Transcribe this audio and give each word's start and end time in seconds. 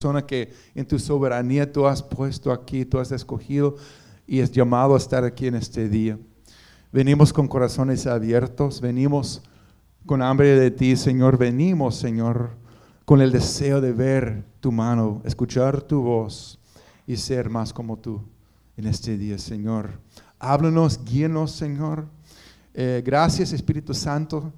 persona 0.00 0.24
que 0.24 0.54
en 0.76 0.86
tu 0.86 0.96
soberanía 0.96 1.72
tú 1.72 1.84
has 1.84 2.04
puesto 2.04 2.52
aquí, 2.52 2.84
tú 2.84 3.00
has 3.00 3.10
escogido 3.10 3.74
y 4.28 4.38
es 4.38 4.52
llamado 4.52 4.94
a 4.94 4.96
estar 4.96 5.24
aquí 5.24 5.48
en 5.48 5.56
este 5.56 5.88
día. 5.88 6.16
Venimos 6.92 7.32
con 7.32 7.48
corazones 7.48 8.06
abiertos, 8.06 8.80
venimos 8.80 9.42
con 10.06 10.22
hambre 10.22 10.56
de 10.56 10.70
ti, 10.70 10.94
Señor. 10.94 11.36
Venimos, 11.36 11.96
Señor, 11.96 12.50
con 13.04 13.20
el 13.20 13.32
deseo 13.32 13.80
de 13.80 13.90
ver 13.90 14.44
tu 14.60 14.70
mano, 14.70 15.20
escuchar 15.24 15.82
tu 15.82 16.00
voz 16.00 16.60
y 17.04 17.16
ser 17.16 17.50
más 17.50 17.72
como 17.72 17.98
tú 17.98 18.22
en 18.76 18.86
este 18.86 19.18
día, 19.18 19.36
Señor. 19.36 19.98
Háblanos, 20.38 21.04
guíenos, 21.04 21.50
Señor. 21.50 22.06
Eh, 22.72 23.02
gracias, 23.04 23.52
Espíritu 23.52 23.92
Santo, 23.94 24.52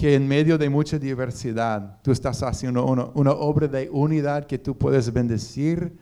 que 0.00 0.14
en 0.14 0.26
medio 0.26 0.56
de 0.56 0.70
mucha 0.70 0.98
diversidad 0.98 1.98
tú 2.00 2.10
estás 2.10 2.42
haciendo 2.42 2.86
una, 2.86 3.32
obra 3.32 3.68
de 3.68 3.90
unidad 3.92 4.46
que 4.46 4.56
tú 4.58 4.74
puedes 4.74 5.12
bendecir 5.12 5.94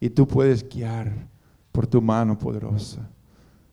y 0.00 0.10
tú 0.10 0.26
puedes 0.26 0.68
guiar 0.68 1.12
por 1.70 1.86
tu 1.86 2.02
mano 2.02 2.36
poderosa. 2.36 3.08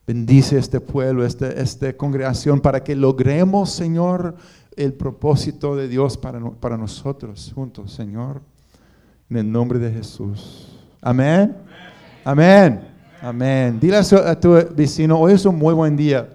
Bendice 0.06 0.58
este 0.58 0.78
pueblo, 0.78 1.26
esta, 1.26 1.48
esta 1.50 1.92
congregación, 1.96 2.60
para 2.60 2.84
que 2.84 2.94
logremos, 2.94 3.70
Señor, 3.70 4.36
el 4.76 4.92
propósito 4.92 5.74
de 5.74 5.88
Dios 5.88 6.16
para, 6.16 6.38
para 6.52 6.76
nosotros 6.76 7.50
juntos, 7.52 7.90
Señor. 7.90 8.42
En 9.28 9.38
el 9.38 9.50
nombre 9.50 9.80
de 9.80 9.90
Jesús. 9.90 10.68
Amén. 11.02 11.56
Amén. 12.24 12.80
Amén. 13.20 13.80
Dile 13.80 13.96
a, 13.96 14.38
tu 14.38 14.52
vecino, 14.76 15.18
hoy 15.18 15.32
es 15.32 15.44
un 15.44 15.58
muy 15.58 15.74
buen 15.74 15.96
día. 15.96 16.28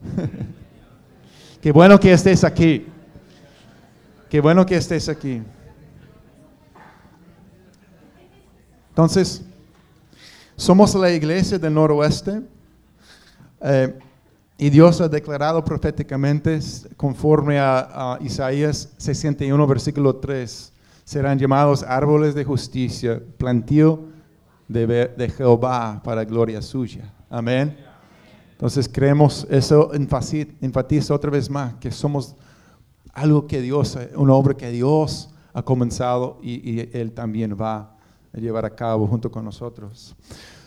Qué 1.68 1.72
bueno 1.72 2.00
que 2.00 2.10
estés 2.10 2.44
aquí. 2.44 2.86
Qué 4.30 4.40
bueno 4.40 4.64
que 4.64 4.74
estés 4.74 5.06
aquí. 5.06 5.42
Entonces, 8.88 9.42
somos 10.56 10.94
la 10.94 11.10
iglesia 11.10 11.58
del 11.58 11.74
noroeste. 11.74 12.40
Eh, 13.60 13.98
y 14.56 14.70
Dios 14.70 14.98
ha 15.02 15.10
declarado 15.10 15.62
proféticamente, 15.62 16.58
conforme 16.96 17.58
a, 17.60 18.16
Isaías 18.22 18.88
61, 18.96 19.66
versículo 19.66 20.16
3, 20.16 20.72
serán 21.04 21.38
llamados 21.38 21.82
árboles 21.82 22.34
de 22.34 22.44
justicia, 22.44 23.20
plantío 23.36 24.04
de 24.68 25.32
Jehová 25.36 26.00
para 26.02 26.24
gloria 26.24 26.62
suya. 26.62 27.12
Amén. 27.28 27.87
Entonces 28.58 28.90
creemos, 28.92 29.46
eso 29.50 29.92
enfatiza 29.94 31.14
otra 31.14 31.30
vez 31.30 31.48
más 31.48 31.74
que 31.74 31.92
somos 31.92 32.34
algo 33.12 33.46
que 33.46 33.62
Dios, 33.62 33.96
una 34.16 34.34
obra 34.34 34.54
que 34.54 34.68
Dios 34.72 35.30
ha 35.52 35.62
comenzado 35.62 36.40
y, 36.42 36.80
Él 36.92 37.12
también 37.12 37.56
va 37.56 37.96
a 38.32 38.36
llevar 38.36 38.64
a 38.64 38.70
cabo 38.70 39.06
junto 39.06 39.30
con 39.30 39.44
nosotros. 39.44 40.16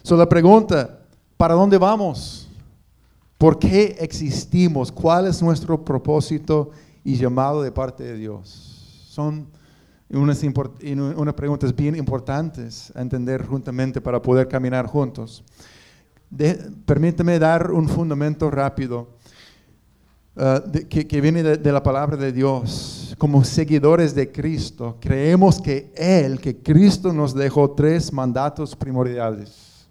So 0.03 0.15
la 0.15 0.29
pregunta, 0.29 1.01
¿para 1.35 1.53
dónde 1.53 1.77
vamos? 1.77 2.47
¿Por 3.37 3.59
qué 3.59 3.97
existimos? 3.99 4.89
¿Cuál 4.89 5.27
es 5.27 5.41
nuestro 5.41 5.83
propósito 5.83 6.71
y 7.03 7.17
llamado 7.17 7.61
de 7.61 7.73
parte 7.73 8.05
de 8.05 8.15
Dios? 8.15 9.05
Son 9.09 9.47
unas 10.09 11.33
preguntas 11.35 11.75
bien 11.75 11.97
importantes 11.97 12.89
a 12.95 13.01
entender 13.01 13.45
juntamente 13.45 13.99
para 13.99 14.21
poder 14.21 14.47
caminar 14.47 14.87
juntos. 14.87 15.43
Permíteme 16.85 17.39
dar 17.39 17.71
un 17.71 17.87
fundamento 17.89 18.49
rápido 18.49 19.09
uh, 20.35 20.71
que, 20.87 21.21
viene 21.21 21.43
de, 21.43 21.71
la 21.71 21.83
palabra 21.83 22.17
de 22.17 22.31
Dios. 22.31 23.15
Como 23.17 23.43
seguidores 23.43 24.15
de 24.15 24.31
Cristo, 24.31 24.97
creemos 24.99 25.61
que 25.61 25.91
Él, 25.95 26.39
que 26.39 26.57
Cristo 26.57 27.13
nos 27.13 27.35
dejó 27.35 27.71
tres 27.71 28.11
mandatos 28.11 28.75
primordiales. 28.75 29.87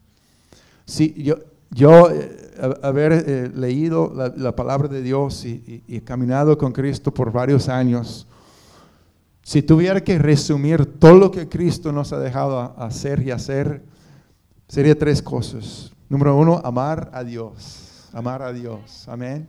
Si 0.86 1.14
yo, 1.22 1.36
yo 1.70 2.10
eh, 2.10 2.50
haber 2.82 3.12
eh, 3.12 3.50
leído 3.54 4.12
la, 4.36 4.56
palabra 4.56 4.88
de 4.88 5.02
Dios 5.02 5.44
y, 5.44 6.00
caminado 6.04 6.58
con 6.58 6.72
Cristo 6.72 7.14
por 7.14 7.30
varios 7.30 7.68
años, 7.68 8.26
si 9.42 9.62
tuviera 9.62 10.02
que 10.02 10.18
resumir 10.18 10.84
todo 10.98 11.14
lo 11.14 11.30
que 11.30 11.48
Cristo 11.48 11.92
nos 11.92 12.12
ha 12.12 12.18
dejado 12.18 12.58
hacer 12.76 13.22
y 13.22 13.30
hacer, 13.30 13.82
sería 14.68 14.98
tres 14.98 15.22
cosas. 15.22 15.92
Número 16.10 16.36
uno, 16.36 16.60
amar 16.64 17.08
a 17.14 17.24
Dios. 17.24 18.10
Amar 18.12 18.42
a 18.42 18.52
Dios. 18.52 19.08
Amén. 19.08 19.48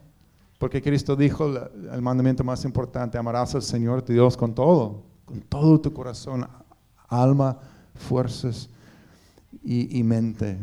Porque 0.60 0.80
Cristo 0.80 1.16
dijo 1.16 1.48
el 1.92 2.02
mandamiento 2.04 2.44
más 2.44 2.64
importante, 2.66 3.18
amarás 3.18 3.56
al 3.56 3.64
Señor 3.64 4.04
tu 4.04 4.14
Dios 4.14 4.38
con 4.38 4.54
todo, 4.54 5.02
con 5.26 5.42
todo 5.42 5.82
tu 5.82 5.92
corazón, 5.92 6.48
alma, 7.08 7.58
fuerzas 7.96 8.70
y 9.64 10.04
mente. 10.04 10.60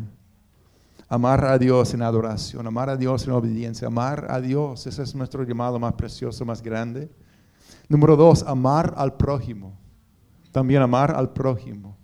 Amar 1.09 1.43
a 1.43 1.57
Dios 1.57 1.93
en 1.93 2.01
adoración, 2.01 2.65
amar 2.65 2.89
a 2.89 2.95
Dios 2.95 3.25
en 3.25 3.33
obediencia, 3.33 3.87
amar 3.87 4.27
a 4.29 4.39
Dios, 4.39 4.87
ese 4.87 5.03
es 5.03 5.13
nuestro 5.15 5.43
llamado 5.43 5.79
más 5.79 5.93
precioso, 5.95 6.45
más 6.45 6.61
grande. 6.61 7.11
Número 7.89 8.15
dos, 8.15 8.43
amar 8.43 8.93
al 8.95 9.17
prójimo. 9.17 9.77
También 10.53 10.81
amar 10.81 11.11
al 11.13 11.33
prójimo. 11.33 11.98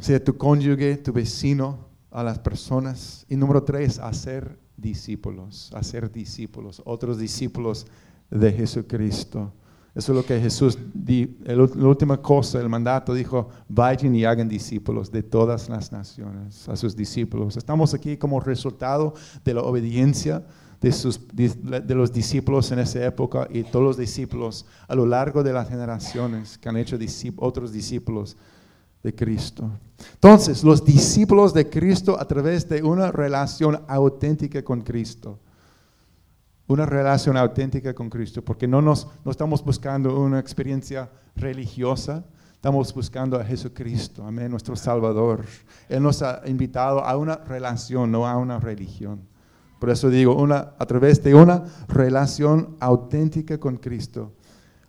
Sea 0.00 0.22
tu 0.22 0.36
cónyuge, 0.36 0.96
tu 0.98 1.12
vecino, 1.12 1.88
a 2.10 2.22
las 2.22 2.38
personas. 2.38 3.24
Y 3.28 3.36
número 3.36 3.62
tres, 3.62 3.98
hacer 3.98 4.58
discípulos, 4.76 5.70
hacer 5.74 6.10
discípulos, 6.10 6.82
otros 6.84 7.18
discípulos 7.18 7.86
de 8.30 8.52
Jesucristo. 8.52 9.52
Eso 9.94 10.12
es 10.12 10.16
lo 10.16 10.24
que 10.24 10.40
Jesús, 10.40 10.78
la 11.44 11.88
última 11.88 12.22
cosa, 12.22 12.60
el 12.60 12.68
mandato 12.68 13.14
dijo, 13.14 13.48
vayan 13.68 14.14
y 14.14 14.24
hagan 14.24 14.48
discípulos 14.48 15.10
de 15.10 15.24
todas 15.24 15.68
las 15.68 15.90
naciones, 15.90 16.68
a 16.68 16.76
sus 16.76 16.94
discípulos. 16.94 17.56
Estamos 17.56 17.94
aquí 17.94 18.16
como 18.16 18.38
resultado 18.38 19.14
de 19.44 19.54
la 19.54 19.62
obediencia 19.62 20.44
de, 20.80 20.92
sus, 20.92 21.20
de 21.32 21.94
los 21.96 22.12
discípulos 22.12 22.70
en 22.70 22.78
esa 22.78 23.04
época 23.04 23.48
y 23.50 23.64
todos 23.64 23.84
los 23.84 23.96
discípulos 23.96 24.66
a 24.86 24.94
lo 24.94 25.04
largo 25.04 25.42
de 25.42 25.52
las 25.52 25.68
generaciones 25.68 26.58
que 26.58 26.68
han 26.68 26.76
hecho 26.76 26.96
otros 27.38 27.72
discípulos 27.72 28.36
de 29.08 29.14
Cristo. 29.14 29.70
Entonces, 30.14 30.62
los 30.62 30.84
discípulos 30.84 31.54
de 31.54 31.68
Cristo 31.68 32.20
a 32.20 32.26
través 32.26 32.68
de 32.68 32.82
una 32.82 33.10
relación 33.10 33.80
auténtica 33.88 34.62
con 34.62 34.82
Cristo 34.82 35.38
una 36.68 36.84
relación 36.84 37.36
auténtica 37.36 37.94
con 37.94 38.10
Cristo, 38.10 38.42
porque 38.42 38.68
no, 38.68 38.82
nos, 38.82 39.08
no 39.24 39.30
estamos 39.30 39.64
buscando 39.64 40.20
una 40.20 40.38
experiencia 40.38 41.10
religiosa, 41.34 42.24
estamos 42.52 42.92
buscando 42.92 43.38
a 43.38 43.44
Jesucristo, 43.44 44.22
amén, 44.24 44.50
nuestro 44.50 44.76
Salvador. 44.76 45.46
Él 45.88 46.02
nos 46.02 46.20
ha 46.20 46.42
invitado 46.44 47.02
a 47.02 47.16
una 47.16 47.36
relación, 47.36 48.12
no 48.12 48.26
a 48.26 48.36
una 48.36 48.60
religión. 48.60 49.20
Por 49.78 49.88
eso 49.90 50.10
digo, 50.10 50.34
una, 50.34 50.74
a 50.78 50.84
través 50.84 51.22
de 51.22 51.34
una 51.34 51.64
relación 51.88 52.76
auténtica 52.80 53.58
con 53.58 53.76
Cristo, 53.76 54.32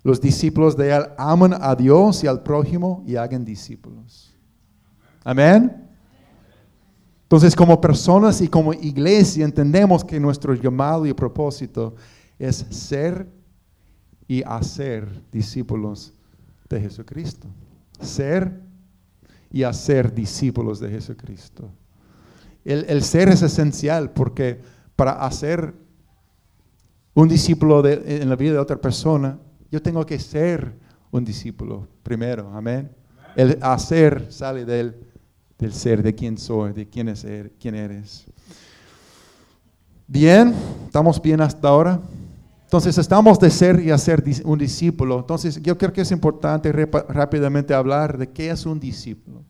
los 0.03 0.21
discípulos 0.21 0.77
de 0.77 0.95
Él 0.95 1.03
aman 1.17 1.53
a 1.59 1.75
Dios 1.75 2.23
y 2.23 2.27
al 2.27 2.43
prójimo 2.43 3.03
y 3.05 3.15
hagan 3.15 3.43
discípulos. 3.43 4.33
Amén. 5.23 5.87
Entonces, 7.23 7.55
como 7.55 7.79
personas 7.79 8.41
y 8.41 8.47
como 8.47 8.73
iglesia, 8.73 9.45
entendemos 9.45 10.03
que 10.03 10.19
nuestro 10.19 10.55
llamado 10.55 11.05
y 11.05 11.13
propósito 11.13 11.95
es 12.39 12.65
ser 12.69 13.29
y 14.27 14.41
hacer 14.43 15.23
discípulos 15.31 16.13
de 16.69 16.81
Jesucristo. 16.81 17.47
Ser 17.99 18.61
y 19.51 19.63
hacer 19.63 20.13
discípulos 20.13 20.79
de 20.79 20.89
Jesucristo. 20.89 21.69
El, 22.63 23.03
ser 23.03 23.29
es 23.29 23.41
esencial 23.41 24.11
porque 24.11 24.61
para 24.95 25.11
hacer 25.25 25.73
un 27.13 27.27
discípulo 27.27 27.85
en 27.87 28.29
la 28.29 28.35
vida 28.35 28.53
de 28.53 28.59
otra 28.59 28.79
persona, 28.79 29.39
yo 29.71 29.81
tengo 29.81 30.05
que 30.05 30.19
ser 30.19 30.73
un 31.11 31.23
discípulo 31.23 31.87
primero. 32.03 32.49
Amén. 32.53 32.91
El 33.35 33.57
hacer 33.61 34.31
sale 34.31 34.65
del 34.65 35.09
del 35.59 35.73
ser, 35.73 36.01
de 36.01 36.15
quién 36.15 36.37
soy, 36.37 36.71
de 36.71 36.87
quién, 36.87 37.09
es, 37.09 37.23
er, 37.25 37.51
quién 37.59 37.75
eres. 37.75 38.25
Bien, 40.07 40.55
estamos 40.85 41.21
bien 41.21 41.41
hasta 41.41 41.67
ahora. 41.67 41.99
Entonces 42.63 42.97
estamos 42.97 43.37
de 43.39 43.49
ser 43.49 43.79
y 43.81 43.91
hacer 43.91 44.23
un 44.45 44.57
discípulo. 44.57 45.19
Entonces 45.19 45.61
yo 45.61 45.77
creo 45.77 45.91
que 45.91 46.01
es 46.01 46.11
importante 46.11 46.71
rápidamente 46.71 47.73
hablar 47.73 48.17
de 48.17 48.29
qué 48.29 48.49
es 48.49 48.65
un 48.65 48.79
discípulo. 48.79 49.43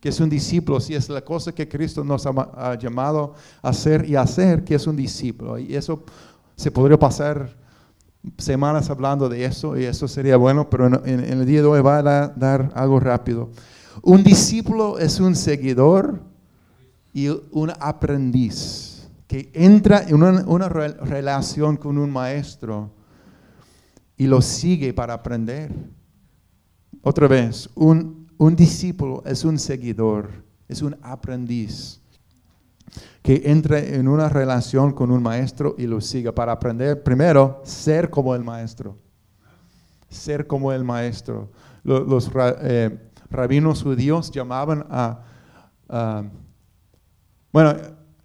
¿Qué 0.00 0.08
es 0.08 0.18
un 0.18 0.30
discípulo? 0.30 0.80
Si 0.80 0.94
es 0.94 1.10
la 1.10 1.20
cosa 1.20 1.52
que 1.52 1.68
Cristo 1.68 2.02
nos 2.02 2.24
ha, 2.26 2.74
llamado 2.76 3.34
a 3.60 3.68
hacer 3.68 4.08
y 4.08 4.16
hacer, 4.16 4.64
¿qué 4.64 4.76
es 4.76 4.86
un 4.86 4.96
discípulo? 4.96 5.58
Y 5.58 5.76
eso 5.76 6.04
se 6.56 6.70
podría 6.70 6.98
pasar 6.98 7.54
semanas 8.38 8.90
hablando 8.90 9.28
de 9.28 9.44
eso 9.44 9.78
y 9.78 9.84
eso 9.84 10.06
sería 10.08 10.36
bueno, 10.36 10.68
pero 10.68 10.86
en, 10.86 11.20
el 11.20 11.46
día 11.46 11.62
de 11.62 11.66
hoy 11.66 11.80
va 11.80 11.98
a 11.98 12.28
dar 12.28 12.70
algo 12.74 13.00
rápido. 13.00 13.50
Un 14.02 14.22
discípulo 14.22 14.98
es 14.98 15.20
un 15.20 15.34
seguidor 15.34 16.20
y 17.12 17.28
un 17.28 17.72
aprendiz 17.80 19.08
que 19.26 19.50
entra 19.54 20.02
en 20.08 20.22
una, 20.22 20.68
relación 20.68 21.76
con 21.76 21.98
un 21.98 22.10
maestro 22.10 22.90
y 24.16 24.26
lo 24.26 24.42
sigue 24.42 24.92
para 24.92 25.14
aprender. 25.14 25.72
otra 27.02 27.28
vez, 27.28 27.70
un, 27.74 28.28
un 28.36 28.56
discípulo 28.56 29.22
es 29.24 29.44
un 29.44 29.58
seguidor, 29.58 30.30
es 30.68 30.82
un 30.82 30.96
aprendiz 31.02 31.99
que 33.22 33.42
entra 33.44 33.78
en 33.78 34.08
una 34.08 34.28
relación 34.28 34.92
con 34.92 35.10
un 35.10 35.22
maestro 35.22 35.74
y 35.76 35.86
lo 35.86 36.00
siga 36.00 36.32
para 36.32 36.52
aprender 36.52 37.02
primero 37.02 37.60
ser 37.64 38.08
como 38.10 38.34
el 38.34 38.42
maestro. 38.42 38.96
Ser 40.08 40.46
como 40.46 40.72
el 40.72 40.84
maestro. 40.84 41.50
Los, 41.82 42.30
eh, 42.62 42.98
rabinos 43.30 43.82
judíos 43.82 44.30
llamaban 44.30 44.86
a, 44.90 45.20
bueno, 47.52 47.76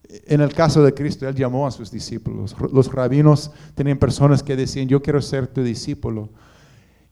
en 0.10 0.42
el 0.42 0.54
caso 0.54 0.84
de 0.84 0.94
Cristo, 0.94 1.28
Él 1.28 1.36
llamó 1.36 1.68
a 1.68 1.72
sus 1.72 1.92
discípulos. 1.92 2.56
Los 2.72 2.92
rabinos 2.92 3.52
tenían 3.76 3.98
personas 3.98 4.44
que 4.44 4.56
decían, 4.56 4.88
yo 4.88 5.02
quiero 5.02 5.22
ser 5.22 5.48
tu 5.48 5.62
discípulo. 5.62 6.30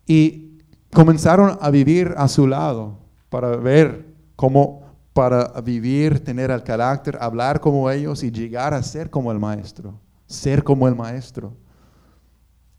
Y 0.06 0.60
comenzaron 0.94 1.58
a 1.60 1.70
vivir 1.70 2.14
a 2.18 2.28
su 2.28 2.48
lado 2.48 3.00
para 3.30 3.56
ver 3.58 4.06
cómo 4.36 4.83
para 5.14 5.62
vivir, 5.62 6.24
tener 6.24 6.50
el 6.50 6.64
carácter, 6.64 7.18
hablar 7.22 7.60
como 7.60 7.90
ellos 7.90 8.24
y 8.24 8.32
llegar 8.32 8.74
a 8.74 8.82
ser 8.82 9.10
como 9.10 9.32
el 9.32 9.40
maestro, 9.40 10.00
ser 10.26 10.64
como 10.64 10.88
el 10.88 10.96
maestro. 10.96 11.56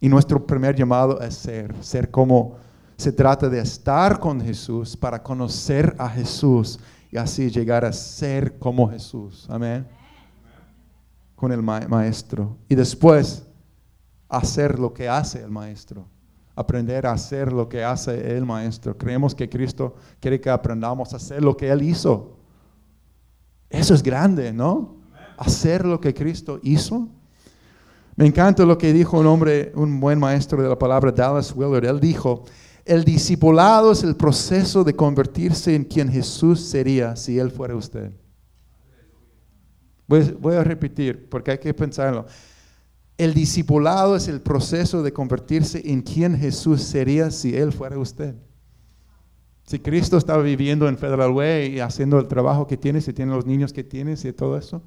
Y 0.00 0.08
nuestro 0.08 0.44
primer 0.44 0.74
llamado 0.74 1.20
es 1.20 1.34
ser, 1.34 1.74
ser 1.82 2.10
como 2.10 2.56
se 2.96 3.12
trata 3.12 3.48
de 3.48 3.60
estar 3.60 4.18
con 4.18 4.40
Jesús 4.40 4.96
para 4.96 5.22
conocer 5.22 5.94
a 5.98 6.08
Jesús 6.08 6.78
y 7.10 7.16
así 7.16 7.50
llegar 7.50 7.84
a 7.84 7.92
ser 7.92 8.58
como 8.58 8.90
Jesús. 8.90 9.46
Amén. 9.48 9.86
Con 11.36 11.52
el 11.52 11.62
maestro. 11.62 12.56
Y 12.68 12.74
después 12.74 13.46
hacer 14.28 14.78
lo 14.78 14.92
que 14.92 15.08
hace 15.08 15.42
el 15.42 15.50
maestro 15.50 16.06
aprender 16.56 17.06
a 17.06 17.12
hacer 17.12 17.52
lo 17.52 17.68
que 17.68 17.82
hace 17.82 18.36
el 18.36 18.44
Maestro. 18.44 18.96
Creemos 18.96 19.34
que 19.34 19.48
Cristo 19.48 19.94
quiere 20.20 20.40
que 20.40 20.50
aprendamos 20.50 21.12
a 21.12 21.16
hacer 21.16 21.42
lo 21.42 21.56
que 21.56 21.70
Él 21.70 21.82
hizo. 21.82 22.38
Eso 23.70 23.94
es 23.94 24.02
grande, 24.02 24.52
¿no? 24.52 24.96
Hacer 25.36 25.84
lo 25.84 26.00
que 26.00 26.14
Cristo 26.14 26.60
hizo. 26.62 27.08
Me 28.16 28.26
encanta 28.26 28.64
lo 28.64 28.78
que 28.78 28.92
dijo 28.92 29.18
un 29.18 29.26
hombre, 29.26 29.72
un 29.74 29.98
buen 29.98 30.18
maestro 30.20 30.62
de 30.62 30.68
la 30.68 30.78
palabra, 30.78 31.10
Dallas 31.10 31.52
Willard. 31.54 31.84
Él 31.84 31.98
dijo, 31.98 32.44
el 32.84 33.04
discipulado 33.04 33.92
es 33.92 34.04
el 34.04 34.14
proceso 34.14 34.84
de 34.84 34.94
convertirse 34.94 35.74
en 35.74 35.84
quien 35.84 36.08
Jesús 36.08 36.60
sería 36.60 37.16
si 37.16 37.38
Él 37.38 37.50
fuera 37.50 37.74
usted. 37.74 38.12
Voy, 40.06 40.54
a 40.54 40.62
repetir 40.62 41.28
porque 41.30 41.52
hay 41.52 41.58
que 41.58 41.72
pensarlo. 41.72 42.26
El 43.16 43.32
discipulado 43.32 44.16
es 44.16 44.26
el 44.26 44.40
proceso 44.40 45.02
de 45.02 45.12
convertirse 45.12 45.82
en 45.84 46.02
quien 46.02 46.36
Jesús 46.36 46.82
sería 46.82 47.30
si 47.30 47.56
Él 47.56 47.72
fuera 47.72 47.98
usted. 47.98 48.34
Si 49.66 49.78
Cristo 49.78 50.18
estaba 50.18 50.42
viviendo 50.42 50.88
en 50.88 50.98
Federal 50.98 51.30
Way 51.30 51.76
y 51.76 51.80
haciendo 51.80 52.18
el 52.18 52.28
trabajo 52.28 52.66
que 52.66 52.76
tiene, 52.76 53.00
si 53.00 53.12
tiene 53.12 53.34
los 53.34 53.46
niños 53.46 53.72
que 53.72 53.84
tienes 53.84 54.24
y 54.24 54.32
todo 54.32 54.58
eso, 54.58 54.82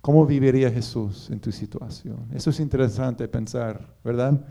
¿cómo 0.00 0.26
viviría 0.26 0.70
Jesús 0.70 1.28
en 1.30 1.40
tu 1.40 1.50
situación? 1.50 2.28
Eso 2.32 2.50
es 2.50 2.60
interesante 2.60 3.26
pensar, 3.26 3.96
¿verdad? 4.04 4.44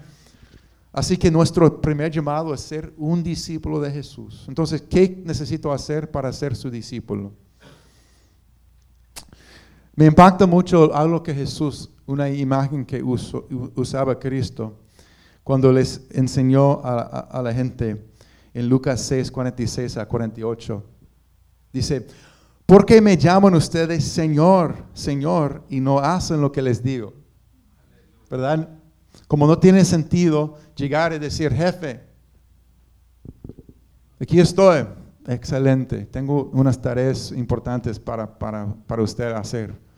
Así 0.92 1.16
que 1.16 1.32
nuestro 1.32 1.80
primer 1.80 2.12
llamado 2.12 2.54
es 2.54 2.60
ser 2.60 2.94
un 2.98 3.24
discípulo 3.24 3.80
de 3.80 3.92
Jesús. 3.92 4.46
Entonces, 4.50 4.82
¿qué 4.82 5.22
necesito 5.26 5.72
hacer 5.72 6.12
para 6.12 6.34
ser 6.34 6.56
su 6.56 6.70
discípulo? 6.70 7.32
Me 9.96 10.06
impacta 10.06 10.46
mucho 10.46 10.94
algo 10.94 11.24
que 11.24 11.34
Jesús 11.34 11.92
una 12.12 12.30
imagen 12.30 12.86
que 12.86 13.02
usaba 13.02 14.20
Cristo 14.20 14.80
cuando 15.44 15.72
les 15.72 16.02
enseñó 16.12 16.82
a, 16.84 17.42
la 17.42 17.54
gente 17.54 18.06
en 18.54 18.68
Lucas 18.68 19.02
6, 19.02 19.32
46 19.32 19.98
a 19.98 20.08
48. 20.08 20.84
Dice, 21.72 22.08
¿por 22.66 22.86
qué 22.86 23.02
me 23.02 23.18
llaman 23.18 23.56
ustedes 23.56 24.04
Señor, 24.04 24.76
Señor 24.94 25.64
y 25.70 25.80
no 25.80 26.00
hacen 26.00 26.42
lo 26.42 26.52
que 26.52 26.62
les 26.62 26.84
digo? 26.84 27.14
¿Verdad? 28.30 28.70
Como 29.28 29.48
no 29.48 29.58
tiene 29.58 29.86
sentido 29.86 30.58
llegar 30.76 31.14
y 31.14 31.20
decir, 31.20 31.54
jefe, 31.54 32.02
aquí 34.20 34.40
estoy, 34.40 34.86
excelente, 35.28 36.06
tengo 36.06 36.50
unas 36.54 36.82
tareas 36.82 37.32
importantes 37.32 38.00
para, 38.00 38.38
para 38.38 39.02
usted 39.02 39.32
hacer 39.32 39.91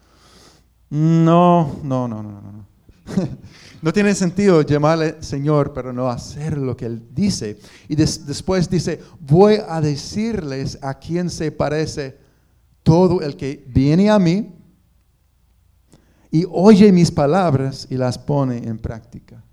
no, 0.93 2.07
no, 2.07 2.07
no, 2.07 2.21
no, 2.21 2.39
no. 2.39 2.67
no 3.81 3.91
tiene 3.91 4.13
sentido 4.13 4.61
llamarle 4.61 5.23
Señor, 5.23 5.73
pero 5.73 5.91
no 5.91 6.07
hacer 6.07 6.55
lo 6.55 6.77
que 6.77 6.85
Él 6.85 7.01
dice. 7.11 7.57
Y 7.87 7.95
después 7.95 8.69
dice, 8.69 9.01
voy 9.19 9.57
a 9.67 9.81
decirles 9.81 10.77
a 10.83 10.93
quién 10.93 11.31
se 11.31 11.51
parece 11.51 12.15
todo 12.83 13.21
el 13.21 13.35
que 13.35 13.65
viene 13.69 14.11
a 14.11 14.19
mí 14.19 14.53
y 16.29 16.45
oye 16.51 16.91
mis 16.91 17.09
palabras 17.09 17.87
y 17.89 17.97
las 17.97 18.19
pone 18.19 18.57
en 18.59 18.77
práctica. 18.77 19.43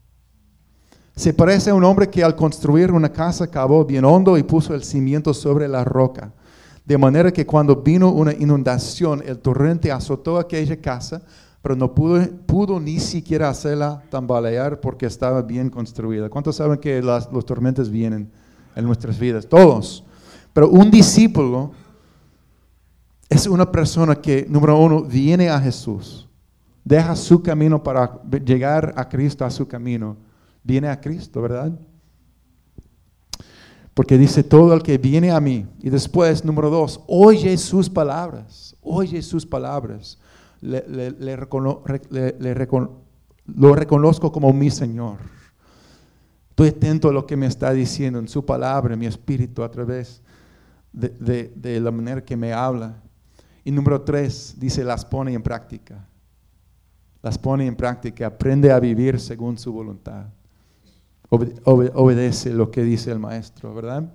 Se 1.16 1.32
parece 1.32 1.70
a 1.70 1.75
un 1.75 1.84
hombre 1.84 2.10
que 2.10 2.22
al 2.22 2.36
construir 2.36 2.93
una 2.93 3.10
casa 3.10 3.50
cavó 3.50 3.86
bien 3.86 4.04
hondo 4.04 4.36
y 4.36 4.43
puso 4.43 4.75
el 4.75 4.84
cimiento 4.84 5.32
sobre 5.32 5.69
la 5.69 5.84
roca. 5.84 6.34
De 6.90 6.98
manera 6.98 7.32
que 7.32 7.46
cuando 7.46 7.76
vino 7.76 8.10
una 8.10 8.32
inundación, 8.32 9.22
el 9.25 9.38
torrente 9.38 9.92
azotó 9.92 10.38
aquella 10.38 10.76
casa, 10.81 11.22
pero 11.62 11.76
no 11.76 11.94
pudo, 11.94 12.81
ni 12.81 12.98
siquiera 12.98 13.48
hacerla 13.48 14.02
tambalear 14.10 14.81
porque 14.81 15.06
estaba 15.06 15.40
bien 15.40 15.70
construida. 15.70 16.28
¿Cuántos 16.28 16.56
saben 16.56 16.81
que 16.81 17.00
las, 17.00 17.31
los 17.31 17.46
tormentos 17.46 17.88
vienen 17.88 18.28
en 18.75 18.84
nuestras 18.84 19.20
vidas? 19.20 19.46
Todos. 19.46 20.02
Pero 20.52 20.69
un 20.69 20.90
discípulo 20.90 21.70
es 23.28 23.46
una 23.46 23.70
persona 23.70 24.16
que, 24.16 24.44
número 24.48 24.76
uno, 24.76 25.04
viene 25.04 25.48
a 25.48 25.60
Jesús, 25.60 26.28
deja 26.84 27.14
su 27.14 27.40
camino 27.40 27.81
para 27.81 28.20
llegar 28.44 28.94
a 28.96 29.08
Cristo, 29.08 29.44
a 29.44 29.50
su 29.50 29.69
camino. 29.69 30.16
Viene 30.64 30.88
a 30.88 31.00
Cristo, 31.00 31.40
¿verdad? 31.40 31.70
Porque 34.00 34.17
dice 34.17 34.43
todo 34.43 34.73
el 34.73 34.82
que 34.82 34.97
viene 34.97 35.31
a 35.31 35.41
mí. 35.41 35.67
Y 35.82 35.91
después, 35.91 36.43
número 36.43 36.70
dos, 36.70 37.02
oye 37.06 37.55
sus 37.58 37.91
palabras. 37.91 38.75
Oye 38.81 39.20
sus 39.20 39.44
palabras. 39.44 40.19
Le, 40.62 41.11
lo 43.44 43.75
reconozco 43.75 44.32
como 44.32 44.55
mi 44.55 44.70
Señor. 44.70 45.19
Estoy 46.49 46.69
atento 46.69 47.11
a 47.11 47.12
lo 47.12 47.26
que 47.26 47.37
me 47.37 47.44
está 47.44 47.75
diciendo 47.75 48.19
en 48.19 48.26
su 48.26 48.43
palabra, 48.43 48.94
en 48.94 49.00
mi 49.00 49.05
espíritu, 49.05 49.62
a 49.62 49.70
través 49.70 50.23
de, 50.94 51.53
de 51.55 51.79
la 51.79 51.91
manera 51.91 52.24
que 52.24 52.39
me 52.39 52.55
habla. 52.55 53.03
Y 53.65 53.70
número 53.70 54.01
tres, 54.01 54.55
dice, 54.56 54.82
las 54.82 55.05
pone 55.05 55.34
en 55.34 55.43
práctica. 55.43 56.08
Las 57.20 57.36
pone 57.36 57.67
en 57.67 57.77
práctica, 57.77 58.29
aprende 58.29 58.72
a 58.72 58.81
vivir 58.81 59.20
según 59.20 59.58
su 59.58 59.70
voluntad 59.74 60.29
obedece 61.31 62.51
lo 62.51 62.70
que 62.70 62.82
dice 62.82 63.10
el 63.10 63.19
maestro, 63.19 63.75
¿verdad? 63.75 64.13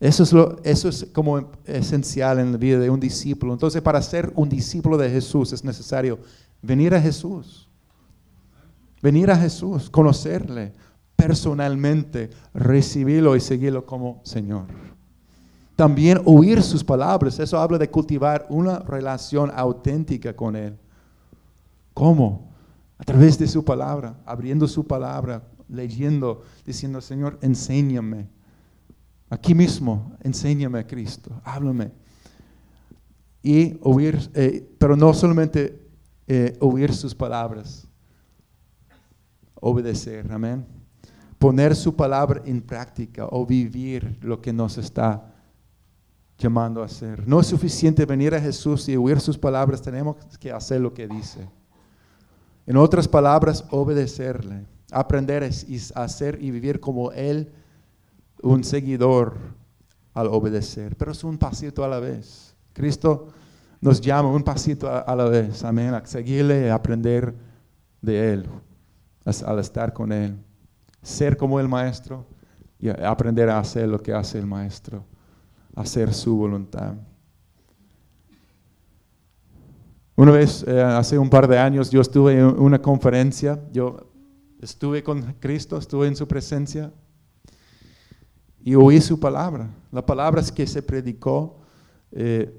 Eso 0.00 0.24
es, 0.24 0.32
lo, 0.32 0.56
eso 0.64 0.88
es 0.88 1.06
como 1.12 1.50
esencial 1.64 2.40
en 2.40 2.52
la 2.52 2.58
vida 2.58 2.78
de 2.78 2.90
un 2.90 2.98
discípulo. 2.98 3.52
Entonces, 3.52 3.80
para 3.82 4.02
ser 4.02 4.32
un 4.34 4.48
discípulo 4.48 4.96
de 4.96 5.08
Jesús 5.08 5.52
es 5.52 5.62
necesario 5.62 6.18
venir 6.60 6.94
a 6.94 7.00
Jesús. 7.00 7.68
Venir 9.00 9.30
a 9.30 9.36
Jesús, 9.36 9.90
conocerle 9.90 10.72
personalmente, 11.14 12.30
recibirlo 12.52 13.36
y 13.36 13.40
seguirlo 13.40 13.86
como 13.86 14.20
Señor. 14.24 14.64
También 15.76 16.20
oír 16.24 16.62
sus 16.62 16.82
palabras. 16.82 17.38
Eso 17.38 17.58
habla 17.60 17.78
de 17.78 17.90
cultivar 17.90 18.46
una 18.48 18.80
relación 18.80 19.52
auténtica 19.54 20.34
con 20.34 20.56
Él. 20.56 20.76
¿Cómo? 21.94 22.50
A 22.98 23.04
través 23.04 23.38
de 23.38 23.46
su 23.46 23.64
palabra, 23.64 24.16
abriendo 24.26 24.66
su 24.66 24.84
palabra, 24.84 25.42
leyendo, 25.72 26.42
diciendo, 26.64 27.00
Señor, 27.00 27.38
enséñame. 27.40 28.28
Aquí 29.30 29.54
mismo, 29.54 30.12
enséñame 30.22 30.78
a 30.78 30.86
Cristo, 30.86 31.40
háblame. 31.42 31.90
Y 33.42 33.78
oír, 33.82 34.30
eh, 34.34 34.70
pero 34.78 34.94
no 34.94 35.12
solamente 35.14 35.80
eh, 36.28 36.56
oír 36.60 36.92
sus 36.92 37.14
palabras, 37.14 37.88
obedecer, 39.54 40.30
amén. 40.30 40.66
Poner 41.38 41.74
su 41.74 41.96
palabra 41.96 42.42
en 42.44 42.60
práctica 42.60 43.26
o 43.30 43.44
vivir 43.44 44.18
lo 44.20 44.40
que 44.40 44.52
nos 44.52 44.78
está 44.78 45.34
llamando 46.38 46.82
a 46.82 46.86
hacer. 46.86 47.26
No 47.26 47.40
es 47.40 47.46
suficiente 47.46 48.04
venir 48.04 48.34
a 48.34 48.40
Jesús 48.40 48.88
y 48.88 48.96
oír 48.96 49.18
sus 49.18 49.38
palabras, 49.38 49.80
tenemos 49.80 50.16
que 50.38 50.52
hacer 50.52 50.80
lo 50.80 50.92
que 50.92 51.08
dice. 51.08 51.48
En 52.66 52.76
otras 52.76 53.08
palabras, 53.08 53.64
obedecerle 53.70 54.66
aprender 54.92 55.42
a 55.42 56.02
hacer 56.02 56.38
y 56.40 56.50
vivir 56.50 56.80
como 56.80 57.12
Él, 57.12 57.52
un 58.42 58.64
seguidor 58.64 59.36
al 60.14 60.26
obedecer. 60.28 60.96
Pero 60.96 61.12
es 61.12 61.24
un 61.24 61.38
pasito 61.38 61.84
a 61.84 61.88
la 61.88 62.00
vez. 62.00 62.54
Cristo 62.72 63.28
nos 63.80 64.00
llama 64.00 64.30
un 64.30 64.42
pasito 64.42 64.88
a, 64.88 65.16
la 65.16 65.24
vez, 65.24 65.64
amén, 65.64 65.94
a 65.94 66.04
seguirle, 66.06 66.70
a 66.70 66.74
aprender 66.74 67.34
de 68.00 68.32
Él, 68.32 68.46
al 69.24 69.58
estar 69.58 69.92
con 69.92 70.12
Él. 70.12 70.36
Ser 71.02 71.36
como 71.36 71.58
el 71.58 71.68
Maestro, 71.68 72.26
y 72.82 72.88
aprender 72.88 73.48
a 73.48 73.60
hacer 73.60 73.88
lo 73.88 74.02
que 74.02 74.12
hace 74.12 74.40
el 74.40 74.46
maestro, 74.46 75.04
hacer 75.76 76.12
su 76.12 76.36
voluntad. 76.36 76.94
Una 80.16 80.32
vez, 80.32 80.64
eh, 80.66 80.82
hace 80.82 81.16
un 81.16 81.30
par 81.30 81.46
de 81.46 81.60
años, 81.60 81.90
yo 81.90 82.00
estuve 82.00 82.36
en 82.36 82.44
una 82.44 82.82
conferencia, 82.82 83.60
yo 83.70 84.11
estuve 84.62 85.02
con 85.02 85.34
Cristo, 85.40 85.76
estuve 85.76 86.06
en 86.06 86.16
su 86.16 86.26
presencia 86.26 86.92
y 88.64 88.76
oí 88.76 89.00
su 89.00 89.18
palabra. 89.18 89.68
La 89.90 90.06
palabra 90.06 90.40
que 90.54 90.66
se 90.66 90.82
predicó, 90.82 91.58
eh, 92.12 92.50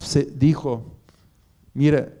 se 0.00 0.24
dijo, 0.24 0.98
mira, 1.72 2.12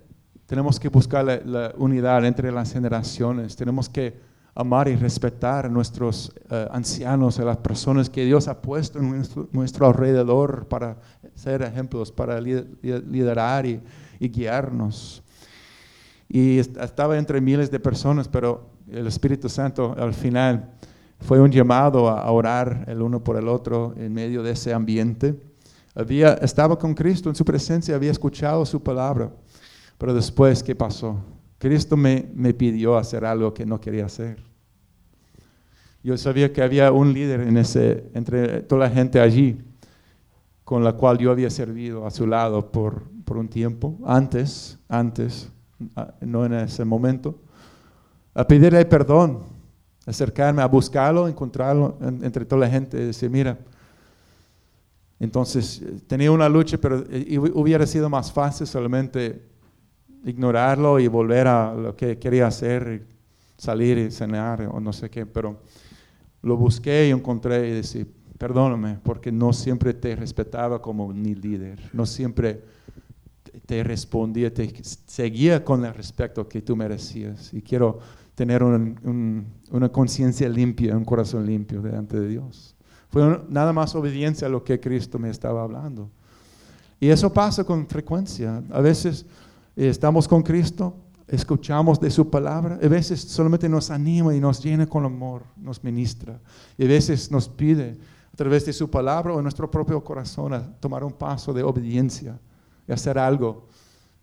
tenemos 0.46 0.78
que 0.78 0.88
buscar 0.88 1.24
la, 1.44 1.74
unidad 1.76 2.24
entre 2.24 2.52
las 2.52 2.72
generaciones, 2.72 3.56
tenemos 3.56 3.88
que 3.88 4.16
amar 4.54 4.86
y 4.86 4.94
respetar 4.94 5.66
a 5.66 5.68
nuestros 5.68 6.32
eh, 6.48 6.68
ancianos, 6.70 7.40
a 7.40 7.44
las 7.44 7.56
personas 7.56 8.08
que 8.08 8.24
Dios 8.24 8.46
ha 8.46 8.62
puesto 8.62 9.00
en 9.00 9.24
nuestro, 9.50 9.86
alrededor 9.86 10.68
para 10.68 11.00
ser 11.34 11.62
ejemplos, 11.62 12.12
para 12.12 12.40
liderar 12.40 13.66
y, 13.66 13.82
y 14.20 14.28
guiarnos. 14.28 15.24
Y 16.28 16.58
estaba 16.58 17.18
entre 17.18 17.40
miles 17.40 17.72
de 17.72 17.80
personas, 17.80 18.28
pero 18.28 18.73
el 18.90 19.06
Espíritu 19.06 19.48
Santo 19.48 19.94
al 19.98 20.14
final 20.14 20.70
fue 21.20 21.40
un 21.40 21.50
llamado 21.50 22.08
a 22.08 22.30
orar 22.30 22.84
el 22.86 23.00
uno 23.00 23.22
por 23.22 23.36
el 23.36 23.48
otro 23.48 23.94
en 23.96 24.12
medio 24.12 24.42
de 24.42 24.52
ese 24.52 24.74
ambiente. 24.74 25.34
Había, 25.94 26.34
estaba 26.34 26.78
con 26.78 26.94
Cristo 26.94 27.28
en 27.28 27.34
su 27.34 27.44
presencia, 27.44 27.94
había 27.94 28.10
escuchado 28.10 28.66
su 28.66 28.82
palabra, 28.82 29.30
pero 29.96 30.12
después, 30.12 30.62
¿qué 30.62 30.74
pasó? 30.74 31.18
Cristo 31.58 31.96
me, 31.96 32.28
me 32.34 32.52
pidió 32.52 32.96
hacer 32.96 33.24
algo 33.24 33.54
que 33.54 33.64
no 33.64 33.80
quería 33.80 34.06
hacer. 34.06 34.42
Yo 36.02 36.18
sabía 36.18 36.52
que 36.52 36.62
había 36.62 36.92
un 36.92 37.14
líder 37.14 37.40
en 37.40 37.56
ese, 37.56 38.10
entre 38.12 38.60
toda 38.62 38.88
la 38.88 38.90
gente 38.90 39.20
allí, 39.20 39.58
con 40.62 40.84
la 40.84 40.92
cual 40.92 41.16
yo 41.16 41.30
había 41.30 41.48
servido 41.48 42.06
a 42.06 42.10
su 42.10 42.26
lado 42.26 42.70
por, 42.70 43.04
por 43.24 43.38
un 43.38 43.48
tiempo, 43.48 43.98
antes, 44.04 44.78
antes, 44.88 45.50
no 46.20 46.44
en 46.44 46.52
ese 46.54 46.84
momento, 46.84 47.38
a 48.34 48.46
pedirle 48.46 48.84
perdón 48.84 49.54
acercarme 50.06 50.62
a 50.62 50.66
buscarlo, 50.66 51.28
encontrarlo 51.28 51.96
entre 52.00 52.44
toda 52.44 52.60
la 52.60 52.70
gente 52.70 52.96
decir, 52.96 53.30
mira, 53.30 53.58
entonces 55.18 55.82
tenía 56.06 56.30
una 56.30 56.48
lucha, 56.48 56.76
pero 56.78 57.04
eh, 57.08 57.38
hubiera 57.38 57.86
sido 57.86 58.10
más 58.10 58.30
fácil 58.30 58.66
solamente 58.66 59.42
ignorarlo 60.24 60.98
y 60.98 61.06
volver 61.06 61.46
a 61.46 61.74
lo 61.74 61.96
que 61.96 62.18
quería 62.18 62.46
hacer, 62.46 63.06
salir 63.56 63.98
y 63.98 64.10
cenar 64.10 64.62
o 64.62 64.80
no 64.80 64.92
sé 64.92 65.08
qué, 65.08 65.24
pero 65.24 65.60
lo 66.42 66.56
busqué 66.56 67.08
y 67.08 67.10
encontré 67.10 67.68
y 67.68 67.72
decir, 67.72 68.12
perdóname, 68.36 68.98
porque 69.02 69.32
no 69.32 69.52
siempre 69.52 69.94
te 69.94 70.14
respetaba 70.16 70.82
como 70.82 71.08
mi 71.08 71.34
líder, 71.34 71.78
no 71.92 72.04
siempre 72.04 72.62
te 73.64 73.82
respondía, 73.82 74.52
te 74.52 74.70
seguía 75.06 75.64
con 75.64 75.84
el 75.84 75.94
respeto 75.94 76.46
que 76.48 76.60
tú 76.60 76.76
merecías 76.76 77.54
y 77.54 77.62
quiero 77.62 78.00
tener 78.34 78.62
una 78.62 79.88
conciencia 79.90 80.48
limpia, 80.48 80.96
un 80.96 81.04
corazón 81.04 81.46
limpio 81.46 81.80
delante 81.80 82.18
de 82.18 82.28
Dios. 82.28 82.74
Fue 83.08 83.40
nada 83.48 83.72
más 83.72 83.94
obediencia 83.94 84.48
a 84.48 84.50
lo 84.50 84.64
que 84.64 84.80
Cristo 84.80 85.18
me 85.18 85.30
estaba 85.30 85.62
hablando. 85.62 86.10
Y 86.98 87.08
eso 87.08 87.32
pasa 87.32 87.64
con 87.64 87.86
frecuencia. 87.86 88.62
A 88.70 88.80
veces 88.80 89.26
eh, 89.76 89.88
estamos 89.88 90.26
con 90.26 90.42
Cristo, 90.42 90.96
escuchamos 91.28 92.00
de 92.00 92.10
su 92.10 92.28
palabra, 92.28 92.78
a 92.82 92.88
veces 92.88 93.20
solamente 93.20 93.68
nos 93.68 93.90
anima 93.90 94.34
y 94.34 94.40
nos 94.40 94.62
llena 94.62 94.86
con 94.86 95.04
amor, 95.04 95.42
nos 95.56 95.84
ministra. 95.84 96.40
Y 96.76 96.84
a 96.84 96.88
veces 96.88 97.30
nos 97.30 97.48
pide 97.48 97.96
a 98.32 98.36
través 98.36 98.66
de 98.66 98.72
su 98.72 98.90
palabra 98.90 99.32
o 99.32 99.38
en 99.38 99.44
nuestro 99.44 99.70
propio 99.70 100.02
corazón 100.02 100.52
a 100.54 100.72
tomar 100.80 101.04
un 101.04 101.12
paso 101.12 101.52
de 101.52 101.62
obediencia 101.62 102.40
y 102.88 102.92
hacer 102.92 103.18
algo 103.18 103.68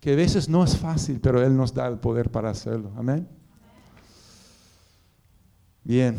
que 0.01 0.13
a 0.13 0.15
veces 0.15 0.49
no 0.49 0.63
es 0.63 0.75
fácil, 0.75 1.19
pero 1.21 1.41
Él 1.41 1.55
nos 1.55 1.73
da 1.73 1.87
el 1.87 1.99
poder 1.99 2.29
para 2.29 2.49
hacerlo. 2.49 2.91
Amén. 2.97 3.27
Bien. 5.83 6.15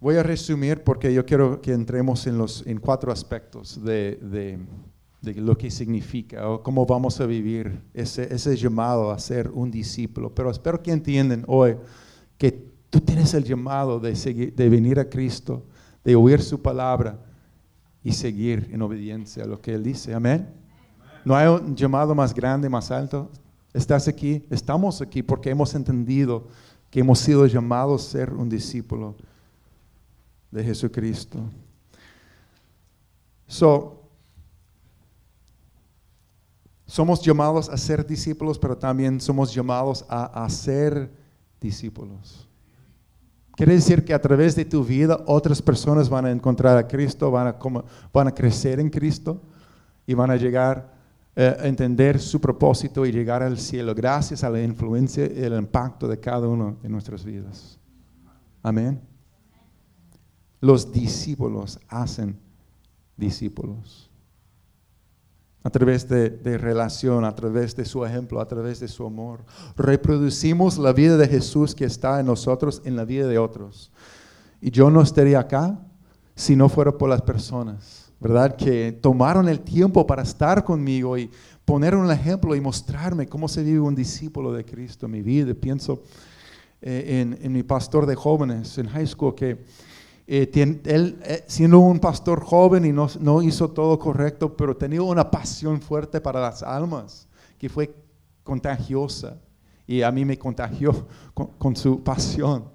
Voy 0.00 0.16
a 0.16 0.22
resumir 0.22 0.82
porque 0.82 1.14
yo 1.14 1.24
quiero 1.24 1.62
que 1.62 1.72
entremos 1.72 2.26
en, 2.26 2.36
los, 2.36 2.66
en 2.66 2.78
cuatro 2.78 3.12
aspectos 3.12 3.82
de, 3.82 4.58
lo 5.22 5.56
que 5.56 5.70
significa 5.70 6.46
o 6.48 6.62
cómo 6.62 6.84
vamos 6.84 7.20
a 7.20 7.26
vivir 7.26 7.80
ese, 7.94 8.34
ese 8.34 8.56
llamado 8.56 9.10
a 9.10 9.18
ser 9.18 9.48
un 9.50 9.70
discípulo. 9.70 10.34
Pero 10.34 10.50
espero 10.50 10.82
que 10.82 10.90
entiendan 10.90 11.44
hoy 11.46 11.76
que 12.36 12.50
tú 12.90 13.00
tienes 13.00 13.32
el 13.32 13.44
llamado 13.44 14.00
de, 14.00 14.14
seguir, 14.16 14.54
de 14.54 14.68
venir 14.68 14.98
a 14.98 15.08
Cristo, 15.08 15.64
de 16.02 16.16
oír 16.16 16.42
su 16.42 16.60
palabra 16.60 17.18
y 18.02 18.12
seguir 18.12 18.68
en 18.72 18.82
obediencia 18.82 19.44
a 19.44 19.46
lo 19.46 19.60
que 19.60 19.72
Él 19.72 19.84
dice. 19.84 20.12
Amén. 20.12 20.52
No 21.24 21.34
hay 21.34 21.46
un 21.48 21.74
llamado 21.74 22.14
más 22.14 22.34
grande, 22.34 22.68
más 22.68 22.90
alto. 22.90 23.30
Estás 23.74 24.06
aquí, 24.06 24.46
estamos 24.50 25.02
aquí 25.02 25.20
porque 25.24 25.50
hemos 25.50 25.74
entendido 25.74 26.46
que 26.90 27.00
hemos 27.00 27.18
sido 27.18 27.44
llamados 27.46 28.06
a 28.06 28.10
ser 28.12 28.32
un 28.32 28.48
discípulo 28.48 29.16
de 30.52 30.62
Jesucristo. 30.62 31.40
So, 33.48 34.00
somos 36.86 37.20
llamados 37.20 37.68
a 37.68 37.76
ser 37.76 38.06
discípulos, 38.06 38.60
pero 38.60 38.78
también 38.78 39.20
somos 39.20 39.52
llamados 39.52 40.04
a 40.08 40.44
hacer 40.44 41.10
discípulos. 41.60 42.46
Quiere 43.56 43.74
decir 43.74 44.04
que 44.04 44.14
a 44.14 44.22
través 44.22 44.54
de 44.54 44.64
tu 44.64 44.84
vida 44.84 45.20
otras 45.26 45.60
personas 45.60 46.08
van 46.08 46.26
a 46.26 46.30
encontrar 46.30 46.78
a 46.78 46.86
Cristo, 46.86 47.28
van 47.32 47.48
a, 47.48 47.56
van 48.12 48.28
a 48.28 48.32
crecer 48.32 48.78
en 48.78 48.88
Cristo 48.88 49.42
y 50.06 50.14
van 50.14 50.30
a 50.30 50.36
llegar 50.36 50.93
eh, 51.36 51.56
entender 51.62 52.20
su 52.20 52.40
propósito 52.40 53.04
y 53.04 53.10
llegar 53.10 53.42
al 53.42 53.58
cielo 53.58 53.92
gracias 53.92 54.44
a 54.44 54.50
la 54.50 54.62
influencia 54.62 55.24
y 55.26 55.42
el 55.42 55.54
impacto 55.54 56.06
de 56.06 56.20
cada 56.20 56.46
uno 56.46 56.76
de 56.80 56.88
nuestras 56.88 57.24
vidas. 57.24 57.76
Amén. 58.62 59.00
Los 60.60 60.92
discípulos 60.92 61.80
hacen 61.88 62.38
discípulos. 63.16 64.08
A 65.64 65.70
través 65.70 66.08
de, 66.08 66.30
de, 66.30 66.56
relación, 66.56 67.24
a 67.24 67.34
través 67.34 67.74
de 67.74 67.84
su 67.84 68.04
ejemplo, 68.04 68.40
a 68.40 68.46
través 68.46 68.78
de 68.78 68.86
su 68.86 69.04
amor. 69.04 69.44
Reproducimos 69.76 70.78
la 70.78 70.92
vida 70.92 71.16
de 71.16 71.26
Jesús 71.26 71.74
que 71.74 71.86
está 71.86 72.20
en 72.20 72.26
nosotros 72.26 72.80
en 72.84 72.94
la 72.94 73.04
vida 73.04 73.26
de 73.26 73.38
otros. 73.38 73.90
Y 74.60 74.70
yo 74.70 74.88
no 74.88 75.02
estaría 75.02 75.40
acá 75.40 75.80
si 76.36 76.54
no 76.54 76.68
fuera 76.68 76.92
por 76.92 77.08
las 77.08 77.22
personas 77.22 78.03
¿verdad? 78.24 78.56
Que 78.56 78.90
tomaron 78.90 79.50
el 79.50 79.60
tiempo 79.60 80.06
para 80.06 80.22
estar 80.22 80.64
conmigo 80.64 81.18
y 81.18 81.30
poner 81.62 81.94
un 81.94 82.10
ejemplo 82.10 82.56
y 82.56 82.60
mostrarme 82.60 83.26
cómo 83.26 83.48
se 83.48 83.62
vive 83.62 83.80
un 83.80 83.94
discípulo 83.94 84.50
de 84.50 84.64
Cristo 84.64 85.04
en 85.04 85.12
mi 85.12 85.20
vida. 85.20 85.52
Pienso 85.52 86.02
eh, 86.80 87.36
en, 87.38 87.52
mi 87.52 87.62
pastor 87.62 88.06
de 88.06 88.14
jóvenes 88.14 88.78
en 88.78 88.86
high 88.88 89.06
school 89.06 89.34
que 89.34 89.66
eh, 90.26 90.50
él, 90.86 91.18
eh, 91.22 91.44
siendo 91.46 91.80
un 91.80 92.00
pastor 92.00 92.42
joven 92.42 92.86
y 92.86 92.92
no, 92.92 93.08
no, 93.20 93.42
hizo 93.42 93.70
todo 93.70 93.98
correcto, 93.98 94.56
pero 94.56 94.74
tenía 94.74 95.02
una 95.02 95.30
pasión 95.30 95.82
fuerte 95.82 96.18
para 96.18 96.40
las 96.40 96.62
almas 96.62 97.28
que 97.58 97.68
fue 97.68 97.94
contagiosa 98.42 99.36
y 99.86 100.00
a 100.00 100.10
mí 100.10 100.24
me 100.24 100.38
contagió 100.38 101.06
con 101.58 101.76
su 101.76 102.02
pasión 102.02 102.73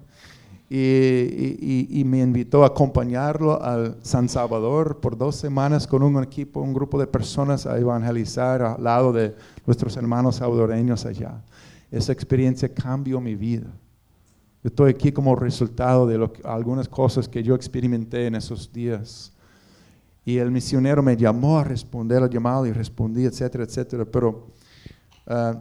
y, 0.72 2.04
me 2.06 2.20
invitó 2.20 2.62
a 2.62 2.68
acompañarlo 2.68 3.60
al 3.60 3.96
San 4.02 4.28
Salvador 4.28 5.00
por 5.00 5.18
dos 5.18 5.34
semanas 5.34 5.84
con 5.84 6.04
un 6.04 6.22
equipo, 6.22 6.60
un 6.60 6.72
grupo 6.72 6.98
de 6.98 7.08
personas 7.08 7.66
a 7.66 7.76
evangelizar 7.76 8.62
al 8.62 8.84
lado 8.84 9.12
de 9.12 9.34
nuestros 9.66 9.96
hermanos 9.96 10.36
salvadoreños 10.36 11.04
allá. 11.06 11.42
Esa 11.90 12.12
experiencia 12.12 12.72
cambió 12.72 13.20
mi 13.20 13.34
vida. 13.34 13.66
Estoy 14.62 14.90
aquí 14.90 15.10
como 15.10 15.34
resultado 15.34 16.06
de 16.06 16.18
lo 16.18 16.32
algunas 16.44 16.88
cosas 16.88 17.28
que 17.28 17.42
yo 17.42 17.56
experimenté 17.56 18.28
en 18.28 18.36
esos 18.36 18.72
días. 18.72 19.32
Y 20.24 20.36
el 20.36 20.52
misionero 20.52 21.02
me 21.02 21.16
llamó 21.16 21.58
a 21.58 21.64
responder 21.64 22.22
al 22.22 22.30
llamado 22.30 22.64
y 22.66 22.72
respondí, 22.72 23.24
etcétera, 23.24 23.64
etcétera. 23.64 24.04
Pero 24.04 24.46
uh, 25.26 25.56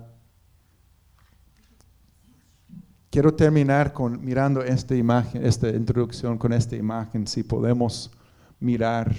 Quiero 3.11 3.33
terminar 3.33 3.91
con 3.91 4.23
mirando 4.23 4.61
esta 4.61 4.95
imagen, 4.95 5.43
esta 5.43 5.67
introducción 5.69 6.37
con 6.37 6.53
esta 6.53 6.75
imagen, 6.75 7.25
si 7.25 7.41
podemos 7.41 8.11
mirar 8.59 9.15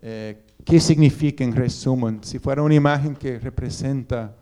eh, 0.00 0.46
qué 0.64 0.78
significa 0.78 1.42
en 1.42 1.54
resumen. 1.54 2.20
Si 2.22 2.38
fuera 2.38 2.62
una 2.62 2.74
imagen 2.74 3.16
que 3.16 3.38
representa 3.38 4.36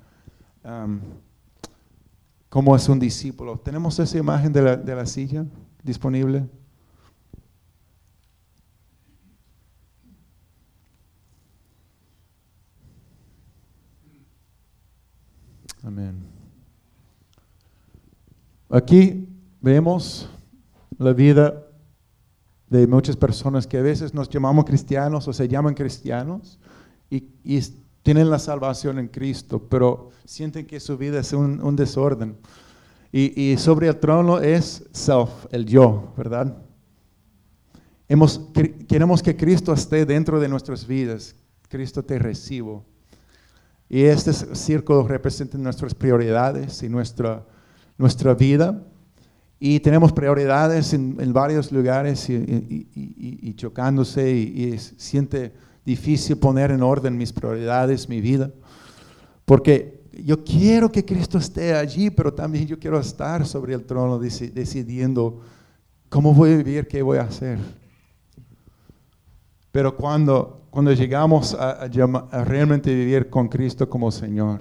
cómo 2.51 2.77
es 2.77 2.89
un 2.91 2.99
discípulo. 2.99 3.59
¿Tenemos 3.59 3.99
esa 3.99 4.19
imagen 4.19 4.53
de 4.53 4.63
la, 4.63 4.77
de 4.77 4.95
la 4.95 5.07
silla 5.07 5.47
disponible? 5.83 6.45
Amén. 15.83 16.39
Aquí 18.71 19.27
vemos 19.61 20.29
la 20.99 21.13
vida 21.15 21.65
de 22.69 22.87
muchas 22.87 23.17
personas 23.17 23.67
que 23.67 23.79
a 23.79 23.83
veces 23.83 24.13
nos 24.13 24.29
llamamos 24.29 24.67
cristianos 24.67 25.27
o 25.27 25.33
se 25.33 25.49
llaman 25.49 25.75
cristianos 25.75 26.59
y, 27.11 27.25
tienen 28.03 28.31
la 28.31 28.39
salvación 28.39 28.99
en 28.99 29.09
Cristo, 29.09 29.67
pero 29.69 30.11
sienten 30.25 30.67
que 30.67 30.81
su 30.81 30.97
vida 30.97 31.21
es 31.21 31.33
un, 31.35 31.77
desorden. 31.77 32.39
Y, 33.13 33.55
sobre 33.59 33.89
el 33.89 33.99
trono 33.99 34.39
es 34.39 34.85
self, 34.93 35.29
el 35.51 35.67
yo, 35.67 36.15
¿verdad? 36.17 36.57
Queremos 38.89 39.23
que 39.23 39.37
Cristo 39.37 39.75
esté 39.75 40.07
dentro 40.07 40.41
de 40.41 40.49
nuestras 40.49 40.87
vidas. 40.87 41.35
Cristo 41.69 42.03
te 42.03 42.19
recibo. 42.19 42.87
Y 43.91 44.05
este 44.05 44.33
círculo 44.33 45.07
representa 45.07 45.59
nuestras 45.59 45.95
prioridades 45.95 46.83
y 46.83 46.89
nuestra, 46.89 47.45
nuestra 47.99 48.33
vida. 48.33 48.85
Y 49.61 49.81
tenemos 49.81 50.13
prioridades 50.13 50.95
en, 50.95 51.33
varios 51.33 51.73
lugares 51.73 52.31
y, 52.31 53.55
chocándose 53.57 54.31
y, 54.31 54.79
siente 54.79 55.53
difícil 55.85 56.39
poner 56.39 56.71
en 56.71 56.83
orden 56.83 57.19
mis 57.19 57.33
prioridades, 57.33 58.09
mi 58.09 58.21
vida. 58.21 58.53
Porque 59.45 60.05
yo 60.13 60.45
quiero 60.45 60.93
que 60.93 61.05
Cristo 61.05 61.39
esté 61.39 61.75
allí, 61.75 62.11
pero 62.11 62.33
también 62.33 62.67
yo 62.67 62.79
quiero 62.79 63.01
estar 63.01 63.45
sobre 63.47 63.75
el 63.75 63.85
trono 63.85 64.19
decidiendo 64.19 65.41
cómo 66.09 66.33
voy 66.33 66.53
a 66.53 66.57
vivir, 66.59 66.87
qué 66.87 67.03
voy 67.03 67.19
a 67.19 67.23
hacer. 67.23 67.59
Pero 69.73 69.97
cuando, 69.97 70.69
cuando 70.71 70.93
llegamos 70.93 71.55
a, 71.55 71.83
a 71.83 72.45
realmente 72.45 72.95
vivir 72.95 73.29
con 73.29 73.49
Cristo 73.49 73.89
como 73.89 74.11
Señor, 74.13 74.61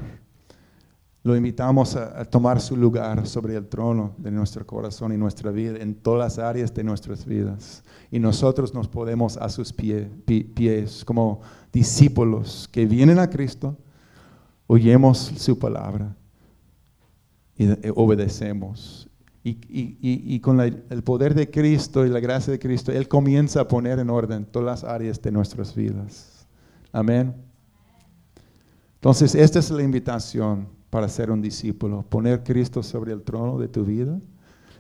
lo 1.24 1.36
invitamos 1.36 1.96
a, 1.96 2.24
tomar 2.26 2.62
su 2.62 2.78
lugar 2.78 3.28
sobre 3.28 3.56
el 3.56 3.68
trono 3.68 4.14
de 4.18 4.32
nuestro 4.32 4.66
corazón 4.66 5.12
y 5.12 5.18
nuestra 5.18 5.52
vida, 5.52 5.78
en 5.80 5.96
todas 5.96 6.38
las 6.38 6.40
áreas 6.46 6.74
de 6.74 6.84
nuestras 6.84 7.26
vidas. 7.26 7.84
Y 8.12 8.20
nosotros 8.20 8.74
nos 8.74 8.88
podemos 8.88 9.36
a 9.38 9.50
sus 9.50 9.74
pies 9.74 11.04
como 11.04 11.42
discípulos 11.74 12.70
que 12.72 12.86
vienen 12.86 13.20
a 13.20 13.30
Cristo, 13.30 13.78
oyemos 14.68 15.18
su 15.18 15.60
palabra 15.60 16.16
y 17.58 17.68
obedecemos. 17.94 19.10
Y, 19.44 20.40
con 20.42 20.60
el 20.60 21.04
poder 21.04 21.34
de 21.34 21.50
Cristo 21.50 22.06
y 22.06 22.10
la 22.10 22.20
gracia 22.20 22.52
de 22.52 22.60
Cristo, 22.60 22.92
Él 22.92 23.08
comienza 23.08 23.62
a 23.62 23.68
poner 23.68 24.00
en 24.00 24.10
orden 24.10 24.46
todas 24.46 24.66
las 24.66 24.90
áreas 24.90 25.22
de 25.22 25.32
nuestras 25.32 25.74
vidas. 25.74 26.48
Amén. 26.92 27.34
Entonces, 28.96 29.36
esta 29.36 29.60
es 29.60 29.72
la 29.72 29.84
invitación 29.84 30.77
para 30.90 31.08
ser 31.10 31.32
un 31.32 31.42
discípulo, 31.42 32.04
poner 32.08 32.44
Cristo 32.44 32.82
sobre 32.82 33.12
el 33.14 33.24
trono 33.24 33.58
de 33.58 33.68
tu 33.68 33.84
vida 33.84 34.20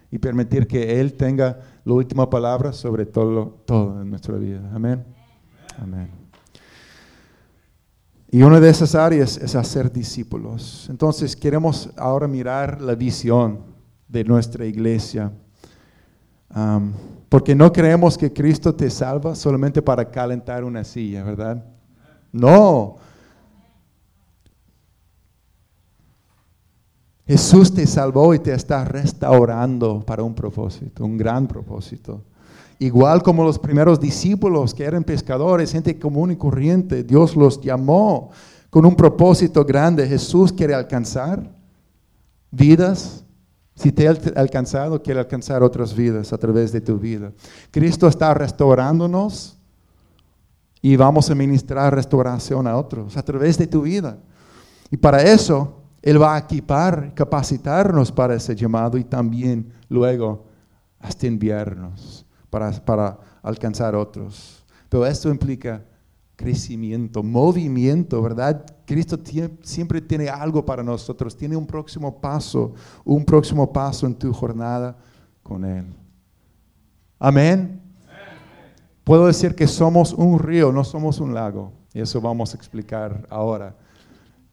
y 0.09 0.17
permitir 0.17 0.67
que 0.67 0.99
Él 0.99 1.13
tenga 1.13 1.59
la 1.83 1.93
última 1.93 2.29
palabra 2.29 2.71
sobre 2.71 3.05
todo, 3.05 3.57
todo 3.65 4.01
en 4.01 4.09
nuestra 4.09 4.37
vida. 4.37 4.61
Amén. 4.73 5.03
Amén. 5.81 6.09
Y 8.29 8.41
una 8.41 8.59
de 8.59 8.69
esas 8.69 8.93
áreas 8.93 9.37
es 9.37 9.55
hacer 9.55 9.91
discípulos. 9.91 10.87
Entonces 10.89 11.35
queremos 11.35 11.89
ahora 11.95 12.27
mirar 12.27 12.81
la 12.81 12.95
visión 12.95 13.59
de 14.07 14.23
nuestra 14.23 14.65
iglesia. 14.65 15.31
porque 17.29 17.53
no 17.53 17.71
creemos 17.73 18.17
que 18.17 18.31
Cristo 18.31 18.73
te 18.73 18.89
salva 18.89 19.35
solamente 19.35 19.81
para 19.81 20.09
calentar 20.09 20.63
una 20.63 20.83
silla, 20.83 21.23
¿verdad? 21.23 21.63
No, 22.31 22.95
Jesús 27.27 27.73
te 27.73 27.85
salvó 27.85 28.33
y 28.33 28.39
te 28.39 28.53
está 28.53 28.85
restaurando 28.85 29.99
para 29.99 30.23
un 30.23 30.33
propósito, 30.33 31.03
un 31.03 31.17
gran 31.17 31.45
propósito. 31.45 32.23
Igual 32.79 33.21
como 33.21 33.43
los 33.43 33.59
primeros 33.59 33.99
discípulos 33.99 34.73
que 34.73 34.85
eran 34.85 35.03
pescadores, 35.03 35.73
gente 35.73 35.99
común 35.99 36.31
y 36.31 36.37
corriente, 36.37 37.03
Dios 37.03 37.35
los 37.35 37.59
llamó 37.59 38.31
con 38.69 38.85
un 38.85 38.95
propósito 38.95 39.65
grande. 39.65 40.07
Jesús 40.07 40.53
quiere 40.53 40.73
alcanzar 40.73 41.51
vidas. 42.49 43.25
Si 43.75 43.91
te 43.91 44.07
ha 44.07 44.15
alcanzado, 44.35 45.03
quiere 45.03 45.19
alcanzar 45.19 45.63
otras 45.63 45.95
vidas 45.95 46.31
a 46.31 46.37
través 46.37 46.71
de 46.71 46.81
tu 46.81 46.97
vida. 46.97 47.31
Cristo 47.71 48.07
está 48.07 48.33
restaurándonos 48.33 49.57
y 50.81 50.95
vamos 50.95 51.29
a 51.29 51.35
ministrar 51.35 51.93
restauración 51.93 52.67
a 52.67 52.77
otros 52.77 53.17
a 53.17 53.23
través 53.23 53.57
de 53.57 53.67
tu 53.67 53.81
vida. 53.81 54.17
Y 54.89 54.97
para 54.97 55.21
eso 55.23 55.81
él 56.01 56.21
va 56.21 56.35
a 56.35 56.39
equipar, 56.39 57.13
capacitarnos 57.13 58.11
para 58.11 58.35
ese 58.35 58.55
llamado 58.55 58.97
y 58.97 59.03
también 59.03 59.71
luego 59.89 60.45
hasta 60.99 61.27
enviarnos 61.27 62.25
para, 62.49 62.71
para 62.71 63.19
alcanzar 63.41 63.95
otros. 63.95 64.65
Pero 64.89 65.05
esto 65.05 65.29
implica 65.29 65.83
crecimiento, 66.35 67.23
movimiento, 67.23 68.21
¿verdad? 68.21 68.63
Cristo 68.85 69.19
siempre 69.63 69.99
tiene 69.99 70.29
algo 70.29 70.63
para 70.63 70.83
nosotros, 70.83 71.35
tiene 71.35 71.57
un 71.57 71.65
próximo 71.65 72.21
paso, 72.21 72.73
un 73.03 73.25
próximo 73.25 73.73
paso 73.73 74.05
en 74.05 74.15
tu 74.15 74.31
jornada 74.31 74.95
con 75.41 75.65
Él. 75.65 75.87
Amén. 77.19 77.81
Puedo 79.03 79.25
decir 79.25 79.55
que 79.55 79.67
somos 79.67 80.13
un 80.13 80.37
río, 80.37 80.71
no 80.71 80.83
somos 80.83 81.19
un 81.19 81.33
lago. 81.33 81.73
Y 81.93 82.01
eso 82.01 82.21
vamos 82.21 82.53
a 82.53 82.57
explicar 82.57 83.25
ahora. 83.29 83.75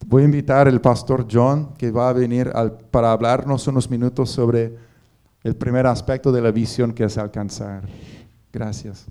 Voy 0.07 0.21
a 0.21 0.25
invitar 0.25 0.67
al 0.67 0.81
pastor 0.81 1.25
John, 1.29 1.73
que 1.73 1.89
va 1.89 2.09
a 2.09 2.13
venir 2.13 2.53
para 2.91 3.11
hablarnos 3.11 3.65
unos 3.65 3.89
minutos 3.89 4.29
sobre 4.29 4.77
el 5.43 5.55
primer 5.55 5.87
aspecto 5.87 6.31
de 6.31 6.43
la 6.43 6.51
visión 6.51 6.93
que 6.93 7.05
es 7.05 7.17
alcanzar. 7.17 7.89
Gracias. 8.53 9.05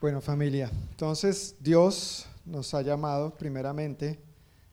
Bueno, 0.00 0.22
familia, 0.22 0.70
entonces 0.90 1.56
Dios 1.60 2.26
nos 2.46 2.72
ha 2.72 2.80
llamado 2.80 3.34
primeramente 3.34 4.18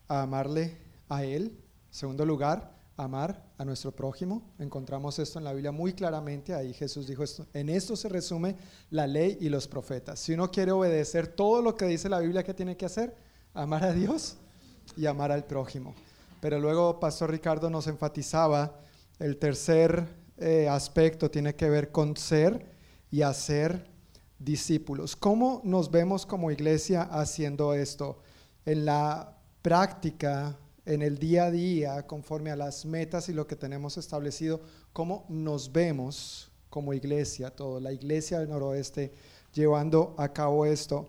a 0.07 0.21
amarle 0.21 0.77
a 1.09 1.25
Él, 1.25 1.51
segundo 1.91 2.25
lugar, 2.25 2.71
amar 2.95 3.43
a 3.60 3.65
nuestro 3.65 3.91
prójimo. 3.91 4.41
Encontramos 4.58 5.19
esto 5.19 5.38
en 5.38 5.45
la 5.45 5.54
Biblia 5.54 5.72
muy 5.72 5.93
claramente. 5.93 6.56
Ahí 6.56 6.74
Jesús 6.74 7.06
dijo 7.06 7.24
esto. 7.24 7.45
En 7.54 7.69
esto 7.69 7.95
se 7.95 8.10
resume 8.10 8.56
la 8.89 9.06
ley 9.06 9.38
y 9.39 9.50
los 9.50 9.67
profetas. 9.67 10.19
Si 10.19 10.34
uno 10.34 10.50
quiere 10.50 10.72
obedecer 10.72 11.28
todo 11.28 11.62
lo 11.62 11.76
que 11.76 11.86
dice 11.86 12.10
la 12.10 12.19
Biblia, 12.19 12.43
¿qué 12.43 12.56
tiene 12.56 12.76
que 12.76 12.88
hacer? 12.88 13.15
Amar 13.54 13.84
a 13.84 13.93
Dios 13.93 14.38
y 14.98 15.06
amar 15.06 15.32
al 15.32 15.43
prójimo. 15.43 15.93
Pero 16.41 16.60
luego 16.60 17.00
Pastor 17.00 17.30
Ricardo 17.30 17.69
nos 17.69 17.86
enfatizaba 17.86 18.80
el 19.19 19.38
tercer 19.38 20.08
eh, 20.38 20.69
aspecto 20.69 21.30
tiene 21.30 21.54
que 21.54 21.69
ver 21.69 21.91
con 21.91 22.15
ser 22.15 22.65
y 23.12 23.24
hacer 23.24 23.86
discípulos. 24.39 25.17
¿Cómo 25.17 25.60
nos 25.65 25.91
vemos 25.91 26.26
como 26.26 26.50
iglesia 26.50 27.02
haciendo 27.02 27.74
esto? 27.74 28.22
En 28.65 28.86
la 28.86 29.38
práctica 29.62 30.58
en 30.89 31.04
el 31.04 31.19
día 31.19 31.45
a 31.45 31.52
día, 31.52 32.08
conforme 32.08 32.49
a 32.49 32.56
las 32.56 32.84
metas 32.84 33.30
y 33.30 33.34
lo 33.34 33.45
que 33.45 33.56
tenemos 33.56 33.97
establecido, 33.97 34.60
cómo 34.91 35.23
nos 35.30 35.71
vemos 35.71 36.52
como 36.67 36.95
iglesia, 36.95 37.52
todo, 37.52 37.80
la 37.80 37.93
iglesia 37.93 38.39
del 38.39 38.49
noroeste, 38.49 39.13
llevando 39.54 40.15
a 40.17 40.34
cabo 40.34 40.65
esto. 40.65 41.08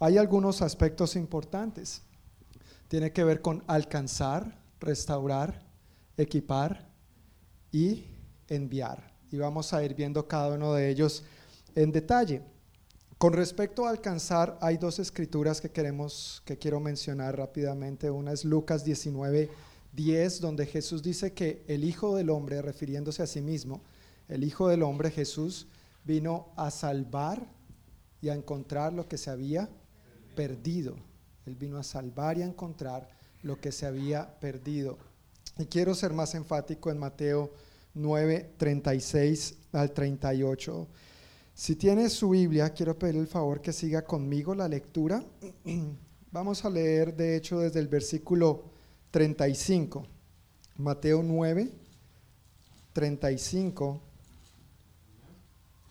Hay 0.00 0.16
algunos 0.16 0.62
aspectos 0.62 1.14
importantes. 1.14 2.00
Tiene 2.88 3.12
que 3.12 3.22
ver 3.22 3.42
con 3.42 3.62
alcanzar, 3.66 4.62
restaurar, 4.80 5.60
equipar 6.16 6.88
y 7.70 8.06
enviar. 8.48 9.12
Y 9.30 9.36
vamos 9.36 9.74
a 9.74 9.84
ir 9.84 9.94
viendo 9.94 10.26
cada 10.26 10.54
uno 10.54 10.72
de 10.72 10.88
ellos 10.88 11.22
en 11.74 11.92
detalle. 11.92 12.40
Con 13.18 13.32
respecto 13.32 13.84
a 13.84 13.90
alcanzar, 13.90 14.56
hay 14.60 14.76
dos 14.76 15.00
escrituras 15.00 15.60
que 15.60 15.72
queremos, 15.72 16.40
que 16.44 16.56
quiero 16.56 16.78
mencionar 16.78 17.36
rápidamente. 17.36 18.12
Una 18.12 18.30
es 18.30 18.44
Lucas 18.44 18.84
19, 18.84 19.50
10, 19.92 20.40
donde 20.40 20.66
Jesús 20.66 21.02
dice 21.02 21.32
que 21.32 21.64
el 21.66 21.82
Hijo 21.82 22.14
del 22.14 22.30
Hombre, 22.30 22.62
refiriéndose 22.62 23.24
a 23.24 23.26
sí 23.26 23.40
mismo, 23.40 23.82
el 24.28 24.44
Hijo 24.44 24.68
del 24.68 24.84
Hombre, 24.84 25.10
Jesús, 25.10 25.66
vino 26.04 26.52
a 26.54 26.70
salvar 26.70 27.44
y 28.22 28.28
a 28.28 28.34
encontrar 28.34 28.92
lo 28.92 29.08
que 29.08 29.18
se 29.18 29.30
había 29.30 29.68
perdido. 30.36 30.94
Él 31.44 31.56
vino 31.56 31.78
a 31.78 31.82
salvar 31.82 32.38
y 32.38 32.42
a 32.42 32.46
encontrar 32.46 33.08
lo 33.42 33.60
que 33.60 33.72
se 33.72 33.86
había 33.86 34.38
perdido. 34.38 34.96
Y 35.58 35.64
quiero 35.64 35.96
ser 35.96 36.12
más 36.12 36.36
enfático 36.36 36.88
en 36.88 36.98
Mateo 36.98 37.52
9, 37.94 38.52
36 38.58 39.56
al 39.72 39.90
38. 39.92 40.86
Si 41.58 41.74
tiene 41.74 42.08
su 42.08 42.28
Biblia, 42.28 42.70
quiero 42.70 42.96
pedirle 42.96 43.22
el 43.22 43.26
favor 43.26 43.60
que 43.60 43.72
siga 43.72 44.02
conmigo 44.02 44.54
la 44.54 44.68
lectura. 44.68 45.24
Vamos 46.30 46.64
a 46.64 46.70
leer, 46.70 47.16
de 47.16 47.34
hecho, 47.34 47.58
desde 47.58 47.80
el 47.80 47.88
versículo 47.88 48.70
35, 49.10 50.06
Mateo 50.76 51.20
9, 51.20 51.68
35 52.92 54.00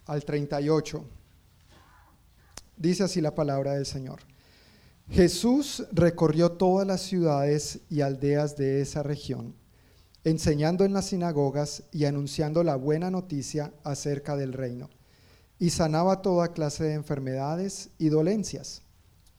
al 0.06 0.24
38. 0.24 1.06
Dice 2.78 3.04
así 3.04 3.20
la 3.20 3.36
palabra 3.36 3.74
del 3.74 3.86
Señor. 3.86 4.22
Jesús 5.10 5.86
recorrió 5.92 6.54
todas 6.54 6.88
las 6.88 7.02
ciudades 7.02 7.82
y 7.90 8.00
aldeas 8.00 8.56
de 8.56 8.80
esa 8.80 9.04
región, 9.04 9.54
enseñando 10.24 10.86
en 10.86 10.94
las 10.94 11.08
sinagogas 11.08 11.84
y 11.92 12.06
anunciando 12.06 12.64
la 12.64 12.78
buena 12.78 13.12
noticia 13.12 13.74
acerca 13.84 14.38
del 14.38 14.54
reino, 14.54 14.90
y 15.60 15.70
sanaba 15.72 16.22
toda 16.22 16.54
clase 16.54 16.84
de 16.84 16.94
enfermedades 16.94 17.90
y 17.98 18.10
dolencias. 18.10 18.84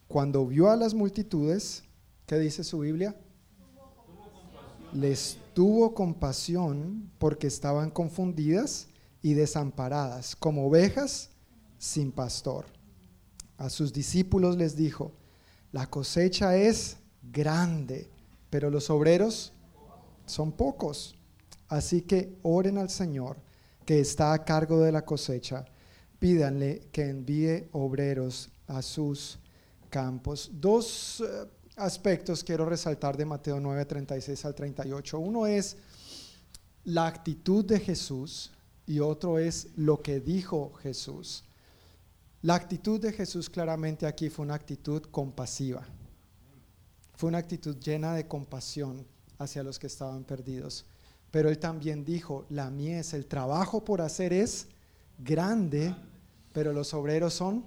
Cuando 0.09 0.47
vio 0.47 0.71
a 0.71 0.77
las 0.77 0.95
multitudes, 0.95 1.85
¿qué 2.27 2.39
dice 2.39 2.65
su 2.65 2.81
Biblia? 2.81 3.15
Les 4.93 5.39
tuvo 5.55 5.95
compasión 5.95 7.11
porque 7.19 7.47
estaban 7.47 7.91
confundidas 7.91 8.89
y 9.23 9.35
desamparadas, 9.35 10.35
como 10.35 10.67
ovejas 10.67 11.31
sin 11.79 12.11
pastor. 12.11 12.65
A 13.59 13.69
sus 13.71 13.93
discípulos 13.93 14.57
les 14.57 14.77
dijo, 14.77 15.13
la 15.73 15.87
cosecha 15.89 16.57
es 16.57 16.97
grande, 17.23 18.09
pero 18.51 18.71
los 18.71 18.89
obreros 18.89 19.53
son 20.27 20.53
pocos. 20.53 21.17
Así 21.69 22.03
que 22.03 22.39
oren 22.43 22.79
al 22.79 22.89
Señor 22.89 23.37
que 23.85 24.01
está 24.01 24.33
a 24.33 24.45
cargo 24.45 24.81
de 24.81 24.93
la 24.93 25.05
cosecha. 25.05 25.65
Pídanle 26.19 26.89
que 26.93 27.09
envíe 27.09 27.69
obreros 27.73 28.51
a 28.67 28.83
sus 28.83 29.39
campos. 29.89 30.51
Dos 30.53 31.21
eh, 31.21 31.47
aspectos 31.77 32.43
quiero 32.43 32.65
resaltar 32.67 33.17
de 33.17 33.25
Mateo 33.25 33.61
9, 33.61 33.85
36 33.85 34.45
al 34.45 34.55
38. 34.55 35.19
Uno 35.19 35.47
es 35.47 35.77
la 36.85 37.07
actitud 37.07 37.65
de 37.65 37.81
Jesús 37.81 38.53
y 38.87 39.01
otro 39.01 39.39
es 39.39 39.69
lo 39.77 40.01
que 40.03 40.21
dijo 40.21 40.73
Jesús. 40.83 41.45
La 42.43 42.55
actitud 42.55 43.01
de 43.01 43.13
Jesús 43.13 43.51
claramente 43.51 44.07
aquí 44.07 44.31
fue 44.31 44.45
una 44.45 44.55
actitud 44.55 45.03
compasiva. 45.11 45.87
Fue 47.15 47.29
una 47.29 47.39
actitud 47.39 47.77
llena 47.77 48.15
de 48.15 48.29
compasión 48.29 49.07
hacia 49.39 49.63
los 49.63 49.79
que 49.79 49.89
estaban 49.89 50.25
perdidos. 50.25 50.87
Pero 51.31 51.49
él 51.49 51.59
también 51.59 52.05
dijo, 52.05 52.47
la 52.49 52.71
mies, 52.71 53.13
el 53.13 53.27
trabajo 53.27 53.85
por 53.85 54.01
hacer 54.01 54.33
es 54.33 54.69
grande, 55.19 55.95
pero 56.53 56.73
los 56.73 56.95
obreros 56.95 57.35
son 57.35 57.65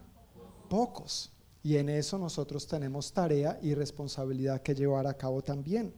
pocos. 0.69 1.31
Y 1.63 1.77
en 1.77 1.89
eso 1.89 2.17
nosotros 2.17 2.65
tenemos 2.65 3.11
tarea 3.13 3.59
y 3.61 3.75
responsabilidad 3.75 4.61
que 4.61 4.73
llevar 4.73 5.05
a 5.05 5.13
cabo 5.13 5.43
también. 5.43 5.93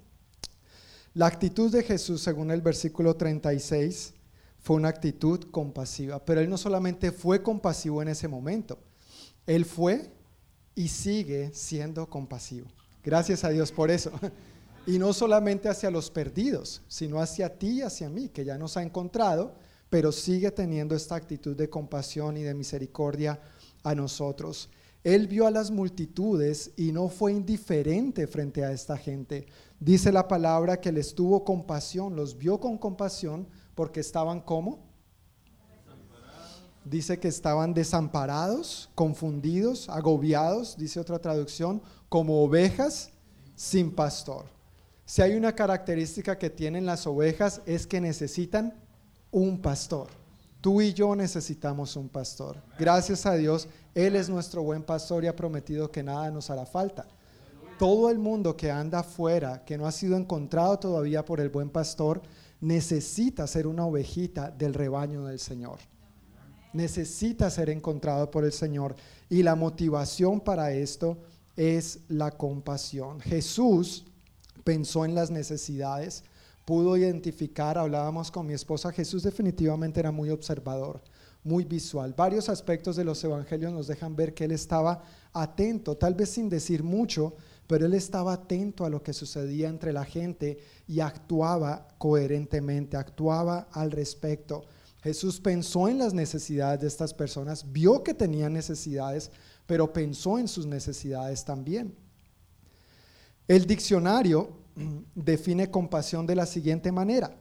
La 1.14 1.28
actitud 1.28 1.72
de 1.72 1.84
Jesús, 1.84 2.22
según 2.22 2.52
el 2.52 2.62
versículo 2.62 3.16
36, 3.16 4.14
fue 4.60 4.78
una 4.78 4.90
actitud 4.90 5.52
compasiva. 5.52 6.24
Pero 6.26 6.42
él 6.42 6.50
no 6.50 6.58
solamente 6.58 7.12
fue 7.12 7.44
compasivo 7.44 8.02
en 8.02 8.08
ese 8.08 8.28
momento, 8.28 8.80
él 9.46 9.66
fue 9.66 10.12
y 10.76 10.88
sigue 10.88 11.54
siendo 11.54 12.10
compasivo. 12.10 12.68
Gracias 13.04 13.44
a 13.44 13.50
Dios 13.50 13.72
por 13.72 13.92
eso. 13.92 14.12
Y 14.86 15.00
no 15.00 15.14
solamente 15.14 15.70
hacia 15.70 15.90
los 15.90 16.12
perdidos, 16.12 16.82
sino 16.90 17.22
hacia 17.22 17.58
ti 17.58 17.70
y 17.70 17.82
hacia 17.84 18.10
mí, 18.10 18.28
que 18.28 18.44
ya 18.44 18.58
nos 18.58 18.76
ha 18.76 18.84
encontrado, 18.84 19.56
pero 19.94 20.12
sigue 20.12 20.50
teniendo 20.50 20.96
esta 20.96 21.14
actitud 21.14 21.56
de 21.56 21.70
compasión 21.70 22.36
y 22.36 22.42
de 22.42 22.56
misericordia 22.56 23.40
a 23.84 23.94
nosotros. 23.94 24.68
Él 25.04 25.28
vio 25.28 25.46
a 25.46 25.52
las 25.52 25.70
multitudes 25.70 26.72
y 26.76 26.92
no 26.92 27.10
fue 27.10 27.32
indiferente 27.32 28.26
frente 28.26 28.66
a 28.66 28.72
esta 28.72 28.98
gente. 28.98 29.46
Dice 29.80 30.12
la 30.12 30.28
palabra 30.28 30.82
que 30.82 30.92
les 30.92 31.14
tuvo 31.14 31.44
compasión, 31.44 32.16
los 32.16 32.36
vio 32.36 32.60
con 32.60 32.80
compasión 32.80 33.48
porque 33.76 34.00
estaban 34.00 34.42
como? 34.42 34.80
Dice 36.84 37.20
que 37.20 37.28
estaban 37.28 37.76
desamparados, 37.76 38.90
confundidos, 38.96 39.90
agobiados, 39.90 40.76
dice 40.76 41.00
otra 41.00 41.20
traducción, 41.20 41.84
como 42.10 42.44
ovejas 42.44 43.12
sin 43.56 43.94
pastor. 43.94 44.46
Si 45.06 45.22
hay 45.22 45.36
una 45.36 45.54
característica 45.54 46.40
que 46.40 46.50
tienen 46.50 46.88
las 46.88 47.06
ovejas 47.06 47.62
es 47.68 47.86
que 47.86 48.02
necesitan 48.02 48.82
un 49.34 49.60
pastor. 49.60 50.08
Tú 50.62 50.82
y 50.82 50.94
yo 50.94 51.14
necesitamos 51.14 51.98
un 51.98 52.08
pastor. 52.08 52.56
Gracias 52.80 53.26
a 53.26 53.34
Dios, 53.34 53.68
Él 53.94 54.16
es 54.16 54.30
nuestro 54.30 54.64
buen 54.64 54.82
pastor 54.82 55.26
y 55.26 55.28
ha 55.28 55.36
prometido 55.36 55.92
que 55.92 56.04
nada 56.04 56.32
nos 56.32 56.50
hará 56.50 56.66
falta. 56.66 57.06
Todo 57.78 58.10
el 58.10 58.18
mundo 58.18 58.56
que 58.56 58.72
anda 58.72 59.00
afuera, 59.00 59.66
que 59.66 59.78
no 59.78 59.86
ha 59.86 59.92
sido 59.92 60.16
encontrado 60.16 60.80
todavía 60.80 61.26
por 61.26 61.42
el 61.42 61.50
buen 61.50 61.70
pastor, 61.70 62.22
necesita 62.62 63.46
ser 63.46 63.68
una 63.68 63.86
ovejita 63.86 64.52
del 64.52 64.74
rebaño 64.74 65.26
del 65.26 65.40
Señor. 65.40 65.80
Necesita 66.72 67.50
ser 67.50 67.70
encontrado 67.70 68.32
por 68.32 68.46
el 68.46 68.54
Señor. 68.54 68.96
Y 69.30 69.44
la 69.44 69.56
motivación 69.56 70.40
para 70.40 70.72
esto 70.72 71.18
es 71.58 72.00
la 72.08 72.32
compasión. 72.32 73.20
Jesús 73.20 74.06
pensó 74.64 75.04
en 75.04 75.14
las 75.14 75.30
necesidades, 75.30 76.24
pudo 76.66 76.96
identificar, 76.96 77.78
hablábamos 77.78 78.32
con 78.32 78.46
mi 78.46 78.54
esposa, 78.54 78.92
Jesús 78.92 79.24
definitivamente 79.24 80.00
era 80.00 80.12
muy 80.12 80.30
observador, 80.30 81.02
muy 81.44 81.66
visual. 81.66 82.14
Varios 82.16 82.50
aspectos 82.50 82.96
de 82.96 83.04
los 83.04 83.24
evangelios 83.24 83.74
nos 83.74 83.88
dejan 83.88 84.16
ver 84.16 84.34
que 84.34 84.46
él 84.46 84.52
estaba 84.52 85.04
atento, 85.34 85.98
tal 85.98 86.14
vez 86.14 86.30
sin 86.30 86.50
decir 86.50 86.84
mucho, 86.84 87.36
pero 87.68 87.86
él 87.86 87.94
estaba 87.94 88.34
atento 88.34 88.86
a 88.86 88.90
lo 88.90 89.04
que 89.04 89.14
sucedía 89.14 89.70
entre 89.70 89.94
la 89.94 90.06
gente 90.06 90.58
y 90.88 91.00
actuaba 91.00 91.88
coherentemente, 91.98 92.98
actuaba 92.98 93.68
al 93.72 93.92
respecto. 93.92 94.66
Jesús 95.02 95.42
pensó 95.42 95.90
en 95.90 95.98
las 95.98 96.14
necesidades 96.14 96.80
de 96.80 96.88
estas 96.88 97.14
personas, 97.14 97.72
vio 97.74 98.04
que 98.04 98.14
tenían 98.14 98.54
necesidades, 98.54 99.32
pero 99.66 99.92
pensó 99.92 100.40
en 100.40 100.48
sus 100.48 100.66
necesidades 100.66 101.44
también. 101.44 101.94
El 103.48 103.66
diccionario 103.66 104.63
define 105.16 105.70
compasión 105.72 106.26
de 106.26 106.36
la 106.36 106.46
siguiente 106.46 106.92
manera. 106.92 107.36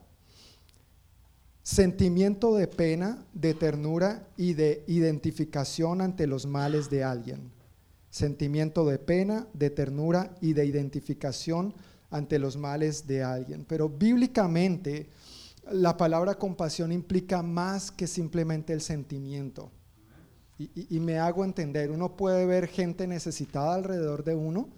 Sentimiento 1.62 2.54
de 2.54 2.66
pena, 2.66 3.24
de 3.32 3.54
ternura 3.54 4.26
y 4.36 4.54
de 4.54 4.84
identificación 4.88 6.00
ante 6.00 6.26
los 6.26 6.46
males 6.46 6.90
de 6.90 7.04
alguien 7.04 7.52
sentimiento 8.12 8.84
de 8.84 8.98
pena, 8.98 9.46
de 9.54 9.70
ternura 9.70 10.36
y 10.42 10.52
de 10.52 10.66
identificación 10.66 11.74
ante 12.10 12.38
los 12.38 12.58
males 12.58 13.06
de 13.06 13.22
alguien. 13.22 13.64
Pero 13.66 13.88
bíblicamente 13.88 15.08
la 15.70 15.96
palabra 15.96 16.34
compasión 16.34 16.92
implica 16.92 17.42
más 17.42 17.90
que 17.90 18.06
simplemente 18.06 18.74
el 18.74 18.82
sentimiento. 18.82 19.72
Y, 20.58 21.00
me 21.00 21.18
hago 21.18 21.44
entender, 21.44 21.90
uno 21.90 22.14
puede 22.14 22.46
ver 22.46 22.68
gente 22.68 23.06
necesitada 23.08 23.74
alrededor 23.74 24.22
de 24.22 24.36
uno 24.36 24.68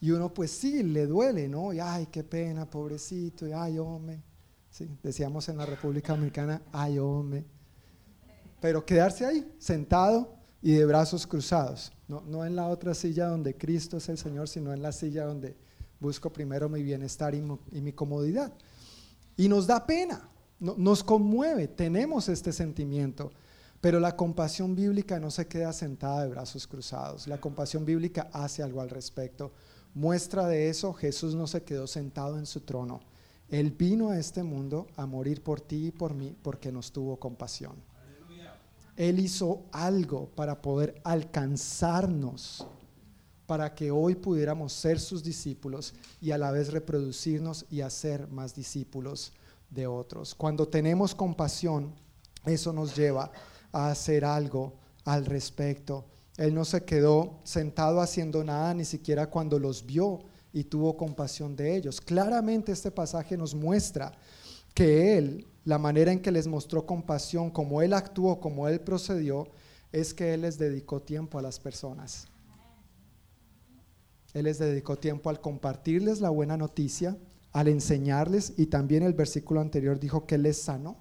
y 0.00 0.10
uno 0.10 0.32
pues 0.32 0.50
sí, 0.50 0.82
le 0.82 1.06
duele, 1.06 1.48
¿no? 1.48 1.72
Y 1.72 1.80
ay, 1.80 2.06
qué 2.06 2.22
pena, 2.24 2.68
pobrecito, 2.68 3.46
y 3.46 3.52
ay, 3.52 3.78
hombre. 3.78 4.22
Sí, 4.70 4.88
decíamos 5.02 5.48
en 5.48 5.56
la 5.56 5.66
República 5.66 6.12
Dominicana, 6.12 6.62
ay, 6.72 6.98
hombre. 6.98 7.44
Pero 8.60 8.84
quedarse 8.84 9.24
ahí, 9.24 9.50
sentado, 9.58 10.34
y 10.64 10.72
de 10.72 10.86
brazos 10.86 11.26
cruzados. 11.26 11.92
No, 12.08 12.46
en 12.46 12.56
la 12.56 12.68
otra 12.68 12.94
silla 12.94 13.26
donde 13.26 13.54
Cristo 13.54 13.98
es 13.98 14.08
el 14.08 14.16
Señor, 14.16 14.48
sino 14.48 14.72
en 14.72 14.80
la 14.80 14.92
silla 14.92 15.26
donde 15.26 15.54
busco 16.00 16.32
primero 16.32 16.70
mi 16.70 16.82
bienestar 16.82 17.34
y, 17.34 17.42
mi 17.42 17.92
comodidad. 17.92 18.50
Y 19.36 19.46
nos 19.46 19.66
da 19.66 19.86
pena, 19.86 20.26
nos 20.58 21.04
conmueve, 21.04 21.68
tenemos 21.68 22.30
este 22.30 22.50
sentimiento. 22.50 23.30
Pero 23.82 24.00
la 24.00 24.16
compasión 24.16 24.74
bíblica 24.74 25.20
no 25.20 25.30
se 25.30 25.46
queda 25.46 25.74
sentada 25.74 26.22
de 26.22 26.30
brazos 26.30 26.66
cruzados. 26.66 27.26
La 27.26 27.38
compasión 27.38 27.84
bíblica 27.84 28.30
hace 28.32 28.62
algo 28.62 28.80
al 28.80 28.88
respecto. 28.88 29.52
Muestra 29.94 30.46
de 30.48 30.68
eso, 30.68 30.92
Jesús 30.92 31.34
no 31.34 31.46
se 31.46 31.62
quedó 31.62 31.86
sentado 31.86 32.38
en 32.38 32.46
su 32.46 32.60
trono. 32.60 33.00
Él 33.48 33.70
vino 33.70 34.10
a 34.10 34.18
este 34.18 34.42
mundo 34.42 34.88
a 34.96 35.06
morir 35.06 35.42
por 35.42 35.60
ti 35.60 35.86
y 35.86 35.90
por 35.92 36.14
mí 36.14 36.36
porque 36.42 36.72
nos 36.72 36.90
tuvo 36.92 37.16
compasión. 37.18 37.76
Él 38.96 39.18
hizo 39.18 39.62
algo 39.72 40.28
para 40.34 40.60
poder 40.60 41.00
alcanzarnos, 41.04 42.66
para 43.46 43.74
que 43.74 43.90
hoy 43.90 44.14
pudiéramos 44.14 44.72
ser 44.72 45.00
sus 45.00 45.22
discípulos 45.22 45.94
y 46.20 46.30
a 46.30 46.38
la 46.38 46.50
vez 46.50 46.72
reproducirnos 46.72 47.66
y 47.70 47.80
hacer 47.80 48.28
más 48.28 48.54
discípulos 48.54 49.32
de 49.70 49.86
otros. 49.86 50.34
Cuando 50.34 50.68
tenemos 50.68 51.14
compasión, 51.14 51.92
eso 52.44 52.72
nos 52.72 52.96
lleva 52.96 53.30
a 53.72 53.90
hacer 53.90 54.24
algo 54.24 54.74
al 55.04 55.26
respecto. 55.26 56.04
Él 56.36 56.54
no 56.54 56.64
se 56.64 56.84
quedó 56.84 57.38
sentado 57.44 58.00
haciendo 58.00 58.42
nada, 58.42 58.74
ni 58.74 58.84
siquiera 58.84 59.30
cuando 59.30 59.58
los 59.58 59.86
vio 59.86 60.20
y 60.52 60.64
tuvo 60.64 60.96
compasión 60.96 61.54
de 61.54 61.76
ellos. 61.76 62.00
Claramente 62.00 62.72
este 62.72 62.90
pasaje 62.90 63.36
nos 63.36 63.54
muestra 63.54 64.12
que 64.74 65.16
Él 65.16 65.46
la 65.64 65.78
manera 65.78 66.12
en 66.12 66.20
que 66.20 66.30
les 66.30 66.46
mostró 66.46 66.84
compasión, 66.86 67.50
como 67.50 67.80
Él 67.80 67.92
actuó, 67.94 68.40
como 68.40 68.68
Él 68.68 68.80
procedió, 68.80 69.48
es 69.92 70.12
que 70.12 70.34
Él 70.34 70.42
les 70.42 70.58
dedicó 70.58 71.00
tiempo 71.00 71.38
a 71.38 71.42
las 71.42 71.58
personas. 71.58 72.28
Él 74.34 74.44
les 74.44 74.58
dedicó 74.58 74.96
tiempo 74.96 75.30
al 75.30 75.40
compartirles 75.40 76.20
la 76.20 76.30
buena 76.30 76.56
noticia, 76.56 77.16
al 77.52 77.68
enseñarles 77.68 78.52
y 78.56 78.66
también 78.66 79.04
el 79.04 79.14
versículo 79.14 79.60
anterior 79.60 80.00
dijo 80.00 80.26
que 80.26 80.34
Él 80.34 80.42
les 80.42 80.60
sanó, 80.60 80.96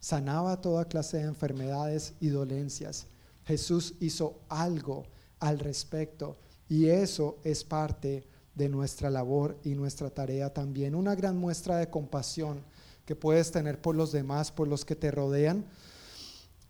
sanaba 0.00 0.60
toda 0.62 0.86
clase 0.86 1.18
de 1.18 1.24
enfermedades 1.24 2.14
y 2.20 2.28
dolencias. 2.28 3.06
Jesús 3.50 3.94
hizo 4.00 4.40
algo 4.48 5.06
al 5.40 5.58
respecto 5.58 6.36
Y 6.68 6.86
eso 6.86 7.38
es 7.42 7.64
parte 7.64 8.24
de 8.54 8.68
nuestra 8.68 9.10
labor 9.10 9.58
y 9.64 9.74
nuestra 9.74 10.08
tarea 10.08 10.54
también. 10.54 10.94
Una 10.94 11.16
gran 11.16 11.36
muestra 11.36 11.78
de 11.78 11.90
compasión 11.90 12.62
que 13.04 13.16
puedes 13.16 13.50
tener 13.50 13.80
por 13.82 13.96
los 13.96 14.12
demás, 14.12 14.52
por 14.52 14.68
los 14.68 14.84
que 14.84 14.94
te 14.94 15.10
rodean, 15.10 15.64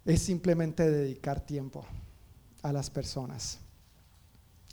es 0.07 0.23
simplemente 0.23 0.91
dedicar 0.91 1.45
tiempo 1.45 1.85
a 2.63 2.73
las 2.73 2.89
personas. 2.89 3.59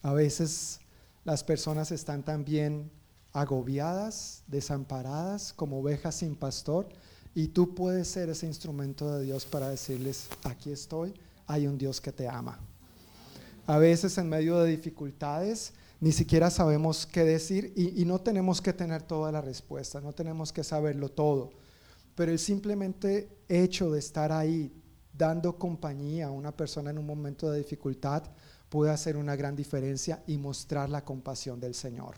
A 0.02 0.13
veces 0.13 0.80
las 1.26 1.43
personas 1.43 1.91
están 1.91 2.24
también 2.24 2.89
agobiadas, 3.34 4.43
desamparadas, 4.48 5.52
como 5.52 5.80
ovejas 5.80 6.15
sin 6.15 6.38
pastor, 6.38 6.88
y 7.36 7.50
tú 7.50 7.76
puedes 7.76 8.08
ser 8.08 8.30
ese 8.30 8.48
instrumento 8.48 9.13
de 9.13 9.26
Dios 9.26 9.46
para 9.46 9.67
decirles, 9.67 10.30
aquí 10.43 10.72
estoy, 10.72 11.13
hay 11.48 11.66
un 11.66 11.78
Dios 11.78 12.00
que 12.00 12.12
te 12.12 12.28
ama. 12.28 12.60
A 13.66 13.78
veces 13.78 14.18
en 14.18 14.30
medio 14.30 14.60
de 14.60 14.70
dificultades 14.70 15.74
ni 16.00 16.12
siquiera 16.12 16.50
sabemos 16.50 17.08
qué 17.08 17.24
decir 17.24 17.74
y, 17.76 18.06
no 18.06 18.20
tenemos 18.20 18.62
que 18.62 18.74
tener 18.74 19.02
toda 19.02 19.32
la 19.32 19.42
respuesta, 19.42 20.00
no 20.00 20.14
tenemos 20.14 20.54
que 20.54 20.64
saberlo 20.64 21.10
todo, 21.10 21.50
pero 22.14 22.32
el 22.32 22.40
simplemente 22.40 23.30
hecho 23.48 23.92
de 23.92 24.00
estar 24.00 24.32
ahí 24.32 24.72
dando 25.12 25.58
compañía 25.58 26.28
a 26.28 26.32
una 26.32 26.56
persona 26.56 26.92
en 26.92 27.00
un 27.00 27.06
momento 27.06 27.50
de 27.50 27.58
dificultad 27.58 28.24
puede 28.70 28.92
hacer 28.92 29.18
una 29.18 29.36
gran 29.36 29.56
diferencia 29.56 30.22
y 30.28 30.38
mostrar 30.38 30.90
la 30.90 31.04
compasión 31.04 31.60
del 31.60 31.74
Señor. 31.74 32.16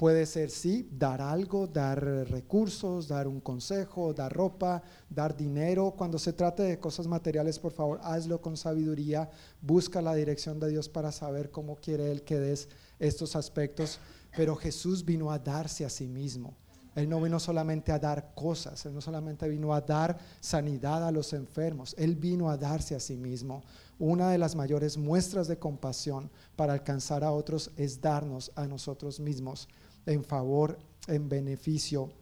Puede 0.00 0.24
ser, 0.24 0.48
sí, 0.48 0.88
dar 0.90 1.20
algo, 1.20 1.66
dar 1.66 2.02
recursos, 2.02 3.06
dar 3.06 3.28
un 3.28 3.38
consejo, 3.38 4.14
dar 4.14 4.32
ropa, 4.32 4.82
dar 5.10 5.36
dinero. 5.36 5.90
Cuando 5.94 6.18
se 6.18 6.32
trate 6.32 6.62
de 6.62 6.78
cosas 6.78 7.06
materiales, 7.06 7.58
por 7.58 7.72
favor, 7.72 8.00
hazlo 8.02 8.40
con 8.40 8.56
sabiduría. 8.56 9.28
Busca 9.60 10.00
la 10.00 10.14
dirección 10.14 10.58
de 10.58 10.70
Dios 10.70 10.88
para 10.88 11.12
saber 11.12 11.50
cómo 11.50 11.76
quiere 11.76 12.10
Él 12.10 12.22
que 12.22 12.38
des 12.38 12.70
estos 12.98 13.36
aspectos. 13.36 13.98
Pero 14.34 14.56
Jesús 14.56 15.04
vino 15.04 15.30
a 15.30 15.38
darse 15.38 15.84
a 15.84 15.90
sí 15.90 16.08
mismo. 16.08 16.54
Él 16.94 17.06
no 17.06 17.20
vino 17.20 17.38
solamente 17.38 17.92
a 17.92 17.98
dar 17.98 18.32
cosas, 18.34 18.84
Él 18.86 18.94
no 18.94 19.02
solamente 19.02 19.48
vino 19.50 19.74
a 19.74 19.82
dar 19.82 20.18
sanidad 20.40 21.06
a 21.06 21.12
los 21.12 21.34
enfermos, 21.34 21.94
Él 21.98 22.16
vino 22.16 22.48
a 22.48 22.56
darse 22.56 22.96
a 22.96 23.00
sí 23.00 23.16
mismo. 23.18 23.62
Una 23.98 24.30
de 24.30 24.38
las 24.38 24.56
mayores 24.56 24.96
muestras 24.96 25.46
de 25.46 25.58
compasión 25.58 26.30
para 26.56 26.72
alcanzar 26.72 27.22
a 27.22 27.32
otros 27.32 27.70
es 27.76 28.00
darnos 28.00 28.50
a 28.56 28.66
nosotros 28.66 29.20
mismos 29.20 29.68
en 30.06 30.24
favor, 30.24 30.78
en 31.06 31.28
beneficio 31.28 32.12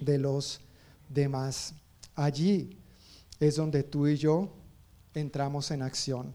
de 0.00 0.18
los 0.18 0.60
demás. 1.08 1.74
Allí 2.14 2.78
es 3.40 3.56
donde 3.56 3.82
tú 3.82 4.06
y 4.06 4.16
yo 4.16 4.52
entramos 5.14 5.70
en 5.70 5.82
acción, 5.82 6.34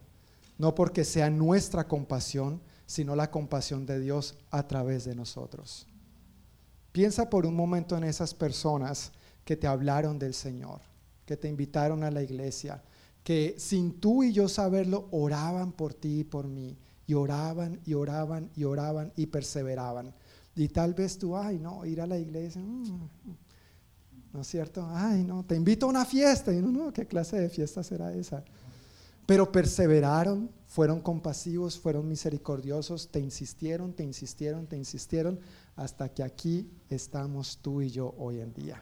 no 0.58 0.76
porque 0.76 1.04
sea 1.04 1.30
nuestra 1.30 1.88
compasión, 1.88 2.62
sino 2.86 3.16
la 3.16 3.32
compasión 3.32 3.86
de 3.86 4.00
Dios 4.00 4.36
a 4.50 4.68
través 4.68 5.06
de 5.06 5.16
nosotros. 5.16 5.88
Piensa 6.92 7.30
por 7.30 7.46
un 7.46 7.56
momento 7.56 7.98
en 7.98 8.04
esas 8.04 8.34
personas 8.34 9.12
que 9.44 9.56
te 9.56 9.68
hablaron 9.68 10.18
del 10.18 10.34
Señor, 10.34 10.82
que 11.26 11.38
te 11.38 11.48
invitaron 11.48 12.04
a 12.04 12.12
la 12.12 12.24
iglesia, 12.24 12.82
que 13.24 13.56
sin 13.58 14.00
tú 14.00 14.24
y 14.24 14.32
yo 14.32 14.48
saberlo 14.48 15.08
oraban 15.12 15.74
por 15.74 15.94
ti 15.94 16.22
y 16.22 16.24
por 16.24 16.48
mí, 16.48 16.78
y 17.06 17.14
oraban 17.14 17.80
y 17.86 17.94
oraban 17.94 18.50
y 18.56 18.64
oraban 18.64 19.14
y 19.16 19.28
perseveraban. 19.28 20.14
Y 20.58 20.70
tal 20.70 20.96
vez 20.96 21.20
tú, 21.20 21.38
ay, 21.38 21.60
no, 21.60 21.86
ir 21.86 22.02
a 22.02 22.08
la 22.08 22.18
iglesia, 22.18 22.60
mm, 22.60 23.08
¿no 24.34 24.42
es 24.42 24.48
cierto? 24.48 24.88
Ay, 24.92 25.24
no, 25.24 25.46
te 25.46 25.56
invito 25.56 25.86
a 25.86 25.90
una 25.90 26.04
fiesta. 26.04 26.52
Y 26.52 26.60
no, 26.60 26.72
no, 26.72 26.92
¿qué 26.92 27.06
clase 27.06 27.40
de 27.40 27.48
fiesta 27.48 27.84
será 27.84 28.12
esa? 28.12 28.44
Pero 29.28 29.52
perseveraron, 29.52 30.50
fueron 30.66 31.00
compasivos, 31.00 31.78
fueron 31.78 32.08
misericordiosos, 32.08 33.10
te 33.10 33.20
insistieron, 33.20 33.94
te 33.94 34.04
insistieron, 34.04 34.66
te 34.66 34.78
insistieron, 34.78 35.40
hasta 35.76 36.10
que 36.10 36.24
aquí 36.24 36.72
estamos 36.90 37.60
tú 37.62 37.84
y 37.84 37.92
yo 37.92 38.16
hoy 38.18 38.40
en 38.40 38.52
día. 38.56 38.82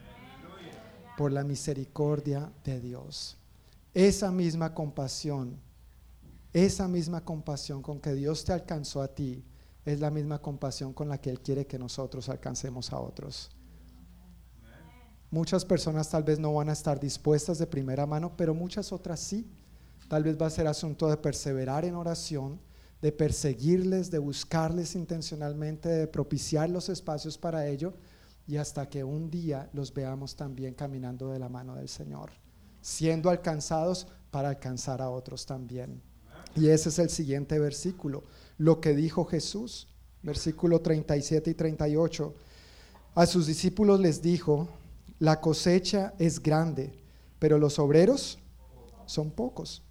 Por 1.18 1.34
la 1.34 1.44
misericordia 1.44 2.54
de 2.64 2.80
Dios. 2.80 3.38
Esa 3.94 4.32
misma 4.32 4.74
compasión, 4.74 5.58
esa 6.54 6.88
misma 6.88 7.26
compasión 7.26 7.82
con 7.82 8.00
que 8.00 8.14
Dios 8.14 8.46
te 8.46 8.54
alcanzó 8.54 9.02
a 9.02 9.10
ti, 9.10 9.44
es 9.86 10.00
la 10.00 10.10
misma 10.10 10.42
compasión 10.42 10.94
con 10.94 11.08
la 11.08 11.20
que 11.20 11.30
Él 11.30 11.40
quiere 11.42 11.68
que 11.68 11.80
nosotros 11.80 12.28
alcancemos 12.30 12.92
a 12.92 13.00
otros. 13.00 13.52
Muchas 15.30 15.66
personas 15.66 16.10
tal 16.10 16.24
vez 16.24 16.40
no 16.40 16.54
van 16.54 16.70
a 16.70 16.74
estar 16.74 17.00
dispuestas 17.00 17.58
de 17.58 17.68
primera 17.68 18.06
mano, 18.06 18.36
pero 18.36 18.54
muchas 18.54 18.92
otras 18.92 19.20
sí. 19.20 19.50
Tal 20.08 20.24
vez 20.24 20.40
va 20.40 20.48
a 20.48 20.52
ser 20.52 20.68
asunto 20.68 21.10
de 21.10 21.18
perseverar 21.18 21.84
en 21.84 21.96
oración, 21.96 22.60
de 23.02 23.12
perseguirles, 23.12 24.12
de 24.12 24.20
buscarles 24.20 24.96
intencionalmente, 24.96 25.90
de 25.90 26.08
propiciar 26.08 26.70
los 26.70 26.90
espacios 26.90 27.38
para 27.38 27.68
ello 27.68 27.94
y 28.48 28.58
hasta 28.58 28.88
que 28.88 29.04
un 29.04 29.30
día 29.30 29.70
los 29.74 29.94
veamos 29.94 30.36
también 30.36 30.74
caminando 30.74 31.32
de 31.32 31.40
la 31.40 31.50
mano 31.50 31.76
del 31.76 31.90
Señor, 31.90 32.32
siendo 32.82 33.30
alcanzados 33.30 34.08
para 34.32 34.50
alcanzar 34.50 35.02
a 35.02 35.10
otros 35.10 35.46
también. 35.46 36.02
Y 36.56 36.70
ese 36.70 36.90
es 36.90 37.00
el 37.00 37.10
siguiente 37.10 37.60
versículo 37.60 38.24
lo 38.58 38.80
que 38.82 38.96
dijo 38.96 39.26
Jesús. 39.26 39.88
Versículo 40.24 40.82
37 40.82 41.52
y 41.52 41.54
38. 41.54 42.34
A 43.14 43.26
sus 43.26 43.48
discípulos 43.48 44.00
les 44.00 44.22
dijo, 44.22 44.68
la 45.20 45.40
cosecha 45.40 46.14
es 46.18 46.42
grande, 46.42 46.94
pero 47.40 47.60
los 47.60 47.80
obreros 47.80 48.40
son 49.06 49.32
pocos. 49.32 49.84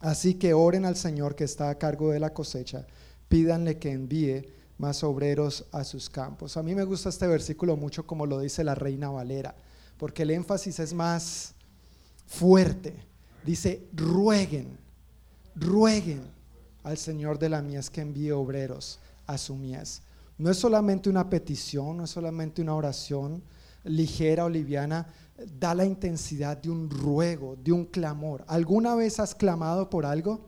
Así 0.00 0.34
que 0.34 0.54
oren 0.54 0.84
al 0.84 0.96
Señor 0.96 1.34
que 1.36 1.44
está 1.44 1.70
a 1.70 1.78
cargo 1.78 2.10
de 2.10 2.20
la 2.20 2.32
cosecha, 2.32 2.86
pídanle 3.28 3.78
que 3.78 3.92
envíe 3.92 4.52
más 4.78 5.04
obreros 5.04 5.66
a 5.72 5.84
sus 5.84 6.10
campos. 6.10 6.56
A 6.56 6.62
mí 6.62 6.74
me 6.74 6.84
gusta 6.84 7.08
este 7.08 7.26
versículo 7.26 7.76
mucho 7.76 8.06
como 8.06 8.26
lo 8.26 8.40
dice 8.40 8.64
la 8.64 8.74
reina 8.74 9.10
Valera, 9.10 9.54
porque 9.96 10.22
el 10.22 10.30
énfasis 10.30 10.80
es 10.80 10.92
más 10.92 11.54
fuerte. 12.26 12.96
Dice, 13.44 13.86
rueguen, 13.92 14.78
rueguen 15.54 16.22
al 16.82 16.98
Señor 16.98 17.38
de 17.38 17.48
la 17.48 17.62
mies 17.62 17.90
que 17.90 18.00
envíe 18.00 18.30
obreros 18.30 18.98
a 19.26 19.38
su 19.38 19.54
mies. 19.56 20.02
No 20.36 20.50
es 20.50 20.58
solamente 20.58 21.08
una 21.08 21.30
petición, 21.30 21.98
no 21.98 22.04
es 22.04 22.10
solamente 22.10 22.60
una 22.60 22.74
oración 22.74 23.42
ligera 23.84 24.44
o 24.44 24.48
liviana, 24.48 25.06
da 25.58 25.74
la 25.74 25.84
intensidad 25.84 26.56
de 26.56 26.70
un 26.70 26.88
ruego, 26.90 27.56
de 27.56 27.72
un 27.72 27.84
clamor. 27.86 28.44
¿Alguna 28.48 28.94
vez 28.94 29.20
has 29.20 29.34
clamado 29.34 29.90
por 29.90 30.06
algo? 30.06 30.40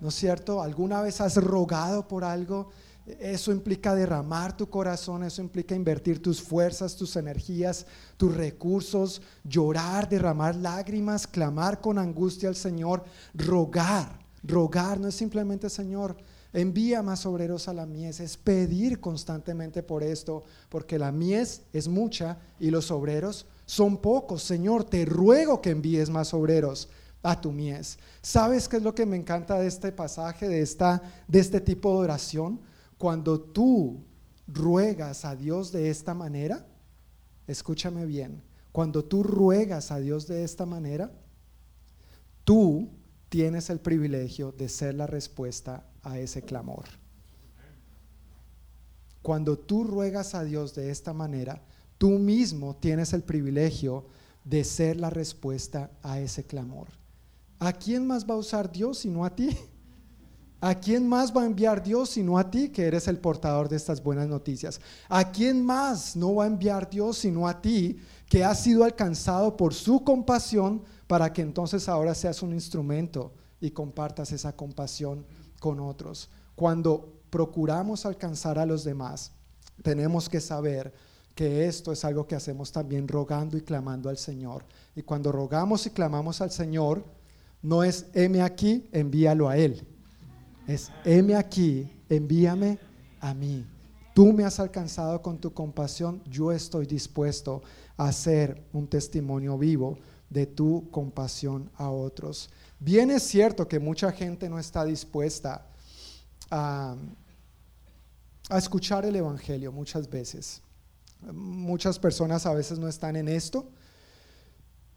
¿No 0.00 0.08
es 0.08 0.14
cierto? 0.14 0.62
¿Alguna 0.62 1.00
vez 1.02 1.20
has 1.20 1.36
rogado 1.36 2.08
por 2.08 2.24
algo? 2.24 2.70
Eso 3.06 3.50
implica 3.50 3.94
derramar 3.94 4.56
tu 4.56 4.68
corazón, 4.70 5.24
eso 5.24 5.42
implica 5.42 5.74
invertir 5.74 6.22
tus 6.22 6.40
fuerzas, 6.40 6.96
tus 6.96 7.16
energías, 7.16 7.86
tus 8.16 8.34
recursos, 8.34 9.22
llorar, 9.42 10.08
derramar 10.08 10.54
lágrimas, 10.54 11.26
clamar 11.26 11.80
con 11.80 11.98
angustia 11.98 12.48
al 12.48 12.54
Señor, 12.54 13.04
rogar. 13.34 14.21
Rogar 14.42 14.98
no 14.98 15.08
es 15.08 15.14
simplemente, 15.14 15.70
Señor, 15.70 16.16
envía 16.52 17.02
más 17.02 17.24
obreros 17.26 17.68
a 17.68 17.72
la 17.72 17.86
mies, 17.86 18.20
es 18.20 18.36
pedir 18.36 19.00
constantemente 19.00 19.82
por 19.82 20.02
esto, 20.02 20.42
porque 20.68 20.98
la 20.98 21.12
mies 21.12 21.62
es 21.72 21.88
mucha 21.88 22.38
y 22.58 22.70
los 22.70 22.90
obreros 22.90 23.46
son 23.66 23.96
pocos. 23.98 24.42
Señor, 24.42 24.84
te 24.84 25.04
ruego 25.04 25.60
que 25.60 25.70
envíes 25.70 26.10
más 26.10 26.34
obreros 26.34 26.88
a 27.22 27.40
tu 27.40 27.52
mies. 27.52 27.98
¿Sabes 28.20 28.68
qué 28.68 28.78
es 28.78 28.82
lo 28.82 28.94
que 28.94 29.06
me 29.06 29.16
encanta 29.16 29.58
de 29.58 29.68
este 29.68 29.92
pasaje, 29.92 30.48
de, 30.48 30.60
esta, 30.60 31.00
de 31.28 31.38
este 31.38 31.60
tipo 31.60 31.92
de 31.92 32.04
oración? 32.04 32.60
Cuando 32.98 33.40
tú 33.40 34.04
ruegas 34.46 35.24
a 35.24 35.36
Dios 35.36 35.72
de 35.72 35.88
esta 35.88 36.14
manera, 36.14 36.66
escúchame 37.46 38.06
bien, 38.06 38.42
cuando 38.72 39.04
tú 39.04 39.22
ruegas 39.22 39.90
a 39.90 40.00
Dios 40.00 40.26
de 40.26 40.44
esta 40.44 40.66
manera, 40.66 41.12
tú 42.44 42.88
tienes 43.32 43.70
el 43.70 43.80
privilegio 43.80 44.52
de 44.52 44.68
ser 44.68 44.94
la 44.94 45.06
respuesta 45.06 45.86
a 46.02 46.18
ese 46.18 46.42
clamor. 46.42 46.84
Cuando 49.22 49.58
tú 49.58 49.84
ruegas 49.84 50.34
a 50.34 50.44
Dios 50.44 50.74
de 50.74 50.90
esta 50.90 51.14
manera, 51.14 51.62
tú 51.96 52.10
mismo 52.10 52.76
tienes 52.76 53.14
el 53.14 53.22
privilegio 53.22 54.04
de 54.44 54.64
ser 54.64 54.98
la 54.98 55.08
respuesta 55.08 55.90
a 56.02 56.20
ese 56.20 56.44
clamor. 56.44 56.88
¿A 57.58 57.72
quién 57.72 58.06
más 58.06 58.28
va 58.28 58.34
a 58.34 58.36
usar 58.36 58.70
Dios 58.70 58.98
sino 58.98 59.24
a 59.24 59.34
ti? 59.34 59.56
¿A 60.60 60.74
quién 60.74 61.08
más 61.08 61.34
va 61.34 61.40
a 61.40 61.46
enviar 61.46 61.82
Dios 61.82 62.10
sino 62.10 62.36
a 62.36 62.50
ti 62.50 62.68
que 62.68 62.84
eres 62.84 63.08
el 63.08 63.16
portador 63.16 63.66
de 63.66 63.76
estas 63.76 64.02
buenas 64.02 64.28
noticias? 64.28 64.78
¿A 65.08 65.32
quién 65.32 65.64
más 65.64 66.16
no 66.16 66.34
va 66.34 66.44
a 66.44 66.48
enviar 66.48 66.90
Dios 66.90 67.16
sino 67.16 67.48
a 67.48 67.62
ti 67.62 67.98
que 68.28 68.44
has 68.44 68.62
sido 68.62 68.84
alcanzado 68.84 69.56
por 69.56 69.72
su 69.72 70.04
compasión 70.04 70.82
para 71.06 71.32
que 71.32 71.42
entonces 71.42 71.88
ahora 71.88 72.14
seas 72.14 72.42
un 72.42 72.52
instrumento 72.52 73.32
y 73.60 73.70
compartas 73.70 74.32
esa 74.32 74.54
compasión 74.54 75.24
con 75.60 75.80
otros. 75.80 76.28
Cuando 76.54 77.22
procuramos 77.30 78.04
alcanzar 78.04 78.58
a 78.58 78.66
los 78.66 78.84
demás, 78.84 79.32
tenemos 79.82 80.28
que 80.28 80.40
saber 80.40 80.92
que 81.34 81.66
esto 81.66 81.92
es 81.92 82.04
algo 82.04 82.26
que 82.26 82.34
hacemos 82.34 82.72
también 82.72 83.08
rogando 83.08 83.56
y 83.56 83.62
clamando 83.62 84.08
al 84.08 84.18
Señor. 84.18 84.64
Y 84.94 85.02
cuando 85.02 85.32
rogamos 85.32 85.86
y 85.86 85.90
clamamos 85.90 86.40
al 86.40 86.50
Señor, 86.50 87.04
no 87.62 87.84
es 87.84 88.06
heme 88.12 88.42
aquí, 88.42 88.88
envíalo 88.92 89.48
a 89.48 89.56
Él. 89.56 89.86
Es 90.66 90.90
heme 91.04 91.34
aquí, 91.34 91.90
envíame 92.08 92.78
a 93.20 93.32
mí. 93.32 93.66
Tú 94.14 94.32
me 94.32 94.44
has 94.44 94.60
alcanzado 94.60 95.22
con 95.22 95.38
tu 95.38 95.54
compasión, 95.54 96.22
yo 96.26 96.52
estoy 96.52 96.86
dispuesto 96.86 97.62
a 97.96 98.12
ser 98.12 98.62
un 98.72 98.86
testimonio 98.86 99.56
vivo 99.56 99.98
de 100.32 100.46
tu 100.46 100.90
compasión 100.90 101.70
a 101.76 101.90
otros. 101.90 102.50
Bien 102.78 103.10
es 103.10 103.22
cierto 103.22 103.68
que 103.68 103.78
mucha 103.78 104.10
gente 104.12 104.48
no 104.48 104.58
está 104.58 104.84
dispuesta 104.84 105.66
a, 106.50 106.96
a 108.48 108.58
escuchar 108.58 109.04
el 109.04 109.16
Evangelio 109.16 109.72
muchas 109.72 110.08
veces. 110.08 110.62
Muchas 111.32 111.98
personas 111.98 112.46
a 112.46 112.54
veces 112.54 112.78
no 112.78 112.88
están 112.88 113.16
en 113.16 113.28
esto 113.28 113.68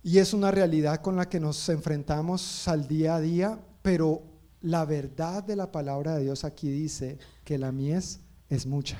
y 0.06 0.20
es 0.20 0.34
una 0.34 0.52
realidad 0.52 1.02
con 1.02 1.16
la 1.16 1.28
que 1.28 1.40
nos 1.40 1.68
enfrentamos 1.68 2.68
al 2.68 2.88
día 2.88 3.16
a 3.16 3.20
día, 3.20 3.60
pero 3.82 4.22
la 4.62 4.86
verdad 4.86 5.44
de 5.44 5.56
la 5.56 5.72
palabra 5.72 6.16
de 6.16 6.24
Dios 6.24 6.44
aquí 6.44 6.70
dice 6.70 7.18
que 7.44 7.58
la 7.58 7.72
mies 7.72 8.20
es 8.48 8.68
mucha. 8.68 9.00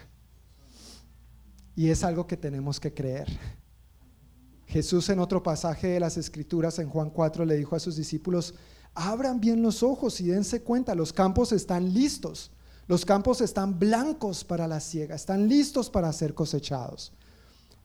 Y 1.76 1.90
es 1.90 2.04
algo 2.04 2.26
que 2.26 2.38
tenemos 2.38 2.80
que 2.80 2.92
creer. 2.92 3.28
Jesús 4.68 5.10
en 5.10 5.20
otro 5.20 5.44
pasaje 5.44 5.88
de 5.88 6.00
las 6.00 6.18
Escrituras, 6.18 6.80
en 6.80 6.90
Juan 6.90 7.10
4, 7.10 7.46
le 7.46 7.56
dijo 7.56 7.76
a 7.76 7.80
sus 7.80 7.96
discípulos, 7.96 8.56
abran 8.94 9.40
bien 9.40 9.62
los 9.62 9.84
ojos 9.84 10.20
y 10.22 10.28
dense 10.28 10.62
cuenta, 10.62 10.96
los 10.96 11.14
campos 11.14 11.52
están 11.52 11.94
listos, 11.94 12.52
los 12.88 13.06
campos 13.06 13.42
están 13.42 13.78
blancos 13.78 14.44
para 14.44 14.68
la 14.68 14.80
siega, 14.80 15.16
están 15.16 15.48
listos 15.48 15.90
para 15.90 16.12
ser 16.14 16.34
cosechados. 16.34 17.12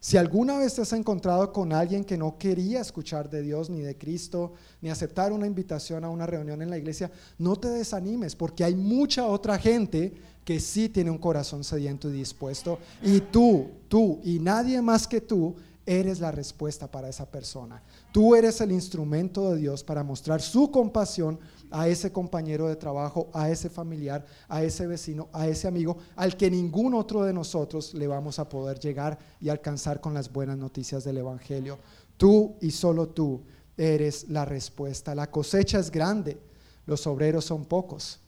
Si 0.03 0.17
alguna 0.17 0.57
vez 0.57 0.75
te 0.75 0.81
has 0.81 0.95
encontrado 0.95 1.53
con 1.53 1.75
alguien 1.75 2.05
que 2.05 2.17
no 2.17 2.39
quería 2.39 2.81
escuchar 2.81 3.29
de 3.29 3.43
Dios 3.43 3.69
ni 3.69 3.83
de 3.83 3.99
Cristo, 3.99 4.55
ni 4.81 4.89
aceptar 4.89 5.31
una 5.31 5.47
invitación 5.47 6.05
a 6.05 6.09
una 6.09 6.25
reunión 6.25 6.63
en 6.63 6.71
la 6.71 6.79
iglesia, 6.79 7.11
no 7.37 7.57
te 7.57 7.69
desanimes, 7.69 8.35
porque 8.35 8.65
hay 8.65 8.75
mucha 8.75 9.27
otra 9.27 9.59
gente 9.59 10.15
que 10.43 10.59
sí 10.59 10.89
tiene 10.89 11.11
un 11.11 11.19
corazón 11.19 11.65
sediento 11.65 12.09
y 12.09 12.13
dispuesto. 12.13 12.79
Y 13.03 13.21
tú, 13.21 13.69
tú 13.89 14.21
y 14.25 14.39
nadie 14.39 14.81
más 14.81 15.07
que 15.07 15.21
tú 15.21 15.55
eres 15.91 16.21
la 16.21 16.31
respuesta 16.31 16.89
para 16.89 17.09
esa 17.09 17.29
persona. 17.29 17.83
Tú 18.13 18.37
eres 18.37 18.61
el 18.61 18.71
instrumento 18.71 19.51
de 19.51 19.57
Dios 19.57 19.83
para 19.83 20.05
mostrar 20.05 20.41
su 20.41 20.71
compasión 20.71 21.41
a 21.69 21.89
ese 21.89 22.13
compañero 22.13 22.69
de 22.69 22.77
trabajo, 22.77 23.29
a 23.33 23.51
ese 23.51 23.69
familiar, 23.69 24.25
a 24.49 24.63
ese 24.63 24.87
vecino, 24.87 25.29
a 25.33 25.49
ese 25.49 25.67
amigo, 25.67 25.99
al 26.15 26.37
que 26.37 26.49
ningún 26.49 26.95
otro 26.95 27.25
de 27.25 27.33
nosotros 27.33 27.93
le 27.93 28.07
vamos 28.07 28.39
a 28.39 28.49
poder 28.49 28.79
llegar 28.79 29.19
y 29.41 29.49
alcanzar 29.49 30.01
con 30.01 30.15
las 30.15 30.33
buenas 30.33 30.57
noticias 30.57 31.03
del 31.03 31.19
Evangelio. 31.19 31.77
Tú 32.17 32.55
y 32.61 32.71
solo 32.71 33.09
tú 33.09 33.43
eres 33.77 34.29
la 34.29 34.45
respuesta. 34.45 35.13
La 35.17 35.29
cosecha 35.29 35.81
es 35.81 35.91
grande, 35.91 36.41
los 36.87 37.05
obreros 37.09 37.47
son 37.47 37.65
pocos. 37.65 38.21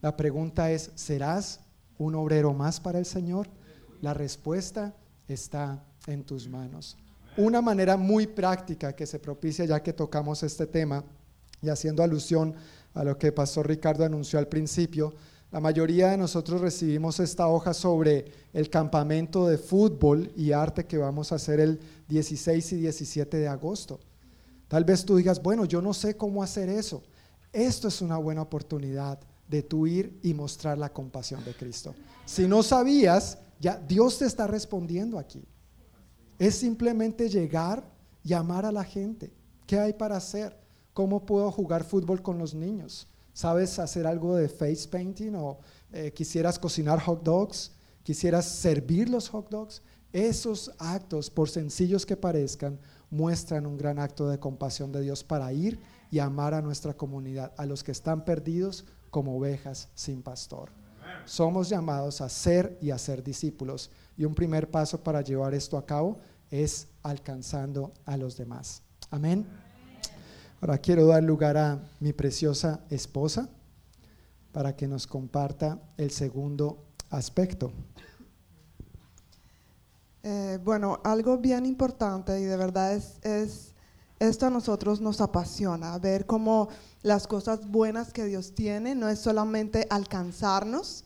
La 0.00 0.16
pregunta 0.16 0.72
es, 0.72 0.90
¿serás 0.96 1.60
un 1.96 2.16
obrero 2.16 2.52
más 2.52 2.80
para 2.80 2.98
el 2.98 3.06
Señor? 3.06 3.46
La 4.00 4.14
respuesta 4.14 4.96
está 5.28 5.84
en 6.06 6.24
tus 6.24 6.48
manos. 6.48 6.96
Una 7.36 7.62
manera 7.62 7.96
muy 7.96 8.26
práctica 8.26 8.94
que 8.94 9.06
se 9.06 9.18
propicia 9.18 9.64
ya 9.64 9.82
que 9.82 9.92
tocamos 9.92 10.42
este 10.42 10.66
tema 10.66 11.04
y 11.62 11.68
haciendo 11.68 12.02
alusión 12.02 12.54
a 12.94 13.04
lo 13.04 13.16
que 13.16 13.32
Pastor 13.32 13.68
Ricardo 13.68 14.04
anunció 14.04 14.38
al 14.38 14.48
principio, 14.48 15.14
la 15.50 15.60
mayoría 15.60 16.10
de 16.10 16.16
nosotros 16.16 16.60
recibimos 16.60 17.20
esta 17.20 17.46
hoja 17.46 17.74
sobre 17.74 18.32
el 18.54 18.70
campamento 18.70 19.46
de 19.46 19.58
fútbol 19.58 20.32
y 20.34 20.52
arte 20.52 20.86
que 20.86 20.96
vamos 20.96 21.30
a 21.30 21.34
hacer 21.34 21.60
el 21.60 21.78
16 22.08 22.72
y 22.72 22.76
17 22.76 23.36
de 23.36 23.48
agosto. 23.48 24.00
Tal 24.68 24.84
vez 24.84 25.04
tú 25.04 25.16
digas, 25.16 25.42
bueno, 25.42 25.66
yo 25.66 25.82
no 25.82 25.92
sé 25.92 26.16
cómo 26.16 26.42
hacer 26.42 26.70
eso. 26.70 27.02
Esto 27.52 27.88
es 27.88 28.00
una 28.00 28.16
buena 28.16 28.40
oportunidad 28.40 29.20
de 29.46 29.62
tú 29.62 29.86
ir 29.86 30.18
y 30.22 30.32
mostrar 30.32 30.78
la 30.78 30.90
compasión 30.90 31.44
de 31.44 31.52
Cristo. 31.52 31.94
Si 32.24 32.48
no 32.48 32.62
sabías, 32.62 33.36
ya 33.60 33.76
Dios 33.76 34.18
te 34.18 34.24
está 34.24 34.46
respondiendo 34.46 35.18
aquí. 35.18 35.44
Es 36.42 36.56
simplemente 36.56 37.28
llegar 37.28 37.84
y 38.24 38.32
amar 38.32 38.66
a 38.66 38.72
la 38.72 38.82
gente. 38.82 39.32
¿Qué 39.64 39.78
hay 39.78 39.92
para 39.92 40.16
hacer? 40.16 40.58
¿Cómo 40.92 41.24
puedo 41.24 41.52
jugar 41.52 41.84
fútbol 41.84 42.20
con 42.20 42.36
los 42.36 42.52
niños? 42.52 43.06
¿Sabes 43.32 43.78
hacer 43.78 44.08
algo 44.08 44.34
de 44.34 44.48
face 44.48 44.88
painting 44.88 45.36
o 45.36 45.60
eh, 45.92 46.10
quisieras 46.12 46.58
cocinar 46.58 46.98
hot 46.98 47.22
dogs? 47.22 47.70
¿Quisieras 48.02 48.46
servir 48.46 49.08
los 49.08 49.28
hot 49.28 49.50
dogs? 49.50 49.82
Esos 50.12 50.72
actos, 50.78 51.30
por 51.30 51.48
sencillos 51.48 52.04
que 52.04 52.16
parezcan, 52.16 52.80
muestran 53.08 53.64
un 53.64 53.78
gran 53.78 54.00
acto 54.00 54.28
de 54.28 54.40
compasión 54.40 54.90
de 54.90 55.02
Dios 55.02 55.22
para 55.22 55.52
ir 55.52 55.78
y 56.10 56.18
amar 56.18 56.54
a 56.54 56.60
nuestra 56.60 56.92
comunidad, 56.92 57.52
a 57.56 57.66
los 57.66 57.84
que 57.84 57.92
están 57.92 58.24
perdidos 58.24 58.84
como 59.10 59.36
ovejas 59.36 59.90
sin 59.94 60.22
pastor. 60.22 60.72
Somos 61.24 61.68
llamados 61.68 62.20
a 62.20 62.28
ser 62.28 62.76
y 62.80 62.90
a 62.90 62.98
ser 62.98 63.22
discípulos. 63.22 63.90
Y 64.16 64.24
un 64.24 64.34
primer 64.34 64.70
paso 64.70 65.02
para 65.02 65.22
llevar 65.22 65.54
esto 65.54 65.76
a 65.76 65.86
cabo 65.86 66.18
es 66.52 66.86
alcanzando 67.02 67.92
a 68.04 68.16
los 68.16 68.36
demás. 68.36 68.82
Amén. 69.10 69.44
Ahora 70.60 70.78
quiero 70.78 71.06
dar 71.06 71.24
lugar 71.24 71.56
a 71.56 71.80
mi 71.98 72.12
preciosa 72.12 72.84
esposa 72.88 73.48
para 74.52 74.76
que 74.76 74.86
nos 74.86 75.08
comparta 75.08 75.80
el 75.96 76.12
segundo 76.12 76.84
aspecto. 77.10 77.72
Eh, 80.22 80.60
bueno, 80.62 81.00
algo 81.02 81.38
bien 81.38 81.66
importante 81.66 82.38
y 82.38 82.44
de 82.44 82.56
verdad 82.56 82.94
es, 82.94 83.18
es, 83.22 83.72
esto 84.20 84.46
a 84.46 84.50
nosotros 84.50 85.00
nos 85.00 85.20
apasiona, 85.20 85.98
ver 85.98 86.26
cómo 86.26 86.68
las 87.02 87.26
cosas 87.26 87.66
buenas 87.66 88.12
que 88.12 88.26
Dios 88.26 88.54
tiene 88.54 88.94
no 88.94 89.08
es 89.08 89.18
solamente 89.18 89.86
alcanzarnos 89.90 91.04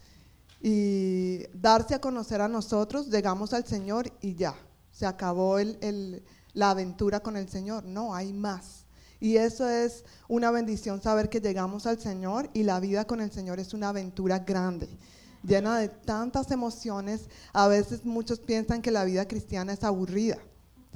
y 0.61 1.45
darse 1.55 1.95
a 1.95 2.01
conocer 2.01 2.43
a 2.43 2.49
nosotros, 2.49 3.09
llegamos 3.09 3.55
al 3.55 3.65
Señor 3.65 4.13
y 4.21 4.35
ya, 4.35 4.55
se 4.97 5.05
acabó 5.05 5.59
el, 5.59 6.23
la 6.55 6.71
aventura 6.71 7.21
con 7.21 7.37
el 7.37 7.49
Señor, 7.51 7.85
no, 7.85 8.15
hay 8.15 8.33
más. 8.33 8.87
Y 9.21 9.37
eso 9.37 9.69
es 9.69 10.05
una 10.27 10.51
bendición 10.51 11.03
saber 11.03 11.29
que 11.29 11.41
llegamos 11.41 11.87
al 11.87 11.99
Señor 11.99 12.49
y 12.55 12.63
la 12.63 12.81
vida 12.81 13.07
con 13.07 13.21
el 13.21 13.31
Señor 13.31 13.61
es 13.61 13.75
una 13.75 13.91
aventura 13.91 14.39
grande, 14.39 14.89
llena 15.43 15.79
de 15.79 15.89
tantas 15.89 16.51
emociones. 16.51 17.29
A 17.53 17.69
veces 17.69 18.07
muchos 18.07 18.41
piensan 18.41 18.81
que 18.81 18.91
la 18.91 19.05
vida 19.05 19.29
cristiana 19.29 19.75
es 19.75 19.85
aburrida. 19.85 20.39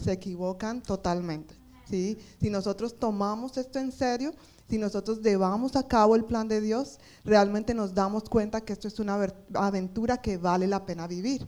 Se 0.03 0.13
equivocan 0.13 0.83
totalmente. 0.83 1.55
¿sí? 1.89 2.19
Si 2.41 2.49
nosotros 2.49 2.99
tomamos 2.99 3.59
esto 3.59 3.79
en 3.79 3.93
serio, 3.93 4.33
si 4.71 4.79
nosotros 4.79 5.21
llevamos 5.21 5.77
a 5.77 5.87
cabo 5.87 6.17
el 6.17 6.25
plan 6.25 6.49
de 6.49 6.63
Dios, 6.63 6.99
realmente 7.23 7.75
nos 7.75 7.93
damos 7.95 8.25
cuenta 8.31 8.63
que 8.63 8.73
esto 8.73 8.89
es 8.89 8.99
una 8.99 9.19
aventura 9.53 10.19
que 10.23 10.39
vale 10.39 10.67
la 10.67 10.87
pena 10.87 11.07
vivir. 11.07 11.47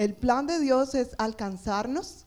El 0.00 0.14
plan 0.14 0.46
de 0.46 0.58
Dios 0.60 0.94
es 0.94 1.10
alcanzarnos 1.18 2.24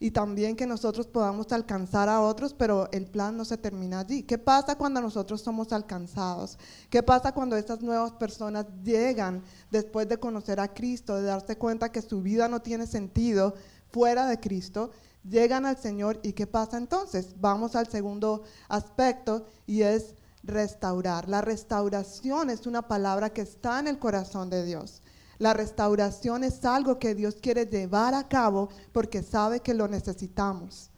y 0.00 0.10
también 0.10 0.56
que 0.56 0.66
nosotros 0.66 1.06
podamos 1.06 1.52
alcanzar 1.52 2.08
a 2.08 2.20
otros, 2.20 2.52
pero 2.52 2.90
el 2.90 3.06
plan 3.06 3.36
no 3.36 3.44
se 3.44 3.56
termina 3.56 4.00
allí. 4.00 4.24
¿Qué 4.24 4.38
pasa 4.38 4.76
cuando 4.76 5.00
nosotros 5.00 5.40
somos 5.40 5.72
alcanzados? 5.72 6.58
¿Qué 6.90 7.00
pasa 7.00 7.30
cuando 7.30 7.54
estas 7.54 7.80
nuevas 7.80 8.10
personas 8.10 8.66
llegan 8.82 9.44
después 9.70 10.08
de 10.08 10.18
conocer 10.18 10.58
a 10.58 10.74
Cristo, 10.74 11.14
de 11.14 11.22
darse 11.22 11.56
cuenta 11.56 11.92
que 11.92 12.02
su 12.02 12.22
vida 12.22 12.48
no 12.48 12.60
tiene 12.60 12.88
sentido 12.88 13.54
fuera 13.92 14.26
de 14.26 14.40
Cristo? 14.40 14.90
Llegan 15.22 15.64
al 15.64 15.76
Señor 15.76 16.18
y 16.24 16.32
¿qué 16.32 16.48
pasa 16.48 16.76
entonces? 16.76 17.36
Vamos 17.38 17.76
al 17.76 17.86
segundo 17.86 18.42
aspecto 18.68 19.46
y 19.64 19.82
es 19.82 20.16
restaurar. 20.42 21.28
La 21.28 21.40
restauración 21.40 22.50
es 22.50 22.66
una 22.66 22.88
palabra 22.88 23.30
que 23.30 23.42
está 23.42 23.78
en 23.78 23.86
el 23.86 24.00
corazón 24.00 24.50
de 24.50 24.64
Dios. 24.64 25.01
La 25.42 25.54
restauración 25.54 26.44
es 26.44 26.64
algo 26.64 27.00
que 27.00 27.16
Dios 27.16 27.34
quiere 27.42 27.66
llevar 27.66 28.14
a 28.14 28.28
cabo 28.28 28.68
porque 28.92 29.24
sabe 29.24 29.58
que 29.58 29.74
lo 29.74 29.88
necesitamos. 29.88 30.88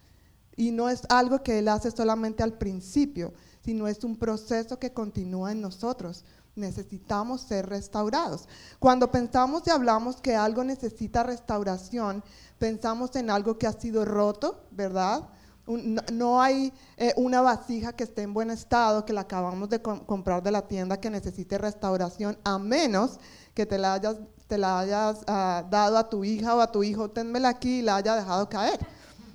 Y 0.55 0.71
no 0.71 0.91
es 0.91 1.01
algo 1.09 1.43
que 1.43 1.61
Él 1.61 1.69
hace 1.69 1.91
solamente 1.91 2.43
al 2.43 2.53
principio, 2.59 3.33
sino 3.65 3.89
es 3.89 4.05
un 4.05 4.19
proceso 4.19 4.79
que 4.79 4.93
continúa 4.93 5.51
en 5.51 5.63
nosotros. 5.63 6.27
Necesitamos 6.57 7.41
ser 7.41 7.71
restaurados. 7.71 8.47
Cuando 8.79 9.11
pensamos 9.11 9.63
y 9.67 9.71
hablamos 9.71 10.21
que 10.21 10.37
algo 10.37 10.63
necesita 10.63 11.23
restauración, 11.23 12.23
pensamos 12.59 13.17
en 13.17 13.31
algo 13.31 13.57
que 13.57 13.67
ha 13.67 13.73
sido 13.73 14.05
roto, 14.05 14.61
¿verdad? 14.71 15.27
no, 15.67 16.43
hay 16.43 16.73
eh, 16.99 17.15
una 17.17 17.41
vasija 17.41 17.95
que 17.95 18.05
esté 18.05 18.21
en 18.21 18.35
buen 18.35 18.51
estado, 18.51 19.07
que 19.07 19.13
la 19.13 19.23
acabamos 19.23 19.71
de 19.71 19.81
comprar 19.81 20.43
de 20.43 20.51
la 20.51 20.69
tienda, 20.69 21.01
que 21.01 21.09
necesite 21.09 21.57
restauración, 21.57 22.37
a 22.45 22.59
menos 22.59 23.19
que 23.55 23.65
te 23.65 23.79
la 23.79 23.95
hayas 23.95 24.17
te 24.47 24.59
la 24.59 24.81
hayas 24.81 25.21
ah, 25.27 25.65
dado 25.71 25.99
a 25.99 26.09
tu 26.09 26.25
hija 26.25 26.55
o 26.55 26.61
a 26.61 26.71
tu 26.71 26.83
hijo, 26.83 27.11
tenmela 27.11 27.49
aquí 27.51 27.79
y 27.79 27.83
la 27.83 27.97
haya 27.97 28.17
dejado 28.17 28.49
caer. 28.49 28.79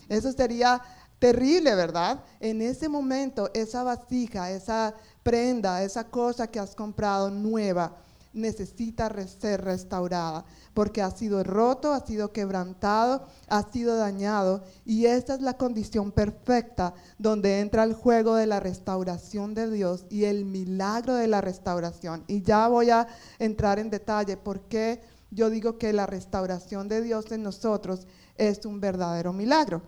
Eso 0.07 0.31
sería 0.31 0.81
terrible, 1.19 1.75
¿verdad? 1.75 2.23
En 2.39 2.61
ese 2.61 2.89
momento, 2.89 3.49
esa 3.53 3.83
vasija, 3.83 4.51
esa 4.51 4.93
prenda, 5.23 5.83
esa 5.83 6.05
cosa 6.05 6.47
que 6.47 6.59
has 6.59 6.75
comprado 6.75 7.29
nueva, 7.29 7.97
necesita 8.33 9.11
ser 9.27 9.63
restaurada, 9.63 10.45
porque 10.79 11.01
ha 11.01 11.11
sido 11.11 11.43
roto, 11.43 11.91
ha 11.91 12.05
sido 12.05 12.31
quebrantado, 12.31 13.27
ha 13.49 13.69
sido 13.69 13.97
dañado, 13.97 14.63
y 14.85 15.07
esta 15.07 15.33
es 15.33 15.41
la 15.41 15.57
condición 15.57 16.13
perfecta 16.13 16.93
donde 17.17 17.59
entra 17.59 17.83
el 17.83 17.93
juego 17.93 18.35
de 18.35 18.47
la 18.47 18.61
restauración 18.61 19.53
de 19.53 19.69
Dios 19.69 20.05
y 20.09 20.23
el 20.23 20.45
milagro 20.45 21.15
de 21.15 21.27
la 21.27 21.41
restauración. 21.41 22.23
Y 22.27 22.43
ya 22.43 22.69
voy 22.69 22.91
a 22.91 23.09
entrar 23.39 23.77
en 23.77 23.89
detalle 23.89 24.37
por 24.37 24.61
qué 24.69 25.01
yo 25.31 25.49
digo 25.49 25.77
que 25.77 25.91
la 25.91 26.05
restauración 26.05 26.87
de 26.87 27.01
Dios 27.01 27.29
en 27.33 27.43
nosotros 27.43 28.07
es 28.37 28.65
un 28.65 28.79
verdadero 28.79 29.33
milagro. 29.33 29.81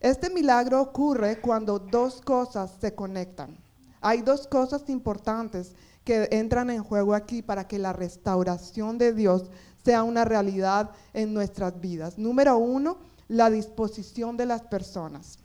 Este 0.00 0.30
milagro 0.30 0.80
ocurre 0.80 1.38
cuando 1.42 1.78
dos 1.78 2.22
cosas 2.22 2.70
se 2.80 2.94
conectan. 2.94 3.58
Hay 4.00 4.22
dos 4.22 4.46
cosas 4.46 4.88
importantes 4.88 5.74
que 6.02 6.28
entran 6.32 6.70
en 6.70 6.82
juego 6.82 7.14
aquí 7.14 7.42
para 7.42 7.66
que 7.66 7.78
la 7.78 7.92
restauración 7.92 8.98
de 8.98 9.12
Dios 9.12 9.50
sea 9.84 10.02
una 10.02 10.24
realidad 10.24 10.90
en 11.12 11.34
nuestras 11.34 11.80
vidas. 11.80 12.18
Número 12.18 12.56
uno, 12.56 12.98
la 13.28 13.50
disposición 13.50 14.36
de 14.36 14.46
las 14.46 14.62
personas. 14.62 15.38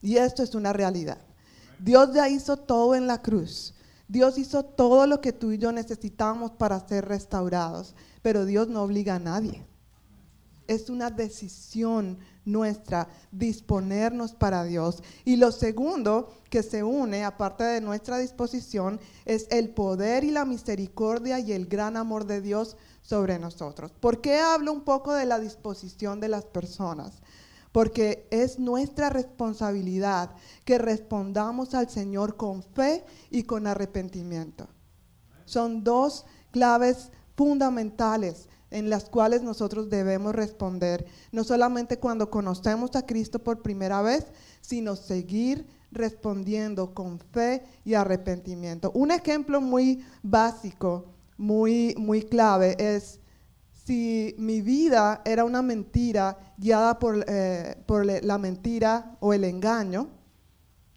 Y 0.00 0.16
esto 0.16 0.42
es 0.42 0.54
una 0.54 0.72
realidad. 0.72 1.18
Dios 1.78 2.12
ya 2.14 2.28
hizo 2.28 2.56
todo 2.56 2.94
en 2.94 3.06
la 3.06 3.22
cruz. 3.22 3.74
Dios 4.08 4.38
hizo 4.38 4.64
todo 4.64 5.06
lo 5.06 5.20
que 5.20 5.32
tú 5.32 5.52
y 5.52 5.58
yo 5.58 5.72
necesitamos 5.72 6.52
para 6.52 6.86
ser 6.86 7.06
restaurados, 7.06 7.94
pero 8.20 8.44
Dios 8.44 8.68
no 8.68 8.82
obliga 8.82 9.16
a 9.16 9.18
nadie. 9.18 9.64
Es 10.66 10.90
una 10.90 11.10
decisión 11.10 12.18
nuestra 12.44 13.08
disponernos 13.30 14.32
para 14.32 14.64
Dios. 14.64 15.02
Y 15.24 15.36
lo 15.36 15.52
segundo 15.52 16.32
que 16.50 16.62
se 16.62 16.82
une, 16.82 17.24
aparte 17.24 17.64
de 17.64 17.80
nuestra 17.80 18.18
disposición, 18.18 19.00
es 19.24 19.46
el 19.50 19.70
poder 19.70 20.24
y 20.24 20.30
la 20.30 20.44
misericordia 20.44 21.38
y 21.40 21.52
el 21.52 21.66
gran 21.66 21.96
amor 21.96 22.26
de 22.26 22.40
Dios 22.40 22.76
sobre 23.02 23.38
nosotros. 23.38 23.92
¿Por 23.92 24.20
qué 24.20 24.38
hablo 24.38 24.72
un 24.72 24.82
poco 24.82 25.12
de 25.12 25.26
la 25.26 25.38
disposición 25.38 26.20
de 26.20 26.28
las 26.28 26.44
personas? 26.44 27.20
Porque 27.72 28.26
es 28.30 28.58
nuestra 28.58 29.10
responsabilidad 29.10 30.30
que 30.64 30.78
respondamos 30.78 31.74
al 31.74 31.90
Señor 31.90 32.36
con 32.36 32.62
fe 32.62 33.04
y 33.30 33.42
con 33.42 33.66
arrepentimiento. 33.66 34.68
Son 35.44 35.82
dos 35.84 36.24
claves 36.50 37.10
fundamentales 37.36 38.48
en 38.70 38.88
las 38.88 39.04
cuales 39.04 39.42
nosotros 39.42 39.90
debemos 39.90 40.34
responder, 40.34 41.04
no 41.30 41.44
solamente 41.44 41.98
cuando 41.98 42.30
conocemos 42.30 42.96
a 42.96 43.04
Cristo 43.04 43.38
por 43.38 43.60
primera 43.60 44.00
vez, 44.00 44.26
sino 44.62 44.96
seguir 44.96 45.66
respondiendo 45.90 46.94
con 46.94 47.18
fe 47.18 47.62
y 47.84 47.94
arrepentimiento. 47.94 48.90
Un 48.94 49.10
ejemplo 49.10 49.60
muy 49.60 50.02
básico, 50.22 51.04
muy, 51.36 51.94
muy 51.98 52.22
clave 52.22 52.76
es 52.78 53.20
si 53.84 54.34
mi 54.38 54.60
vida 54.60 55.22
era 55.24 55.44
una 55.44 55.62
mentira 55.62 56.54
guiada 56.56 56.98
por, 56.98 57.24
eh, 57.26 57.76
por 57.86 58.06
la 58.06 58.38
mentira 58.38 59.16
o 59.20 59.32
el 59.32 59.44
engaño, 59.44 60.08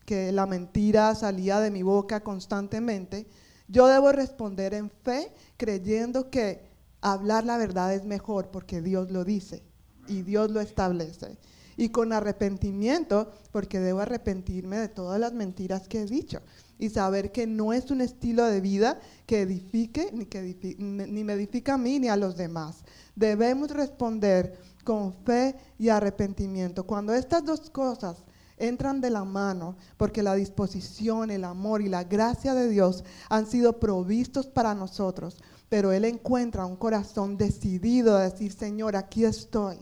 que 0.06 0.32
la 0.32 0.46
mentira 0.46 1.16
salía 1.16 1.60
de 1.60 1.72
mi 1.72 1.82
boca 1.82 2.22
constantemente, 2.22 3.26
yo 3.68 3.88
debo 3.88 4.12
responder 4.12 4.76
en 4.76 4.92
fe 4.92 5.32
creyendo 5.58 6.30
que 6.30 6.70
hablar 7.02 7.46
la 7.46 7.58
verdad 7.58 7.94
es 7.94 8.06
mejor 8.06 8.52
porque 8.52 8.82
Dios 8.82 9.10
lo 9.10 9.24
dice 9.24 9.64
y 10.08 10.22
Dios 10.22 10.52
lo 10.52 10.62
establece. 10.62 11.38
Y 11.78 11.90
con 11.90 12.14
arrepentimiento, 12.14 13.32
porque 13.52 13.80
debo 13.80 14.00
arrepentirme 14.00 14.78
de 14.78 14.88
todas 14.88 15.20
las 15.20 15.34
mentiras 15.34 15.88
que 15.88 16.02
he 16.02 16.06
dicho 16.06 16.42
y 16.78 16.90
saber 16.90 17.32
que 17.32 17.48
no 17.48 17.74
es 17.74 17.92
un 17.92 18.02
estilo 18.02 18.46
de 18.46 18.62
vida 18.62 19.00
que 19.26 19.42
edifique 19.42 20.10
ni, 20.14 20.26
que 20.26 20.56
ni 20.78 21.24
me 21.24 21.34
edifica 21.34 21.76
a 21.76 21.78
mí 21.78 22.00
ni 22.00 22.10
a 22.10 22.18
los 22.18 22.36
demás. 22.36 22.84
Debemos 23.16 23.72
responder 23.72 24.58
con 24.84 25.14
fe 25.14 25.56
y 25.80 25.90
arrepentimiento. 25.90 26.86
Cuando 26.86 27.14
estas 27.14 27.44
dos 27.44 27.70
cosas 27.70 28.18
entran 28.58 29.02
de 29.02 29.10
la 29.10 29.24
mano, 29.24 29.76
porque 29.98 30.24
la 30.24 30.36
disposición, 30.36 31.32
el 31.32 31.44
amor 31.44 31.82
y 31.82 31.90
la 31.90 32.04
gracia 32.04 32.54
de 32.54 32.70
Dios 32.70 33.04
han 33.30 33.48
sido 33.48 33.80
provistos 33.80 34.48
para 34.48 34.74
nosotros, 34.74 35.38
pero 35.70 35.92
él 35.92 36.06
encuentra 36.06 36.66
un 36.66 36.76
corazón 36.76 37.38
decidido 37.38 38.16
a 38.16 38.30
decir, 38.30 38.54
Señor, 38.54 38.96
aquí 38.96 39.26
estoy, 39.26 39.78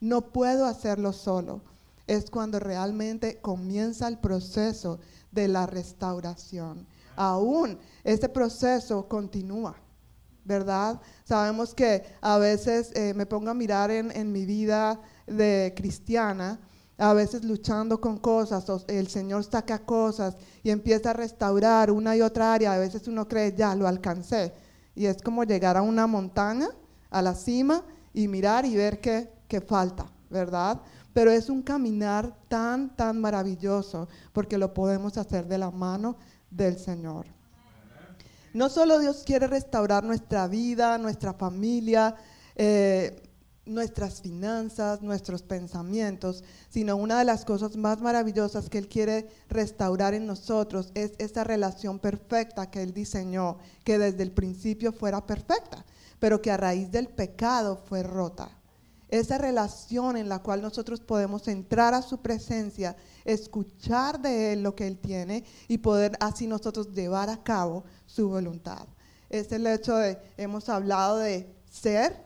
no 0.00 0.32
puedo 0.32 0.66
hacerlo 0.66 1.12
solo. 1.12 1.60
Es 2.06 2.30
cuando 2.30 2.60
realmente 2.60 3.38
comienza 3.40 4.06
el 4.08 4.18
proceso 4.18 5.00
de 5.34 5.48
la 5.48 5.66
restauración. 5.66 6.86
Aún 7.16 7.78
ese 8.02 8.28
proceso 8.28 9.08
continúa, 9.08 9.76
¿verdad? 10.44 11.00
Sabemos 11.24 11.74
que 11.74 12.04
a 12.20 12.38
veces 12.38 12.92
eh, 12.94 13.14
me 13.14 13.26
pongo 13.26 13.50
a 13.50 13.54
mirar 13.54 13.90
en, 13.90 14.32
mi 14.32 14.44
vida 14.44 15.00
de 15.26 15.72
cristiana, 15.76 16.60
a 16.98 17.12
veces 17.12 17.44
luchando 17.44 18.00
con 18.00 18.18
cosas, 18.18 18.64
el 18.88 19.08
Señor 19.08 19.44
saca 19.44 19.80
cosas 19.80 20.36
y 20.62 20.70
empieza 20.70 21.10
a 21.10 21.14
restaurar 21.14 21.90
una 21.90 22.16
y 22.16 22.20
otra 22.20 22.54
área, 22.54 22.74
a 22.74 22.78
veces 22.78 23.08
uno 23.08 23.26
cree, 23.26 23.54
ya 23.56 23.74
lo 23.74 23.88
alcancé, 23.88 24.52
y 24.94 25.06
es 25.06 25.20
como 25.20 25.44
llegar 25.44 25.76
a 25.76 25.82
una 25.82 26.06
montaña, 26.06 26.68
a 27.10 27.22
la 27.22 27.34
cima, 27.34 27.84
y 28.12 28.28
mirar 28.28 28.64
y 28.64 28.76
ver 28.76 29.00
qué, 29.00 29.28
falta, 29.66 30.06
¿verdad? 30.30 30.80
Pero 31.14 31.30
es 31.30 31.48
un 31.48 31.62
caminar 31.62 32.36
tan, 32.48 32.94
tan 32.94 33.18
maravilloso, 33.20 34.08
porque 34.34 34.58
lo 34.58 34.74
podemos 34.74 35.16
hacer 35.16 35.46
de 35.48 35.56
la 35.56 35.70
mano 35.70 36.16
del 36.50 36.78
Señor. 36.78 37.26
No 38.52 38.68
solo 38.68 38.98
Dios 38.98 39.22
quiere 39.24 39.46
restaurar 39.46 40.04
nuestra 40.04 40.46
vida, 40.46 40.98
nuestra 40.98 41.32
familia, 41.32 42.14
eh, 42.54 43.20
nuestras 43.66 44.20
finanzas, 44.20 45.02
nuestros 45.02 45.42
pensamientos, 45.42 46.44
sino 46.68 46.96
una 46.96 47.18
de 47.18 47.24
las 47.24 47.44
cosas 47.44 47.76
más 47.76 48.00
maravillosas 48.00 48.68
que 48.68 48.78
Él 48.78 48.88
quiere 48.88 49.28
restaurar 49.48 50.14
en 50.14 50.26
nosotros 50.26 50.90
es 50.94 51.12
esa 51.18 51.44
relación 51.44 51.98
perfecta 51.98 52.70
que 52.70 52.82
Él 52.82 52.92
diseñó, 52.92 53.58
que 53.84 53.98
desde 53.98 54.22
el 54.22 54.32
principio 54.32 54.92
fuera 54.92 55.26
perfecta, 55.26 55.84
pero 56.18 56.42
que 56.42 56.50
a 56.50 56.56
raíz 56.56 56.90
del 56.90 57.08
pecado 57.08 57.76
fue 57.76 58.02
rota. 58.02 58.50
Esa 59.14 59.38
relación 59.38 60.16
en 60.16 60.28
la 60.28 60.40
cual 60.40 60.60
nosotros 60.60 60.98
podemos 60.98 61.46
entrar 61.46 61.94
a 61.94 62.02
su 62.02 62.18
presencia, 62.18 62.96
escuchar 63.24 64.20
de 64.20 64.52
Él 64.52 64.64
lo 64.64 64.74
que 64.74 64.88
Él 64.88 64.98
tiene 64.98 65.44
y 65.68 65.78
poder 65.78 66.16
así 66.18 66.48
nosotros 66.48 66.90
llevar 66.90 67.30
a 67.30 67.40
cabo 67.40 67.84
su 68.06 68.28
voluntad. 68.28 68.88
Es 69.30 69.52
el 69.52 69.68
hecho 69.68 69.94
de, 69.98 70.18
hemos 70.36 70.68
hablado 70.68 71.18
de 71.18 71.48
ser 71.70 72.24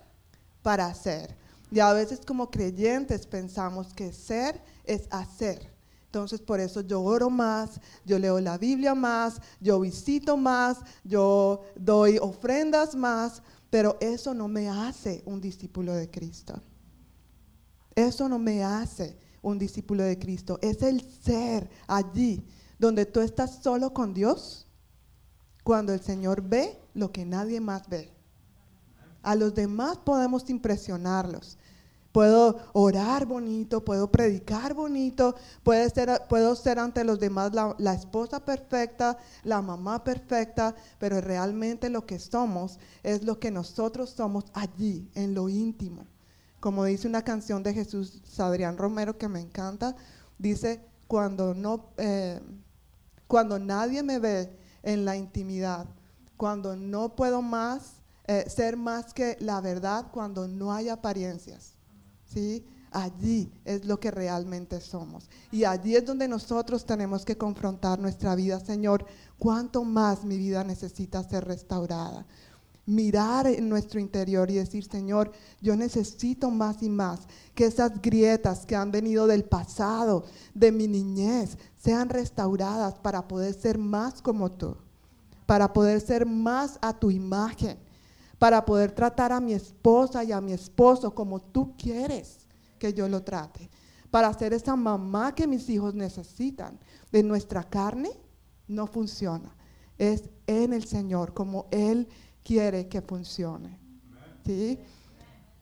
para 0.63 0.87
hacer. 0.87 1.37
Y 1.71 1.79
a 1.81 1.93
veces 1.93 2.23
como 2.27 2.51
creyentes 2.51 3.27
pensamos 3.27 3.93
que 3.93 4.11
ser 4.11 4.59
es 4.85 5.09
hacer. 5.11 5.71
Entonces 6.07 6.41
por 6.41 6.59
eso 6.59 6.81
yo 6.81 7.03
oro 7.03 7.29
más, 7.29 7.83
yo 8.07 8.19
leo 8.19 8.41
la 8.41 8.57
Biblia 8.57 8.95
más, 8.95 9.43
yo 9.61 9.79
visito 9.79 10.39
más, 10.39 10.79
yo 11.05 11.61
doy 11.77 12.17
ofrendas 12.17 12.95
más, 12.95 13.43
pero 13.69 13.99
eso 14.01 14.33
no 14.33 14.49
me 14.49 14.71
hace 14.71 15.23
un 15.27 15.39
discípulo 15.39 15.93
de 15.93 16.11
Cristo. 16.11 16.63
Eso 17.99 18.29
no 18.29 18.39
me 18.39 18.63
hace 18.63 19.19
un 19.43 19.59
discípulo 19.59 20.05
de 20.05 20.21
Cristo. 20.21 20.61
Es 20.63 20.83
el 20.83 21.01
ser 21.01 21.69
allí 21.89 22.47
donde 22.79 23.07
tú 23.07 23.19
estás 23.19 23.61
solo 23.61 23.93
con 23.93 24.15
Dios, 24.15 24.69
cuando 25.65 25.93
el 25.93 26.01
Señor 26.01 26.43
ve 26.43 26.81
lo 26.95 27.11
que 27.11 27.25
nadie 27.25 27.61
más 27.61 27.89
ve. 27.89 28.13
A 29.25 29.35
los 29.35 29.53
demás 29.53 29.99
podemos 29.99 30.49
impresionarlos. 30.49 31.59
Puedo 32.13 32.61
orar 32.73 33.27
bonito, 33.27 33.85
puedo 33.85 34.13
predicar 34.13 34.75
bonito, 34.75 35.35
ser, 35.93 36.23
puedo 36.29 36.55
ser 36.55 36.79
ante 36.79 37.03
los 37.03 37.19
demás 37.19 37.51
la, 37.53 37.95
esposa 37.95 38.45
perfecta, 38.45 39.19
la 39.43 39.61
mamá 39.61 40.05
perfecta, 40.05 40.73
pero 41.01 41.21
realmente 41.21 41.91
lo 41.91 42.07
que 42.07 42.21
somos 42.21 42.79
es 43.03 43.25
lo 43.25 43.41
que 43.41 43.51
nosotros 43.51 44.11
somos 44.11 44.45
allí, 44.55 45.11
en 45.17 45.35
lo 45.35 45.49
íntimo. 45.49 46.07
Como 46.61 46.85
dice 46.85 47.07
una 47.07 47.23
canción 47.23 47.63
de 47.63 47.75
Jesús 47.75 48.21
Adrián 48.39 48.77
Romero 48.77 49.17
que 49.17 49.29
me 49.29 49.41
encanta, 49.41 49.95
dice, 50.39 50.81
cuando, 51.07 51.55
no, 51.55 51.91
eh, 51.97 52.41
cuando 53.27 53.59
nadie 53.59 54.03
me 54.03 54.19
ve 54.19 54.57
en 54.83 55.05
la 55.05 55.17
intimidad, 55.17 55.87
cuando 56.37 56.77
no 56.77 57.15
puedo 57.17 57.43
más 57.43 57.99
eh, 58.31 58.45
ser 58.47 58.77
más 58.77 59.15
que 59.15 59.39
la 59.41 59.63
verdad 59.63 60.09
cuando 60.13 60.47
no 60.47 60.71
hay 60.71 60.91
apariencias. 60.91 61.73
¿sí? 62.27 62.63
Allí 62.91 63.51
es 63.65 63.87
lo 63.87 63.99
que 63.99 64.11
realmente 64.11 64.83
somos. 64.83 65.31
Y 65.51 65.65
allí 65.65 65.97
es 65.97 66.05
donde 66.05 66.29
nosotros 66.29 66.85
tenemos 66.85 67.25
que 67.25 67.39
confrontar 67.39 67.99
nuestra 67.99 68.35
vida, 68.35 68.61
Señor, 68.61 69.07
cuánto 69.39 69.83
más 69.83 70.25
mi 70.25 70.37
vida 70.37 70.63
necesita 70.63 71.23
ser 71.23 71.47
restaurada. 71.47 72.27
Mirar 72.89 73.47
en 73.47 73.69
nuestro 73.69 74.01
interior 74.01 74.51
y 74.51 74.55
decir, 74.55 74.85
Señor, 74.85 75.31
yo 75.61 75.77
necesito 75.77 76.51
más 76.51 76.83
y 76.83 76.89
más 76.89 77.21
que 77.55 77.67
esas 77.67 78.01
grietas 78.03 78.67
que 78.67 78.75
han 78.75 78.91
venido 78.91 79.27
del 79.27 79.45
pasado, 79.45 80.25
de 80.55 80.73
mi 80.73 80.89
niñez, 80.89 81.59
sean 81.77 82.09
restauradas 82.09 82.95
para 82.95 83.29
poder 83.29 83.55
ser 83.55 83.79
más 83.79 84.21
como 84.23 84.51
tú 84.51 84.77
para 85.49 85.73
poder 85.73 86.03
ser 86.03 86.27
más 86.27 86.79
a 86.83 86.93
tu 86.93 87.11
imagen, 87.11 87.79
para 88.39 88.67
poder 88.67 88.93
tratar 88.93 89.33
a 89.33 89.41
mi 89.41 89.55
esposa 89.55 90.23
y 90.23 90.31
a 90.31 90.43
mi 90.43 90.53
esposo 90.53 91.15
como 91.15 91.41
tú 91.41 91.75
quieres 91.79 92.41
que 92.79 92.93
yo 92.93 93.09
lo 93.09 93.23
trate, 93.23 93.71
para 94.11 94.31
ser 94.35 94.53
esa 94.53 94.77
mamá 94.77 95.35
que 95.35 95.47
mis 95.47 95.71
hijos 95.71 95.95
necesitan. 95.95 96.79
De 97.11 97.23
nuestra 97.23 97.65
carne 97.65 98.11
no 98.67 98.87
funciona, 98.87 99.57
es 99.97 100.29
en 100.47 100.75
el 100.75 100.85
Señor 100.85 101.33
como 101.33 101.65
Él 101.71 102.09
quiere 102.49 102.89
que 102.89 103.03
funcione. 103.03 103.79
¿Sí? 104.47 104.79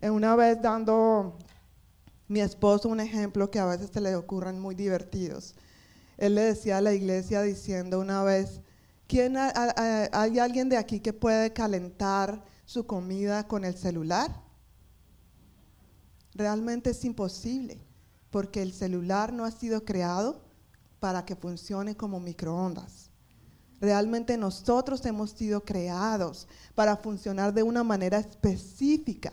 Una 0.00 0.36
vez 0.36 0.62
dando 0.62 1.36
mi 2.28 2.40
esposo 2.40 2.88
un 2.88 3.00
ejemplo 3.00 3.50
que 3.50 3.58
a 3.58 3.66
veces 3.66 3.90
se 3.92 4.00
le 4.00 4.14
ocurren 4.14 4.60
muy 4.60 4.76
divertidos. 4.76 5.56
Él 6.16 6.36
le 6.36 6.42
decía 6.42 6.78
a 6.78 6.80
la 6.80 6.94
iglesia 6.94 7.42
diciendo 7.42 7.98
una 7.98 8.22
vez, 8.22 8.60
¿quién 9.08 9.36
¿hay 9.36 10.38
alguien 10.38 10.68
de 10.68 10.76
aquí 10.76 11.00
que 11.00 11.12
puede 11.12 11.52
calentar 11.52 12.44
su 12.64 12.86
comida 12.86 13.48
con 13.48 13.64
el 13.64 13.76
celular? 13.76 14.40
Realmente 16.34 16.90
es 16.90 17.04
imposible, 17.04 17.84
porque 18.30 18.62
el 18.62 18.72
celular 18.72 19.32
no 19.32 19.44
ha 19.44 19.50
sido 19.50 19.84
creado 19.84 20.40
para 21.00 21.24
que 21.24 21.34
funcione 21.34 21.96
como 21.96 22.20
microondas. 22.20 23.05
Realmente 23.80 24.36
nosotros 24.38 25.04
hemos 25.04 25.30
sido 25.30 25.64
creados 25.64 26.48
para 26.74 26.96
funcionar 26.96 27.52
de 27.52 27.62
una 27.62 27.84
manera 27.84 28.18
específica 28.18 29.32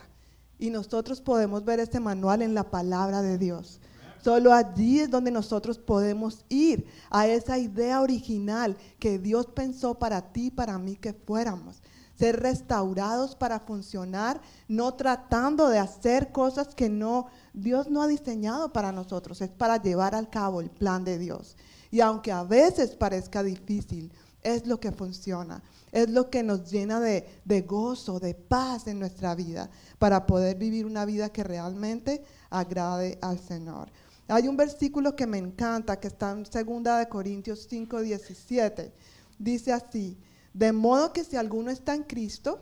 y 0.60 0.70
nosotros 0.70 1.22
podemos 1.22 1.64
ver 1.64 1.80
este 1.80 2.00
manual 2.00 2.42
en 2.42 2.54
la 2.54 2.70
palabra 2.70 3.22
de 3.22 3.38
Dios. 3.38 3.80
Solo 4.24 4.54
allí 4.54 5.00
es 5.02 5.10
donde 5.10 5.32
nosotros 5.32 5.78
podemos 5.78 6.46
ir 6.48 6.88
a 7.10 7.28
esa 7.28 7.58
idea 7.58 8.00
original 8.00 8.78
que 8.98 9.20
Dios 9.20 9.48
pensó 9.48 9.96
para 9.96 10.32
ti 10.32 10.50
para 10.50 10.78
mí 10.78 10.96
que 10.96 11.14
fuéramos. 11.14 11.82
Ser 12.18 12.40
restaurados 12.40 13.36
para 13.36 13.60
funcionar, 13.60 14.40
no 14.70 14.94
tratando 14.94 15.68
de 15.68 15.80
hacer 15.80 16.32
cosas 16.32 16.74
que 16.74 16.88
no 16.88 17.26
Dios 17.54 17.90
no 17.90 18.02
ha 18.02 18.08
diseñado 18.08 18.72
para 18.72 18.92
nosotros, 18.94 19.42
es 19.42 19.50
para 19.50 19.82
llevar 19.82 20.16
al 20.16 20.30
cabo 20.30 20.62
el 20.62 20.70
plan 20.70 21.04
de 21.04 21.18
Dios. 21.18 21.58
Y 21.92 22.00
aunque 22.00 22.32
a 22.32 22.44
veces 22.44 22.96
parezca 22.96 23.44
difícil, 23.44 24.12
es 24.44 24.68
lo 24.68 24.80
que 24.80 24.92
funciona 24.92 25.62
es 25.94 26.10
lo 26.10 26.30
que 26.30 26.42
nos 26.44 26.70
llena 26.70 27.00
de, 27.00 27.62
gozo, 27.62 28.20
de 28.20 28.34
paz 28.34 28.88
en 28.88 29.00
nuestra 29.00 29.36
vida, 29.36 29.70
para 30.00 30.26
poder 30.26 30.58
vivir 30.58 30.88
una 30.88 31.06
vida 31.06 31.30
que 31.30 31.44
realmente 31.44 32.24
agrade 32.50 33.20
al 33.22 33.40
Señor. 33.40 33.90
Hay 34.28 34.48
un 34.48 34.58
versículo 34.58 35.16
que 35.16 35.28
me 35.28 35.38
encanta, 35.38 36.00
que 36.00 36.08
está 36.08 36.32
en 36.32 36.44
2 36.44 36.98
de 36.98 37.08
Corintios 37.08 37.68
5, 37.70 38.02
17. 38.02 38.92
Dice 39.38 39.72
así, 39.72 40.18
de 40.52 40.72
modo 40.72 41.14
que 41.14 41.24
si 41.24 41.36
alguno 41.36 41.70
está 41.70 41.94
en 41.94 42.04
Cristo, 42.04 42.60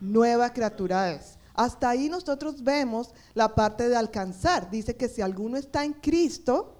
nueva 0.00 0.52
criatura 0.52 1.10
es. 1.10 1.38
Hasta 1.54 1.88
ahí 1.88 2.10
nosotros 2.10 2.62
vemos 2.62 3.14
la 3.32 3.54
parte 3.54 3.88
de 3.88 3.96
alcanzar. 3.96 4.70
Dice 4.70 4.94
que 4.94 5.08
si 5.08 5.22
alguno 5.22 5.56
está 5.56 5.84
en 5.84 5.94
Cristo, 5.94 6.74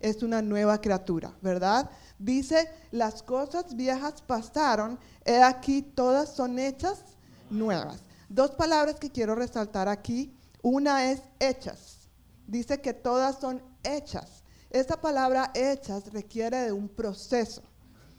es 0.00 0.22
una 0.22 0.40
nueva 0.40 0.80
criatura, 0.80 1.34
¿verdad? 1.42 1.90
Dice, 2.18 2.68
las 2.90 3.22
cosas 3.22 3.76
viejas 3.76 4.22
pasaron, 4.22 4.98
he 5.24 5.40
aquí 5.40 5.82
todas 5.82 6.30
son 6.34 6.58
hechas 6.58 7.04
nuevas. 7.48 8.00
Dos 8.28 8.50
palabras 8.52 8.96
que 8.96 9.10
quiero 9.10 9.36
resaltar 9.36 9.88
aquí. 9.88 10.34
Una 10.62 11.10
es 11.10 11.22
hechas. 11.38 12.08
Dice 12.46 12.80
que 12.80 12.92
todas 12.92 13.38
son 13.38 13.62
hechas. 13.84 14.42
Esta 14.70 15.00
palabra 15.00 15.52
hechas 15.54 16.12
requiere 16.12 16.58
de 16.62 16.72
un 16.72 16.88
proceso. 16.88 17.62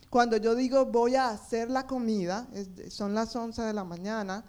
Cuando 0.08 0.36
yo 0.38 0.54
digo 0.54 0.86
voy 0.86 1.14
a 1.14 1.28
hacer 1.28 1.70
la 1.70 1.86
comida, 1.86 2.48
son 2.88 3.14
las 3.14 3.36
11 3.36 3.62
de 3.62 3.72
la 3.72 3.84
mañana, 3.84 4.44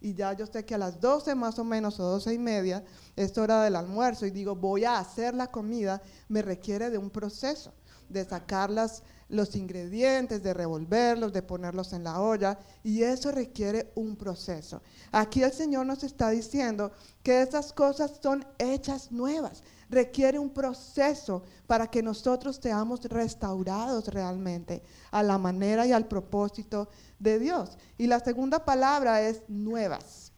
y 0.00 0.14
ya 0.14 0.32
yo 0.32 0.46
sé 0.46 0.64
que 0.64 0.74
a 0.74 0.78
las 0.78 1.00
12 1.00 1.34
más 1.34 1.58
o 1.58 1.64
menos 1.64 2.00
o 2.00 2.04
12 2.04 2.34
y 2.34 2.38
media 2.38 2.84
es 3.16 3.38
hora 3.38 3.62
del 3.62 3.76
almuerzo 3.76 4.26
y 4.26 4.30
digo 4.30 4.54
voy 4.54 4.84
a 4.84 4.98
hacer 4.98 5.34
la 5.34 5.46
comida, 5.50 6.02
me 6.28 6.42
requiere 6.42 6.90
de 6.90 6.98
un 6.98 7.08
proceso 7.10 7.72
de 8.14 8.24
sacar 8.24 8.70
los 8.70 9.56
ingredientes, 9.56 10.42
de 10.42 10.54
revolverlos, 10.54 11.34
de 11.34 11.42
ponerlos 11.42 11.92
en 11.92 12.04
la 12.04 12.20
olla, 12.22 12.58
y 12.82 13.02
eso 13.02 13.30
requiere 13.30 13.92
un 13.94 14.16
proceso. 14.16 14.80
Aquí 15.12 15.42
el 15.42 15.52
Señor 15.52 15.84
nos 15.84 16.02
está 16.02 16.30
diciendo 16.30 16.92
que 17.22 17.42
esas 17.42 17.74
cosas 17.74 18.12
son 18.22 18.46
hechas 18.58 19.12
nuevas, 19.12 19.62
requiere 19.90 20.38
un 20.38 20.50
proceso 20.50 21.42
para 21.66 21.88
que 21.88 22.02
nosotros 22.02 22.58
seamos 22.62 23.04
restaurados 23.04 24.08
realmente 24.08 24.82
a 25.10 25.22
la 25.22 25.36
manera 25.36 25.86
y 25.86 25.92
al 25.92 26.06
propósito 26.06 26.88
de 27.18 27.38
Dios. 27.38 27.76
Y 27.98 28.06
la 28.06 28.20
segunda 28.20 28.64
palabra 28.64 29.20
es 29.20 29.42
nuevas. 29.48 30.32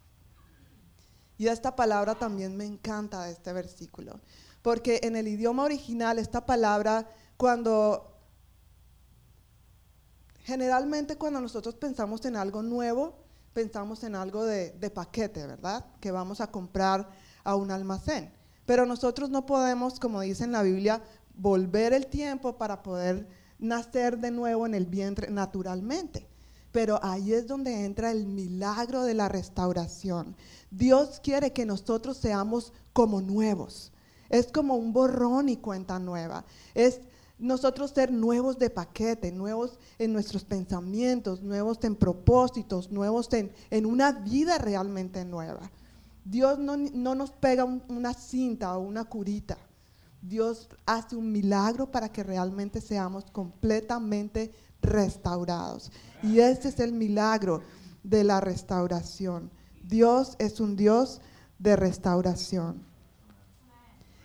Y 1.39 1.49
esta 1.49 1.77
palabra 1.77 2.15
también 2.15 2.57
me 2.57 2.65
encanta 2.65 3.25
de 3.25 3.33
este 3.33 3.53
versículo, 3.53 4.21
porque 4.63 5.01
en 5.03 5.17
el 5.17 5.29
idioma 5.29 5.65
original 5.65 6.19
esta 6.19 6.47
palabra 6.47 7.07
cuando 7.37 8.17
generalmente 10.47 11.17
cuando 11.17 11.41
nosotros 11.41 11.75
pensamos 11.75 12.25
en 12.25 12.37
algo 12.37 12.63
nuevo, 12.63 13.15
pensamos 13.53 14.05
en 14.05 14.15
algo 14.15 14.45
de, 14.45 14.91
paquete, 14.95 15.45
¿verdad? 15.45 15.85
Que 15.99 16.13
vamos 16.13 16.41
a 16.41 16.51
comprar 16.51 17.09
a 17.43 17.57
un 17.57 17.71
almacén. 17.71 18.31
Pero 18.65 18.87
nosotros 18.87 19.29
no 19.29 19.45
podemos, 19.45 19.99
como 19.99 20.21
dice 20.21 20.45
en 20.45 20.53
la 20.53 20.63
Biblia, 20.63 21.03
volver 21.35 21.93
el 21.93 22.07
tiempo 22.07 22.59
para 22.59 22.83
poder 22.83 23.27
nacer 23.59 24.19
de 24.19 24.31
nuevo 24.31 24.67
en 24.67 24.75
el 24.75 24.87
vientre 24.87 25.31
naturalmente. 25.31 26.29
Pero 26.71 27.01
ahí 27.03 27.33
es 27.33 27.47
donde 27.47 27.85
entra 27.85 28.13
el 28.13 28.27
milagro 28.27 29.03
de 29.03 29.15
la 29.15 29.29
restauración. 29.29 30.37
Dios 30.71 31.21
quiere 31.25 31.53
que 31.53 31.67
nosotros 31.67 32.19
seamos 32.19 32.73
como 32.93 33.21
nuevos. 33.21 33.93
Es 34.29 34.47
como 34.53 34.77
un 34.77 34.93
borrón 34.93 35.49
y 35.49 35.57
cuenta 35.57 35.99
nueva. 35.99 36.45
Es 36.75 37.01
nosotros 37.39 37.91
ser 37.91 38.13
nuevos 38.13 38.59
de 38.59 38.71
paquete, 38.71 39.31
nuevos 39.31 39.79
en 39.99 40.13
nuestros 40.13 40.45
pensamientos, 40.45 41.43
nuevos 41.43 41.79
en 41.83 41.95
propósitos, 41.95 42.91
nuevos 42.91 43.29
en, 43.33 43.87
una 43.87 44.13
vida 44.13 44.59
realmente 44.59 45.25
nueva. 45.25 45.71
Dios 46.25 46.59
no, 46.59 46.77
nos 47.15 47.31
pega 47.31 47.65
una 47.65 48.15
cinta 48.15 48.77
o 48.77 48.81
una 48.81 49.05
curita. 49.05 49.59
Dios 50.23 50.69
hace 50.87 51.15
un 51.15 51.31
milagro 51.31 51.91
para 51.91 52.11
que 52.11 52.23
realmente 52.23 52.81
seamos 52.81 53.25
completamente 53.31 54.51
restaurados. 54.81 55.93
Y 56.23 56.41
ese 56.41 56.69
es 56.69 56.81
el 56.81 56.93
milagro 56.93 57.63
de 58.03 58.25
la 58.25 58.41
restauración. 58.41 59.51
Dios 59.85 60.37
es 60.39 60.59
un 60.59 60.75
Dios 60.75 61.21
de 61.59 61.77
restauración. 61.77 62.83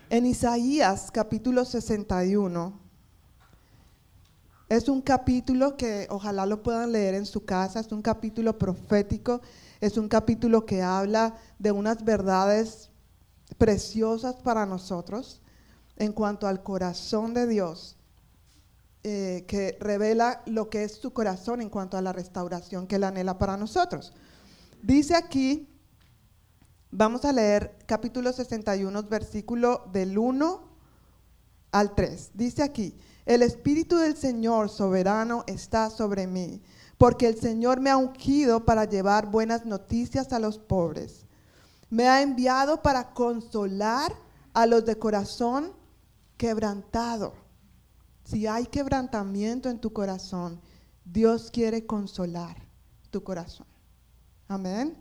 En 0.10 0.26
Isaías 0.26 1.12
capítulo 1.12 1.66
61, 1.66 2.81
es 4.72 4.88
un 4.88 5.02
capítulo 5.02 5.76
que 5.76 6.08
ojalá 6.10 6.46
lo 6.46 6.64
puedan 6.64 6.94
leer 6.94 7.14
en 7.14 7.26
su 7.26 7.44
casa, 7.44 7.82
es 7.82 7.92
un 7.92 8.02
capítulo 8.02 8.58
profético, 8.58 9.42
es 9.82 9.98
un 9.98 10.08
capítulo 10.08 10.66
que 10.66 10.82
habla 10.82 11.36
de 11.60 11.74
unas 11.74 12.06
verdades 12.06 12.90
preciosas 13.58 14.36
para 14.36 14.66
nosotros 14.66 15.42
en 15.98 16.14
cuanto 16.14 16.48
al 16.48 16.64
corazón 16.64 17.34
de 17.34 17.48
Dios, 17.48 17.98
eh, 19.04 19.44
que 19.46 19.78
revela 19.82 20.42
lo 20.46 20.70
que 20.70 20.86
es 20.86 20.94
su 20.94 21.12
corazón 21.12 21.60
en 21.60 21.70
cuanto 21.70 21.98
a 21.98 22.02
la 22.02 22.14
restauración 22.14 22.88
que 22.88 22.96
él 22.96 23.04
anhela 23.04 23.38
para 23.38 23.58
nosotros. 23.58 24.14
Dice 24.82 25.16
aquí, 25.16 25.68
vamos 26.92 27.26
a 27.26 27.34
leer 27.34 27.78
capítulo 27.88 28.32
61, 28.32 29.04
versículo 29.04 29.84
del 29.92 30.18
1 30.18 30.62
al 31.74 31.94
3. 31.94 32.32
Dice 32.36 32.64
aquí, 32.64 32.98
el 33.26 33.44
Espíritu 33.44 33.98
del 33.98 34.18
Señor 34.18 34.70
soberano 34.70 35.44
está 35.48 35.90
sobre 35.90 36.28
mí, 36.28 36.62
porque 36.98 37.28
el 37.28 37.40
Señor 37.40 37.80
me 37.80 37.90
ha 37.90 37.98
ungido 37.98 38.66
para 38.66 38.86
llevar 38.86 39.30
buenas 39.30 39.66
noticias 39.66 40.34
a 40.34 40.40
los 40.40 40.58
pobres. 40.58 41.26
Me 41.90 42.08
ha 42.08 42.22
enviado 42.22 42.82
para 42.82 43.14
consolar 43.14 44.14
a 44.54 44.66
los 44.66 44.86
de 44.86 44.98
corazón 44.98 45.74
quebrantado. 46.38 47.34
Si 48.24 48.48
hay 48.48 48.66
quebrantamiento 48.66 49.70
en 49.70 49.80
tu 49.80 49.92
corazón, 49.94 50.60
Dios 51.06 51.52
quiere 51.52 51.86
consolar 51.86 52.58
tu 53.10 53.24
corazón. 53.24 53.68
Amén. 54.48 54.98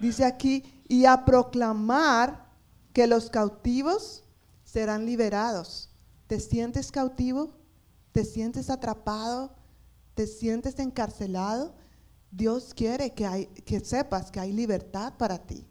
Dice 0.00 0.24
aquí, 0.24 0.62
y 0.88 1.06
a 1.06 1.24
proclamar 1.24 2.46
que 2.92 3.06
los 3.06 3.30
cautivos 3.30 4.24
serán 4.64 5.06
liberados 5.06 5.90
¿Te 6.26 6.40
sientes 6.40 6.90
cautivo? 6.90 7.50
¿Te 8.16 8.24
sientes 8.24 8.70
atrapado? 8.70 9.52
¿Te 10.14 10.26
sientes 10.26 10.78
encarcelado? 10.78 11.74
Dios 12.30 12.72
quiere 12.72 13.12
que, 13.12 13.26
hay, 13.26 13.44
que 13.44 13.80
sepas 13.80 14.30
que 14.30 14.40
hay 14.40 14.54
libertad 14.54 15.12
para 15.18 15.36
ti. 15.36 15.66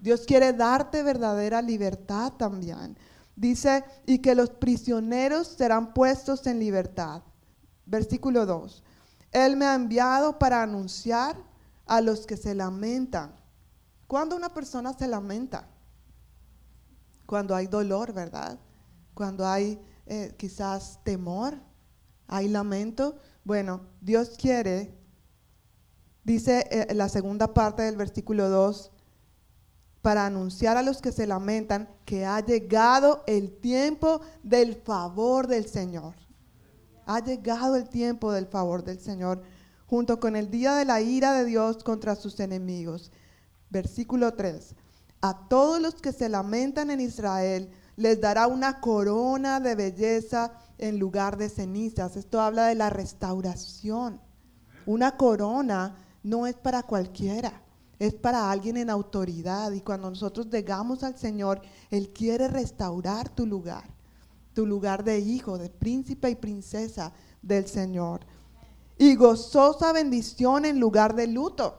Dios 0.00 0.24
quiere 0.24 0.54
darte 0.54 1.02
verdadera 1.02 1.60
libertad 1.60 2.32
también. 2.38 2.96
Dice, 3.36 3.84
y 4.06 4.20
que 4.20 4.34
los 4.34 4.48
prisioneros 4.48 5.48
serán 5.48 5.92
puestos 5.92 6.46
en 6.46 6.58
libertad. 6.60 7.22
Versículo 7.84 8.46
2. 8.46 8.82
Él 9.32 9.58
me 9.58 9.66
ha 9.66 9.74
enviado 9.74 10.38
para 10.38 10.62
anunciar 10.62 11.36
a 11.84 12.00
los 12.00 12.24
que 12.24 12.38
se 12.38 12.54
lamentan. 12.54 13.34
Cuando 14.06 14.36
una 14.36 14.54
persona 14.54 14.94
se 14.94 15.06
lamenta? 15.06 15.68
Cuando 17.26 17.54
hay 17.54 17.66
dolor, 17.66 18.14
¿verdad? 18.14 18.58
Cuando 19.12 19.46
hay 19.46 19.78
eh, 20.06 20.34
quizás 20.38 20.98
temor, 21.04 21.68
hay 22.30 22.48
lamento. 22.48 23.16
Bueno, 23.44 23.80
Dios 24.00 24.36
quiere, 24.38 24.94
dice 26.24 26.66
en 26.70 26.96
la 26.96 27.08
segunda 27.08 27.52
parte 27.52 27.82
del 27.82 27.96
versículo 27.96 28.48
2, 28.48 28.92
para 30.00 30.24
anunciar 30.24 30.76
a 30.76 30.82
los 30.82 31.02
que 31.02 31.12
se 31.12 31.26
lamentan 31.26 31.88
que 32.04 32.24
ha 32.24 32.40
llegado 32.40 33.24
el 33.26 33.50
tiempo 33.58 34.20
del 34.42 34.76
favor 34.76 35.48
del 35.48 35.66
Señor. 35.66 36.14
Ha 37.04 37.18
llegado 37.18 37.74
el 37.76 37.88
tiempo 37.88 38.32
del 38.32 38.46
favor 38.46 38.84
del 38.84 39.00
Señor, 39.00 39.42
junto 39.86 40.20
con 40.20 40.36
el 40.36 40.50
día 40.50 40.76
de 40.76 40.84
la 40.84 41.00
ira 41.00 41.32
de 41.32 41.44
Dios 41.44 41.82
contra 41.82 42.14
sus 42.14 42.38
enemigos. 42.38 43.10
Versículo 43.68 44.34
3. 44.34 44.76
A 45.20 45.48
todos 45.48 45.82
los 45.82 45.96
que 45.96 46.12
se 46.12 46.28
lamentan 46.28 46.90
en 46.90 47.00
Israel 47.00 47.70
les 47.96 48.20
dará 48.20 48.46
una 48.46 48.80
corona 48.80 49.58
de 49.58 49.74
belleza 49.74 50.52
en 50.80 50.98
lugar 50.98 51.36
de 51.36 51.48
cenizas. 51.48 52.16
Esto 52.16 52.40
habla 52.40 52.66
de 52.66 52.74
la 52.74 52.90
restauración. 52.90 54.20
Una 54.86 55.16
corona 55.16 55.96
no 56.22 56.46
es 56.46 56.56
para 56.56 56.82
cualquiera 56.82 57.62
es 58.00 58.14
para 58.14 58.50
alguien 58.50 58.78
en 58.78 58.90
autoridad. 58.90 59.70
Y 59.70 59.82
cuando 59.82 60.10
nosotros 60.10 60.48
llegamos 60.50 61.04
al 61.04 61.16
Señor, 61.16 61.60
Él 61.90 62.10
quiere 62.12 62.48
restaurar 62.48 63.28
tu 63.28 63.46
lugar, 63.46 63.84
tu 64.54 64.66
lugar 64.66 65.04
de 65.04 65.20
hijo, 65.20 65.58
de 65.58 65.68
príncipe 65.68 66.30
y 66.30 66.34
princesa 66.34 67.12
del 67.42 67.66
Señor. 67.66 68.22
Y 68.98 69.14
gozosa 69.14 69.92
bendición 69.92 70.64
en 70.64 70.80
lugar 70.80 71.14
de 71.14 71.26
luto. 71.26 71.76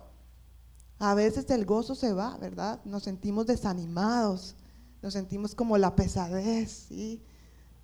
A 0.99 1.15
veces 1.15 1.49
el 1.49 1.65
gozo 1.65 1.95
se 1.95 2.13
va, 2.13 2.37
¿verdad? 2.37 2.79
Nos 2.85 3.03
sentimos 3.03 3.47
desanimados, 3.47 4.55
nos 5.01 5.13
sentimos 5.13 5.55
como 5.55 5.79
la 5.79 5.95
pesadez, 5.95 6.85
¿sí? 6.87 7.23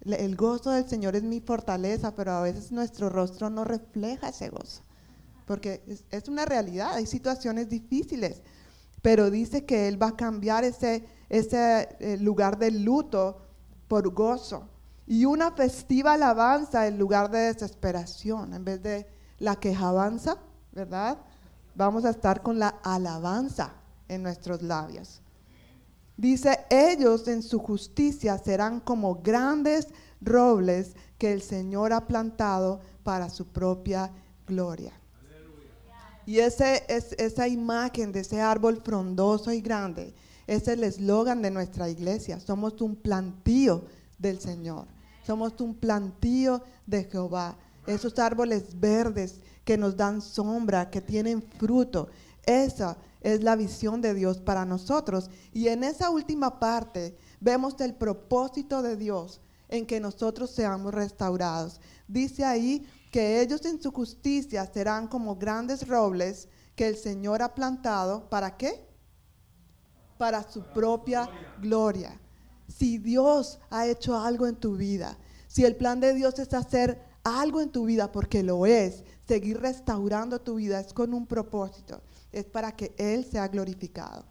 El 0.02 0.36
gozo 0.36 0.72
del 0.72 0.88
Señor 0.88 1.16
es 1.16 1.24
mi 1.24 1.42
fortaleza, 1.42 2.16
pero 2.16 2.32
a 2.32 2.42
veces 2.42 2.72
nuestro 2.72 3.10
rostro 3.10 3.50
no 3.50 3.64
refleja 3.64 4.30
ese 4.30 4.50
gozo 4.50 4.84
porque 5.48 5.82
es, 6.12 6.28
una 6.28 6.46
realidad, 6.46 6.94
hay 6.94 7.06
situaciones 7.06 7.70
difíciles, 7.70 8.42
pero 9.02 9.32
dice 9.32 9.66
que 9.66 9.88
Él 9.88 10.00
va 10.00 10.10
a 10.10 10.16
cambiar 10.18 10.66
ese, 10.66 11.06
ese 11.30 11.88
eh, 12.02 12.18
lugar 12.18 12.60
de 12.60 12.70
luto 12.70 13.42
por 13.88 14.14
gozo 14.14 14.68
y 15.08 15.24
una 15.24 15.52
festiva 15.52 16.14
alabanza 16.14 16.86
en 16.86 17.00
lugar 17.00 17.32
de 17.32 17.54
desesperación, 17.54 18.54
en 18.54 18.66
vez 18.66 18.84
de 18.84 19.08
la 19.40 19.56
quejabanza, 19.56 20.38
¿verdad? 20.74 21.18
Vamos 21.76 22.04
a 22.04 22.10
estar 22.10 22.44
con 22.44 22.60
la 22.60 22.76
alabanza 22.84 23.72
en 24.10 24.24
nuestros 24.24 24.62
labios. 24.62 25.22
Dice, 26.18 26.66
ellos 26.70 27.28
en 27.28 27.44
su 27.44 27.60
justicia 27.60 28.38
serán 28.40 28.80
como 28.80 29.22
grandes 29.22 29.88
robles 30.20 30.96
que 31.20 31.32
el 31.32 31.44
Señor 31.44 31.94
ha 31.94 32.08
plantado 32.08 32.82
para 33.04 33.30
su 33.30 33.46
propia 33.46 34.12
gloria. 34.48 34.94
Y 36.26 36.40
ese, 36.40 36.84
es, 36.90 37.14
esa 37.14 37.48
imagen 37.48 38.12
de 38.12 38.22
ese 38.22 38.42
árbol 38.42 38.82
frondoso 38.84 39.54
y 39.54 39.62
grande 39.62 40.14
es 40.48 40.68
el 40.68 40.84
eslogan 40.84 41.42
de 41.42 41.52
nuestra 41.52 41.90
iglesia. 41.90 42.40
Somos 42.40 42.82
un 42.82 42.96
plantío 42.96 43.86
del 44.18 44.40
Señor. 44.40 44.88
Somos 45.26 45.60
un 45.60 45.76
plantío 45.76 46.64
de 46.86 47.04
Jehová. 47.04 47.58
Esos 47.86 48.18
árboles 48.18 48.80
verdes 48.80 49.42
que 49.64 49.78
nos 49.78 49.96
dan 49.96 50.22
sombra, 50.22 50.90
que 50.90 51.02
tienen 51.02 51.42
fruto. 51.42 52.08
Esa 52.46 52.98
es 53.28 53.44
la 53.44 53.58
visión 53.58 54.00
de 54.02 54.14
Dios 54.14 54.40
para 54.40 54.64
nosotros. 54.64 55.30
Y 55.52 55.68
en 55.68 55.84
esa 55.84 56.10
última 56.10 56.60
parte 56.60 57.18
vemos 57.42 57.76
el 57.82 57.94
propósito 57.94 58.82
de 58.82 58.96
Dios 58.96 59.42
en 59.68 59.86
que 59.86 60.00
nosotros 60.00 60.50
seamos 60.50 60.94
restaurados. 60.94 61.82
Dice 62.08 62.46
ahí 62.46 62.88
que 63.12 63.42
ellos 63.42 63.66
en 63.66 63.82
su 63.82 63.92
justicia 63.92 64.66
serán 64.74 65.10
como 65.10 65.36
grandes 65.36 65.90
robles 65.90 66.48
que 66.78 66.88
el 66.88 66.96
Señor 66.96 67.42
ha 67.42 67.54
plantado. 67.54 68.30
¿Para 68.30 68.56
qué? 68.56 68.88
Para 70.18 70.50
su 70.50 70.64
propia 70.64 71.30
gloria. 71.62 72.18
Si 72.70 72.98
Dios 72.98 73.60
ha 73.70 73.88
hecho 73.88 74.18
algo 74.18 74.48
en 74.48 74.56
tu 74.56 74.78
vida, 74.78 75.18
si 75.50 75.66
el 75.66 75.76
plan 75.76 76.00
de 76.00 76.14
Dios 76.14 76.40
es 76.40 76.54
hacer 76.54 77.02
algo 77.26 77.60
en 77.60 77.72
tu 77.72 77.86
vida, 77.86 78.10
porque 78.10 78.42
lo 78.42 78.66
es, 78.66 79.04
seguir 79.28 79.60
restaurando 79.60 80.40
tu 80.40 80.56
vida 80.56 80.80
es 80.80 80.94
con 80.94 81.14
un 81.14 81.28
propósito, 81.28 82.02
es 82.32 82.46
para 82.46 82.72
que 82.72 82.94
Él 82.98 83.26
sea 83.26 83.48
glorificado 83.48 84.26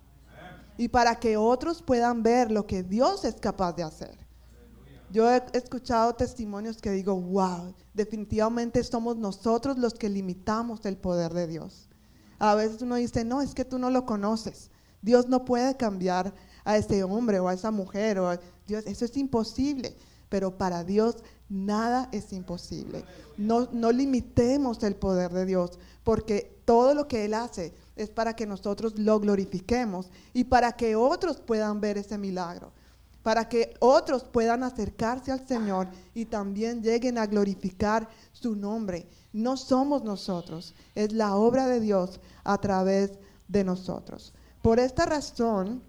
y 0.78 0.88
para 0.88 1.16
que 1.18 1.36
otros 1.36 1.82
puedan 1.82 2.22
ver 2.22 2.50
lo 2.50 2.66
que 2.66 2.82
Dios 2.82 3.24
es 3.24 3.36
capaz 3.36 3.72
de 3.74 3.82
hacer. 3.82 4.26
Yo 5.10 5.30
he 5.30 5.42
escuchado 5.52 6.14
testimonios 6.14 6.78
que 6.78 6.90
digo, 6.90 7.14
wow, 7.14 7.74
definitivamente 7.94 8.82
somos 8.82 9.16
nosotros 9.16 9.78
los 9.78 9.94
que 9.94 10.08
limitamos 10.08 10.84
el 10.84 10.96
poder 10.96 11.32
de 11.32 11.46
Dios. 11.46 11.88
A 12.38 12.54
veces 12.54 12.82
uno 12.82 12.96
dice, 12.96 13.24
no, 13.24 13.40
es 13.40 13.54
que 13.54 13.64
tú 13.64 13.78
no 13.78 13.90
lo 13.90 14.04
conoces. 14.04 14.70
Dios 15.00 15.28
no 15.28 15.44
puede 15.44 15.76
cambiar 15.76 16.34
a 16.64 16.76
ese 16.76 17.04
hombre 17.04 17.38
o 17.38 17.48
a 17.48 17.54
esa 17.54 17.70
mujer. 17.70 18.18
O 18.18 18.36
Dios, 18.66 18.84
eso 18.86 19.04
es 19.04 19.16
imposible. 19.16 19.96
Pero 20.28 20.58
para 20.58 20.82
Dios 20.82 21.22
nada 21.48 22.08
es 22.12 22.32
imposible. 22.32 23.04
No, 23.38 23.68
no 23.72 23.92
limitemos 23.92 24.82
el 24.82 24.96
poder 24.96 25.32
de 25.32 25.46
Dios, 25.46 25.78
porque 26.02 26.60
todo 26.64 26.94
lo 26.94 27.06
que 27.06 27.24
Él 27.24 27.34
hace 27.34 27.72
es 27.96 28.10
para 28.10 28.36
que 28.36 28.46
nosotros 28.46 28.98
lo 28.98 29.18
glorifiquemos 29.18 30.10
y 30.32 30.44
para 30.44 30.72
que 30.72 30.94
otros 30.94 31.40
puedan 31.40 31.80
ver 31.80 31.98
ese 31.98 32.18
milagro 32.18 32.72
para 33.26 33.48
que 33.48 33.74
otros 33.80 34.22
puedan 34.22 34.62
acercarse 34.62 35.32
al 35.32 35.44
Señor 35.48 35.88
y 36.14 36.26
también 36.26 36.80
lleguen 36.80 37.18
a 37.18 37.26
glorificar 37.26 38.08
su 38.30 38.54
nombre. 38.54 39.08
No 39.32 39.56
somos 39.56 40.04
nosotros, 40.04 40.76
es 40.94 41.12
la 41.12 41.34
obra 41.34 41.66
de 41.66 41.80
Dios 41.80 42.20
a 42.44 42.56
través 42.58 43.18
de 43.48 43.64
nosotros. 43.64 44.32
Por 44.62 44.78
esta 44.78 45.06
razón, 45.06 45.82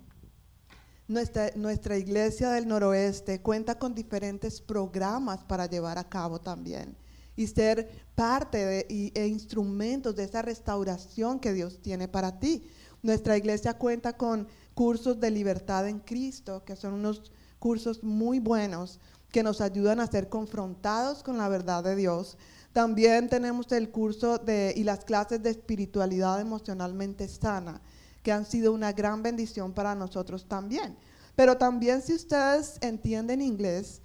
nuestra, 1.07 1.95
iglesia 1.95 2.49
del 2.49 2.67
noroeste 2.67 3.39
cuenta 3.39 3.77
con 3.77 3.93
diferentes 3.93 4.59
programas 4.59 5.43
para 5.43 5.67
llevar 5.67 5.99
a 5.99 6.09
cabo 6.09 6.39
también 6.41 6.97
y 7.37 7.47
ser 7.47 7.89
parte 8.15 8.57
de, 8.57 9.11
e 9.15 9.27
instrumentos 9.27 10.15
de 10.15 10.25
esa 10.25 10.41
restauración 10.41 11.39
que 11.39 11.53
Dios 11.53 11.79
tiene 11.81 12.09
para 12.09 12.39
ti. 12.39 12.67
Nuestra 13.03 13.37
iglesia 13.37 13.75
cuenta 13.75 14.17
con 14.17 14.47
cursos 14.73 15.19
de 15.21 15.31
libertad 15.31 15.87
en 15.87 15.99
Cristo, 15.99 16.65
que 16.65 16.75
son 16.75 16.95
unos 16.95 17.31
cursos 17.59 18.03
muy 18.03 18.39
buenos 18.39 18.99
que 19.31 19.43
nos 19.43 19.61
ayudan 19.61 19.99
a 19.99 20.07
ser 20.07 20.29
confrontados 20.29 21.21
con 21.21 21.37
la 21.37 21.47
verdad 21.47 21.83
de 21.83 21.95
Dios. 21.95 22.37
También 22.73 23.29
tenemos 23.29 23.71
el 23.71 23.91
curso 23.91 24.39
de, 24.39 24.73
y 24.75 24.83
las 24.83 25.05
clases 25.05 25.41
de 25.43 25.51
espiritualidad 25.51 26.41
emocionalmente 26.41 27.27
sana, 27.27 27.81
que 28.23 28.31
han 28.31 28.45
sido 28.45 28.73
una 28.73 28.93
gran 28.93 29.21
bendición 29.21 29.73
para 29.73 29.95
nosotros 29.95 30.47
también. 30.47 30.97
Pero 31.35 31.57
también 31.57 32.01
si 32.01 32.13
ustedes 32.13 32.77
entienden 32.81 33.41
inglés, 33.41 34.01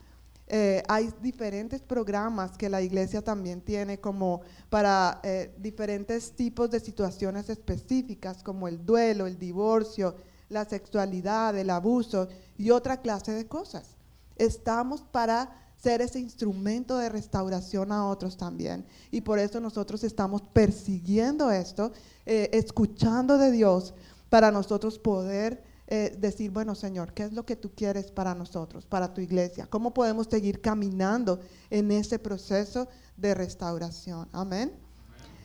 eh, 0.49 0.83
hay 0.89 1.13
diferentes 1.23 1.81
programas 1.81 2.57
que 2.59 2.69
la 2.69 2.83
iglesia 2.83 3.23
también 3.23 3.61
tiene 3.61 3.99
como 3.99 4.43
para 4.69 5.21
eh, 5.23 5.55
diferentes 5.59 6.33
tipos 6.33 6.71
de 6.71 6.81
situaciones 6.81 7.49
específicas, 7.49 8.43
como 8.43 8.69
el 8.69 8.85
duelo, 8.85 9.27
el 9.27 9.39
divorcio, 9.39 10.15
la 10.49 10.65
sexualidad, 10.65 11.57
el 11.57 11.71
abuso 11.71 12.29
y 12.59 12.71
otra 12.71 13.01
clase 13.01 13.33
de 13.33 13.47
cosas. 13.47 13.97
Estamos 14.37 15.03
para 15.03 15.51
ser 15.83 16.01
ese 16.01 16.21
instrumento 16.21 16.97
de 16.99 17.09
restauración 17.09 17.91
a 17.91 18.07
otros 18.07 18.37
también. 18.37 18.85
Y 19.11 19.23
por 19.23 19.39
eso 19.39 19.59
nosotros 19.59 20.05
estamos 20.05 20.43
persiguiendo 20.53 21.51
esto, 21.51 21.93
eh, 22.25 22.51
escuchando 22.53 23.37
de 23.37 23.51
Dios 23.51 23.95
para 24.29 24.51
nosotros 24.53 24.99
poder 24.99 25.63
eh, 25.95 26.17
decir, 26.19 26.51
bueno 26.51 26.75
Señor, 26.75 27.13
¿qué 27.13 27.25
es 27.25 27.35
lo 27.35 27.45
que 27.45 27.55
tú 27.55 27.71
quieres 27.77 28.11
para 28.11 28.35
nosotros, 28.35 28.87
para 28.87 29.13
tu 29.13 29.21
iglesia? 29.21 29.67
¿Cómo 29.67 29.93
podemos 29.93 30.27
seguir 30.27 30.63
caminando 30.63 31.39
en 31.69 31.91
ese 31.91 32.19
proceso 32.19 32.89
de 33.19 33.35
restauración? 33.35 34.27
Amén. 34.33 34.73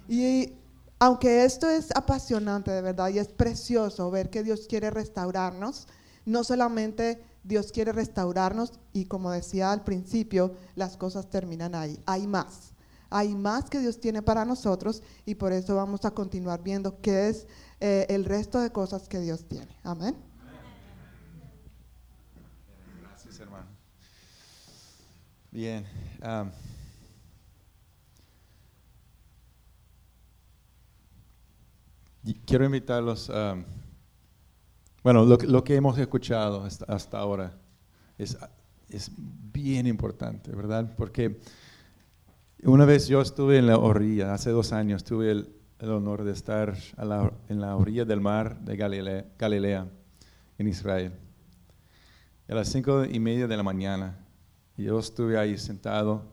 Y 0.08 0.54
aunque 1.00 1.44
esto 1.44 1.70
es 1.70 1.92
apasionante 1.94 2.72
de 2.72 2.82
verdad 2.82 3.10
y 3.10 3.20
es 3.20 3.28
precioso 3.28 4.10
ver 4.10 4.30
que 4.30 4.42
Dios 4.42 4.68
quiere 4.70 4.90
restaurarnos, 4.90 5.86
no 6.24 6.46
solamente 6.46 7.22
Dios 7.44 7.74
quiere 7.74 7.92
restaurarnos 7.92 8.72
y 8.94 9.04
como 9.04 9.32
decía 9.32 9.74
al 9.74 9.84
principio, 9.84 10.56
las 10.76 10.96
cosas 10.96 11.30
terminan 11.30 11.76
ahí. 11.76 12.02
Hay 12.06 12.26
más. 12.26 12.72
Hay 13.10 13.36
más 13.36 13.70
que 13.70 13.80
Dios 13.82 14.00
tiene 14.00 14.22
para 14.22 14.46
nosotros 14.46 15.04
y 15.26 15.36
por 15.36 15.52
eso 15.52 15.76
vamos 15.76 16.06
a 16.06 16.12
continuar 16.12 16.64
viendo 16.64 17.02
qué 17.02 17.28
es 17.28 17.48
eh, 17.82 18.06
el 18.08 18.24
resto 18.24 18.62
de 18.62 18.72
cosas 18.72 19.10
que 19.10 19.20
Dios 19.20 19.44
tiene. 19.44 19.76
Amén. 19.84 20.16
Gracias, 23.28 23.40
hermano. 23.40 23.68
Bien. 25.58 25.84
Um, 26.22 26.52
quiero 32.46 32.64
invitarlos 32.66 33.32
a, 33.32 33.58
bueno, 35.02 35.26
lo, 35.26 35.36
lo 35.38 35.64
que 35.64 35.74
hemos 35.74 35.98
escuchado 35.98 36.64
hasta, 36.64 36.86
hasta 36.86 37.18
ahora 37.18 37.58
es, 38.20 38.38
es 38.88 39.10
bien 39.18 39.88
importante, 39.88 40.52
¿verdad? 40.52 40.94
Porque 40.96 41.40
una 42.62 42.86
vez 42.86 43.08
yo 43.08 43.20
estuve 43.20 43.58
en 43.58 43.66
la 43.66 43.80
orilla, 43.80 44.36
hace 44.36 44.52
dos 44.52 44.72
años 44.74 45.04
tuve 45.04 45.32
el, 45.32 45.56
el 45.80 45.90
honor 45.90 46.24
de 46.24 46.34
estar 46.34 46.78
a 46.98 47.04
la- 47.04 47.34
en 47.50 47.62
la 47.62 47.76
orilla 47.76 48.06
del 48.06 48.22
mar 48.22 48.60
de 48.60 48.78
Galilea, 48.78 49.26
Galilea, 49.40 49.88
en 50.60 50.68
Israel. 50.68 51.14
A 52.48 52.54
las 52.54 52.68
cinco 52.70 53.06
y 53.06 53.20
media 53.20 53.48
de 53.48 53.58
la 53.58 53.64
mañana, 53.64 54.27
yo 54.84 55.00
estuve 55.00 55.38
ahí 55.38 55.58
sentado, 55.58 56.24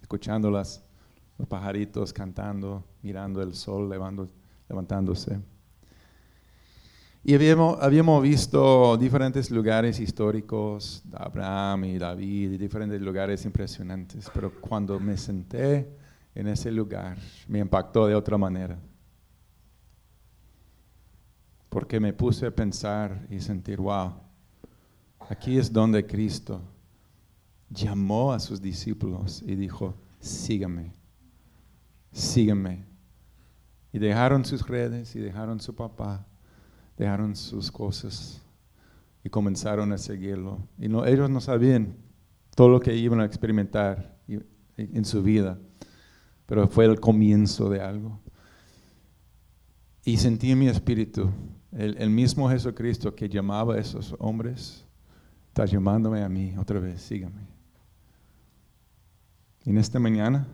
escuchando 0.00 0.50
las, 0.50 0.82
los 1.36 1.46
pajaritos 1.46 2.12
cantando, 2.14 2.82
mirando 3.02 3.42
el 3.42 3.54
sol 3.54 3.88
levantándose. 3.88 5.38
Y 7.22 7.34
habíamos, 7.34 7.78
habíamos 7.82 8.22
visto 8.22 8.96
diferentes 8.96 9.50
lugares 9.50 10.00
históricos, 10.00 11.02
Abraham 11.12 11.84
y 11.84 11.98
David, 11.98 12.52
y 12.52 12.56
diferentes 12.56 13.02
lugares 13.02 13.44
impresionantes, 13.44 14.30
pero 14.32 14.50
cuando 14.60 14.98
me 14.98 15.18
senté 15.18 15.94
en 16.34 16.46
ese 16.46 16.72
lugar, 16.72 17.18
me 17.48 17.58
impactó 17.58 18.06
de 18.06 18.14
otra 18.14 18.38
manera. 18.38 18.78
Porque 21.68 22.00
me 22.00 22.14
puse 22.14 22.46
a 22.46 22.50
pensar 22.50 23.26
y 23.28 23.40
sentir, 23.40 23.78
wow, 23.78 24.14
aquí 25.28 25.58
es 25.58 25.70
donde 25.70 26.06
Cristo 26.06 26.62
llamó 27.70 28.32
a 28.32 28.40
sus 28.40 28.60
discípulos 28.60 29.42
y 29.46 29.54
dijo, 29.54 29.94
sígame, 30.20 30.92
sígame. 32.12 32.84
Y 33.92 33.98
dejaron 33.98 34.44
sus 34.44 34.66
redes 34.66 35.14
y 35.16 35.20
dejaron 35.20 35.60
su 35.60 35.74
papá, 35.74 36.26
dejaron 36.96 37.36
sus 37.36 37.70
cosas 37.70 38.42
y 39.24 39.30
comenzaron 39.30 39.92
a 39.92 39.98
seguirlo. 39.98 40.58
Y 40.78 40.88
no, 40.88 41.04
ellos 41.04 41.30
no 41.30 41.40
sabían 41.40 41.96
todo 42.54 42.68
lo 42.68 42.80
que 42.80 42.94
iban 42.94 43.20
a 43.20 43.24
experimentar 43.24 44.18
en 44.76 45.04
su 45.04 45.22
vida, 45.22 45.58
pero 46.46 46.68
fue 46.68 46.84
el 46.84 47.00
comienzo 47.00 47.68
de 47.70 47.80
algo. 47.80 48.20
Y 50.04 50.16
sentí 50.16 50.50
en 50.50 50.58
mi 50.58 50.68
espíritu, 50.68 51.30
el, 51.72 51.96
el 51.98 52.10
mismo 52.10 52.48
Jesucristo 52.48 53.14
que 53.14 53.28
llamaba 53.28 53.74
a 53.74 53.78
esos 53.78 54.14
hombres, 54.18 54.84
está 55.48 55.66
llamándome 55.66 56.22
a 56.22 56.28
mí 56.28 56.54
otra 56.56 56.80
vez, 56.80 57.02
sígame. 57.02 57.57
Y 59.68 59.70
en 59.70 59.76
esta 59.76 59.98
mañana 60.00 60.48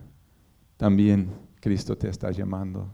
también 0.75 1.29
Cristo 1.61 1.97
te 1.97 2.09
está 2.09 2.31
llamando 2.31 2.91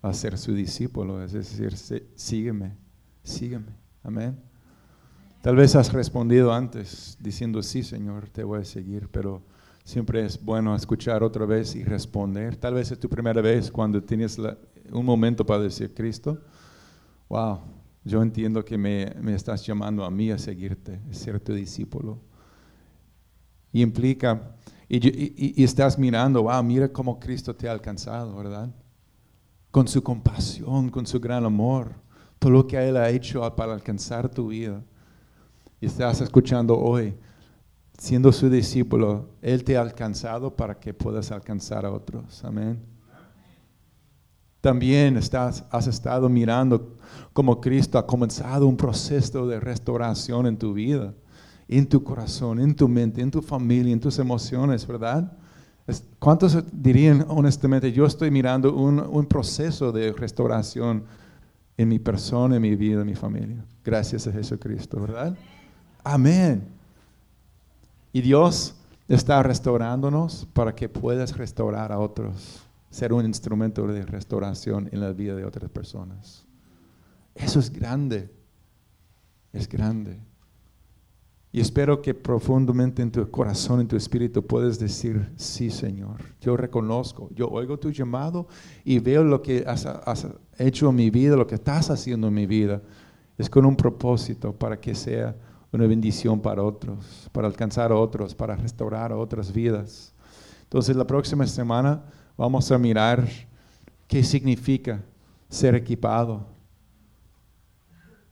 a 0.00 0.14
ser 0.14 0.38
su 0.38 0.54
discípulo, 0.54 1.22
es 1.22 1.32
decir, 1.32 1.76
sí- 1.76 2.02
sígueme, 2.14 2.78
sígueme. 3.22 3.66
Amén. 4.02 4.40
Tal 5.42 5.56
vez 5.56 5.76
has 5.76 5.92
respondido 5.92 6.50
antes 6.50 7.18
diciendo, 7.20 7.62
sí, 7.62 7.82
Señor, 7.82 8.30
te 8.30 8.42
voy 8.42 8.60
a 8.60 8.64
seguir, 8.64 9.10
pero 9.12 9.42
siempre 9.84 10.24
es 10.24 10.42
bueno 10.42 10.74
escuchar 10.74 11.22
otra 11.22 11.44
vez 11.44 11.76
y 11.76 11.84
responder. 11.84 12.56
Tal 12.56 12.72
vez 12.72 12.90
es 12.90 12.98
tu 12.98 13.10
primera 13.10 13.42
vez 13.42 13.70
cuando 13.70 14.02
tienes 14.02 14.38
un 14.90 15.04
momento 15.04 15.44
para 15.44 15.60
decir, 15.64 15.92
Cristo, 15.92 16.40
wow, 17.28 17.60
yo 18.02 18.22
entiendo 18.22 18.64
que 18.64 18.78
me, 18.78 19.14
me 19.20 19.34
estás 19.34 19.66
llamando 19.66 20.06
a 20.06 20.10
mí 20.10 20.30
a 20.30 20.38
seguirte, 20.38 21.02
a 21.10 21.12
ser 21.12 21.38
tu 21.38 21.52
discípulo. 21.52 22.29
Y 23.72 23.82
implica, 23.82 24.56
y, 24.88 25.62
estás 25.62 25.98
mirando, 25.98 26.42
wow, 26.42 26.62
mira 26.62 26.88
cómo 26.92 27.20
Cristo 27.20 27.54
te 27.54 27.68
ha 27.68 27.72
alcanzado, 27.72 28.36
¿verdad? 28.36 28.74
Con 29.70 29.86
su 29.86 30.02
compasión, 30.02 30.90
con 30.90 31.06
su 31.06 31.20
gran 31.20 31.44
amor, 31.44 31.94
todo 32.38 32.50
lo 32.50 32.66
que 32.66 32.76
Él 32.76 32.96
ha 32.96 33.08
hecho 33.08 33.40
para 33.54 33.72
alcanzar 33.72 34.28
tu 34.28 34.48
vida. 34.48 34.82
Y 35.80 35.86
estás 35.86 36.20
escuchando 36.20 36.78
hoy, 36.78 37.14
siendo 37.98 38.32
su 38.32 38.50
discípulo, 38.50 39.30
Él 39.40 39.62
te 39.62 39.76
ha 39.76 39.82
alcanzado 39.82 40.56
para 40.56 40.78
que 40.78 40.92
puedas 40.92 41.30
alcanzar 41.30 41.86
a 41.86 41.92
otros. 41.92 42.44
Amén. 42.44 42.90
También 44.60 45.16
estás, 45.16 45.64
has 45.70 45.86
estado 45.86 46.28
mirando 46.28 46.98
cómo 47.32 47.60
Cristo 47.60 47.96
ha 47.96 48.06
comenzado 48.06 48.66
un 48.66 48.76
proceso 48.76 49.46
de 49.46 49.58
restauración 49.58 50.46
en 50.46 50.58
tu 50.58 50.74
vida, 50.74 51.14
en 51.72 51.86
tu 51.86 52.02
corazón, 52.02 52.58
en 52.58 52.74
tu 52.74 52.88
mente, 52.88 53.20
en 53.22 53.30
tu 53.30 53.40
familia, 53.40 53.92
en 53.92 54.00
tus 54.00 54.18
emociones, 54.18 54.84
¿verdad? 54.84 55.32
¿Cuántos 56.18 56.58
dirían 56.72 57.24
honestamente, 57.28 57.92
yo 57.92 58.06
estoy 58.06 58.30
mirando 58.30 58.74
un, 58.74 58.98
un 58.98 59.26
proceso 59.26 59.92
de 59.92 60.12
restauración 60.12 61.04
en 61.76 61.88
mi 61.88 62.00
persona, 62.00 62.56
en 62.56 62.62
mi 62.62 62.74
vida, 62.74 63.00
en 63.02 63.06
mi 63.06 63.14
familia? 63.14 63.64
Gracias 63.84 64.26
a 64.26 64.32
Jesucristo, 64.32 65.00
¿verdad? 65.00 65.36
Amén. 66.02 66.66
Y 68.12 68.20
Dios 68.20 68.74
está 69.06 69.40
restaurándonos 69.40 70.48
para 70.52 70.74
que 70.74 70.88
puedas 70.88 71.36
restaurar 71.36 71.92
a 71.92 72.00
otros, 72.00 72.64
ser 72.90 73.12
un 73.12 73.24
instrumento 73.24 73.86
de 73.86 74.04
restauración 74.04 74.88
en 74.90 75.00
la 75.00 75.12
vida 75.12 75.36
de 75.36 75.44
otras 75.44 75.70
personas. 75.70 76.44
Eso 77.36 77.60
es 77.60 77.70
grande, 77.70 78.28
es 79.52 79.68
grande. 79.68 80.18
Y 81.52 81.60
espero 81.60 82.00
que 82.00 82.14
profundamente 82.14 83.02
en 83.02 83.10
tu 83.10 83.28
corazón, 83.28 83.80
en 83.80 83.88
tu 83.88 83.96
espíritu, 83.96 84.46
puedas 84.46 84.78
decir, 84.78 85.32
sí, 85.36 85.70
Señor, 85.70 86.18
yo 86.40 86.56
reconozco, 86.56 87.28
yo 87.34 87.48
oigo 87.48 87.76
tu 87.76 87.90
llamado 87.90 88.46
y 88.84 89.00
veo 89.00 89.24
lo 89.24 89.42
que 89.42 89.64
has, 89.66 89.86
hecho 90.58 90.90
en 90.90 90.94
mi 90.94 91.10
vida, 91.10 91.34
lo 91.34 91.48
que 91.48 91.56
estás 91.56 91.90
haciendo 91.90 92.28
en 92.28 92.34
mi 92.34 92.46
vida. 92.46 92.80
Es 93.36 93.50
con 93.50 93.64
un 93.64 93.74
propósito 93.74 94.52
para 94.52 94.78
que 94.78 94.94
sea 94.94 95.34
una 95.72 95.86
bendición 95.86 96.40
para 96.40 96.62
otros, 96.62 97.28
para 97.32 97.48
alcanzar 97.48 97.90
a 97.90 97.96
otros, 97.96 98.34
para 98.34 98.54
restaurar 98.54 99.10
a 99.10 99.16
otras 99.16 99.52
vidas. 99.52 100.14
Entonces 100.62 100.94
la 100.94 101.06
próxima 101.06 101.46
semana 101.46 102.04
vamos 102.36 102.70
a 102.70 102.78
mirar 102.78 103.28
qué 104.06 104.22
significa 104.22 105.02
ser 105.48 105.74
equipado. 105.74 106.46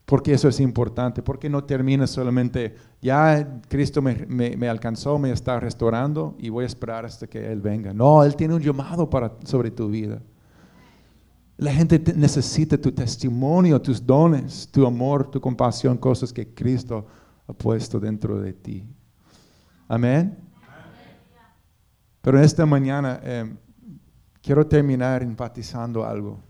Porque 0.04 0.32
eso 0.32 0.48
es 0.48 0.58
importante, 0.60 1.22
porque 1.22 1.50
no 1.50 1.64
termina 1.64 2.06
solamente, 2.06 2.74
ya 3.00 3.60
Cristo 3.68 4.02
me, 4.02 4.68
alcanzó, 4.68 5.18
me 5.18 5.30
está 5.30 5.60
restaurando 5.60 6.34
y 6.38 6.48
voy 6.48 6.64
a 6.64 6.66
esperar 6.66 7.04
hasta 7.04 7.26
que 7.26 7.50
Él 7.52 7.60
venga. 7.60 7.92
No, 7.92 8.24
Él 8.24 8.34
tiene 8.34 8.54
un 8.54 8.60
llamado 8.60 9.08
para, 9.08 9.32
sobre 9.44 9.70
tu 9.70 9.88
vida. 9.88 10.20
La 11.56 11.72
gente 11.72 11.98
te- 11.98 12.14
necesita 12.14 12.76
tu 12.76 12.92
testimonio, 12.92 13.80
tus 13.80 14.04
dones, 14.04 14.68
tu 14.70 14.86
amor, 14.86 15.30
tu 15.30 15.40
compasión, 15.40 15.96
cosas 15.96 16.32
que 16.32 16.54
Cristo 16.54 17.06
ha 17.46 17.52
puesto 17.52 18.00
dentro 18.00 18.40
de 18.40 18.52
ti. 18.52 18.86
Amén. 19.88 20.36
Pero 22.20 22.40
esta 22.40 22.66
mañana 22.66 23.20
eh, 23.22 23.56
quiero 24.42 24.66
terminar 24.66 25.22
enfatizando 25.22 26.04
algo. 26.04 26.40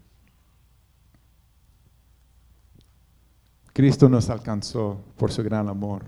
Cristo 3.73 4.09
nos 4.09 4.29
alcanzó 4.29 5.01
por 5.17 5.31
su 5.31 5.43
gran 5.43 5.69
amor. 5.69 6.03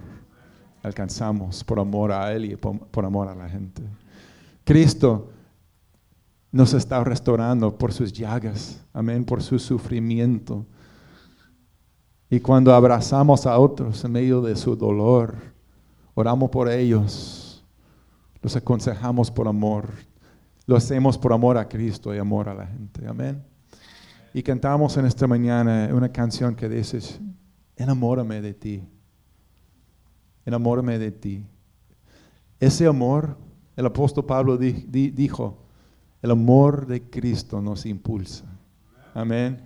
Alcanzamos 0.83 1.63
por 1.63 1.79
amor 1.79 2.13
a 2.13 2.33
Él 2.33 2.47
y 2.47 2.57
por, 2.57 3.05
amor 3.05 3.29
a 3.29 3.35
la 3.35 3.49
gente. 3.49 3.83
Cristo 4.65 5.31
nos 6.51 6.73
está 6.75 7.03
restaurando 7.05 7.77
por 7.77 7.93
sus 7.93 8.13
llagas, 8.13 8.83
amén, 8.93 9.25
por 9.25 9.43
su 9.43 9.59
sufrimiento. 9.59 10.65
Y 12.31 12.41
cuando 12.41 12.75
abrazamos 12.75 13.47
a 13.47 13.59
otros 13.59 14.05
en 14.05 14.13
medio 14.13 14.41
de 14.41 14.57
su 14.57 14.75
dolor, 14.75 15.35
oramos 16.15 16.51
por 16.51 16.69
ellos, 16.69 17.65
los 18.41 18.57
aconsejamos 18.57 19.31
por 19.31 19.49
amor, 19.49 19.91
lo 20.67 20.77
hacemos 20.77 21.19
por 21.19 21.33
amor 21.33 21.59
a 21.59 21.69
Cristo 21.69 22.15
y 22.15 22.19
amor 22.19 22.49
a 22.49 22.55
la 22.55 22.67
gente, 22.67 23.07
amén. 23.07 23.43
Y 24.33 24.43
cantamos 24.43 24.97
en 24.97 25.07
esta 25.07 25.27
mañana 25.27 25.91
una 25.93 26.11
canción 26.11 26.55
que 26.55 26.69
dice, 26.69 27.01
enamórame 27.77 28.41
de 28.41 28.55
ti, 28.55 28.89
enamórame 30.45 30.99
de 30.99 31.11
ti. 31.13 31.45
Ese 32.59 32.87
amor, 32.87 33.37
el 33.77 33.87
apóstol 33.87 34.25
Pablo 34.27 34.57
di- 34.57 34.85
di- 34.89 35.11
dijo, 35.11 35.59
el 36.23 36.31
amor 36.31 36.87
de 36.87 37.03
Cristo 37.09 37.63
nos 37.63 37.87
impulsa. 37.87 38.45
Amén. 39.15 39.63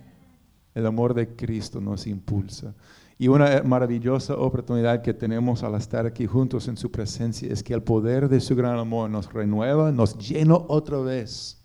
El 0.73 0.85
amor 0.85 1.13
de 1.13 1.35
Cristo 1.35 1.81
nos 1.81 2.07
impulsa. 2.07 2.73
Y 3.17 3.27
una 3.29 3.61
maravillosa 3.63 4.35
oportunidad 4.35 5.01
que 5.01 5.13
tenemos 5.13 5.63
al 5.63 5.75
estar 5.75 6.05
aquí 6.05 6.25
juntos 6.25 6.67
en 6.67 6.75
su 6.75 6.91
presencia 6.91 7.51
es 7.51 7.63
que 7.63 7.73
el 7.73 7.81
poder 7.81 8.27
de 8.27 8.41
su 8.41 8.55
gran 8.55 8.77
amor 8.77 9.09
nos 9.09 9.31
renueva, 9.31 9.91
nos 9.91 10.17
llena 10.17 10.55
otra 10.55 10.97
vez. 10.99 11.61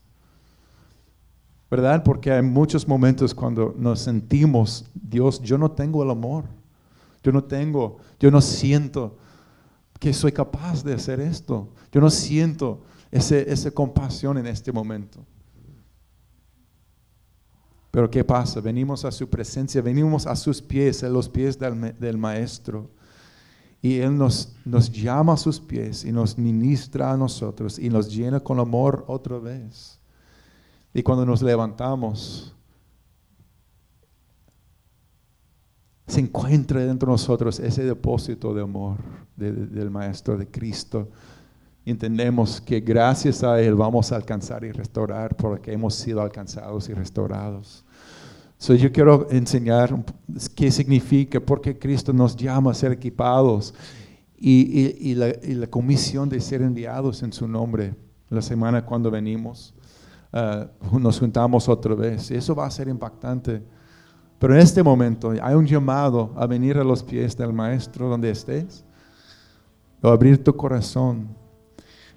¿Verdad? 1.70 2.02
Porque 2.04 2.32
hay 2.32 2.42
muchos 2.42 2.86
momentos 2.86 3.32
cuando 3.34 3.74
nos 3.76 4.00
sentimos, 4.00 4.90
Dios, 4.94 5.40
yo 5.40 5.56
no 5.58 5.70
tengo 5.70 6.02
el 6.02 6.10
amor. 6.10 6.44
Yo 7.22 7.32
no 7.32 7.44
tengo, 7.44 7.98
yo 8.18 8.30
no 8.30 8.40
siento 8.40 9.18
que 9.98 10.12
soy 10.12 10.32
capaz 10.32 10.82
de 10.82 10.94
hacer 10.94 11.20
esto. 11.20 11.68
Yo 11.92 12.00
no 12.00 12.10
siento 12.10 12.82
ese, 13.10 13.52
esa 13.52 13.70
compasión 13.70 14.38
en 14.38 14.46
este 14.46 14.72
momento. 14.72 15.24
Pero 17.90 18.10
¿qué 18.10 18.24
pasa? 18.24 18.60
Venimos 18.60 19.04
a 19.04 19.10
su 19.10 19.28
presencia, 19.28 19.82
venimos 19.82 20.26
a 20.26 20.36
sus 20.36 20.62
pies, 20.62 21.02
a 21.02 21.08
los 21.08 21.28
pies 21.28 21.58
del, 21.58 21.98
del 21.98 22.16
Maestro. 22.16 22.90
Y 23.82 23.98
Él 23.98 24.16
nos, 24.16 24.54
nos 24.64 24.90
llama 24.90 25.34
a 25.34 25.36
sus 25.36 25.58
pies 25.58 26.04
y 26.04 26.12
nos 26.12 26.38
ministra 26.38 27.12
a 27.12 27.16
nosotros 27.16 27.78
y 27.78 27.88
nos 27.88 28.14
llena 28.14 28.40
con 28.40 28.60
amor 28.60 29.04
otra 29.08 29.38
vez. 29.38 29.98
Y 30.94 31.02
cuando 31.02 31.24
nos 31.24 31.42
levantamos, 31.42 32.54
se 36.10 36.20
encuentra 36.20 36.84
dentro 36.84 37.06
de 37.06 37.12
nosotros 37.12 37.60
ese 37.60 37.84
depósito 37.84 38.52
de 38.52 38.62
amor 38.62 38.96
del 39.36 39.90
Maestro, 39.90 40.36
de 40.36 40.46
Cristo. 40.46 41.08
Entendemos 41.86 42.60
que 42.60 42.80
gracias 42.80 43.42
a 43.42 43.60
Él 43.60 43.74
vamos 43.74 44.12
a 44.12 44.16
alcanzar 44.16 44.64
y 44.64 44.72
restaurar 44.72 45.36
porque 45.36 45.72
hemos 45.72 45.94
sido 45.94 46.20
alcanzados 46.20 46.88
y 46.88 46.94
restaurados. 46.94 47.84
So, 48.58 48.74
yo 48.74 48.92
quiero 48.92 49.26
enseñar 49.30 50.04
qué 50.54 50.70
significa, 50.70 51.40
por 51.40 51.62
qué 51.62 51.78
Cristo 51.78 52.12
nos 52.12 52.36
llama 52.36 52.72
a 52.72 52.74
ser 52.74 52.92
equipados 52.92 53.72
y, 54.36 55.14
la, 55.14 55.66
comisión 55.68 56.28
de 56.28 56.40
ser 56.40 56.60
enviados 56.60 57.22
en 57.22 57.32
su 57.32 57.48
nombre. 57.48 57.94
La 58.28 58.42
semana 58.42 58.84
cuando 58.84 59.10
venimos, 59.10 59.74
uh, 60.32 60.98
nos 60.98 61.18
juntamos 61.18 61.68
otra 61.68 61.94
vez. 61.94 62.30
Eso 62.30 62.54
va 62.54 62.66
a 62.66 62.70
ser 62.70 62.88
impactante. 62.88 63.62
Pero 64.40 64.54
en 64.54 64.60
este 64.60 64.82
momento 64.82 65.32
hay 65.40 65.54
un 65.54 65.66
llamado 65.66 66.32
a 66.34 66.46
venir 66.46 66.78
a 66.78 66.82
los 66.82 67.04
pies 67.04 67.36
del 67.36 67.52
Maestro 67.52 68.08
donde 68.08 68.30
estés, 68.30 68.84
o 70.02 70.08
abrir 70.08 70.42
tu 70.42 70.56
corazón 70.56 71.28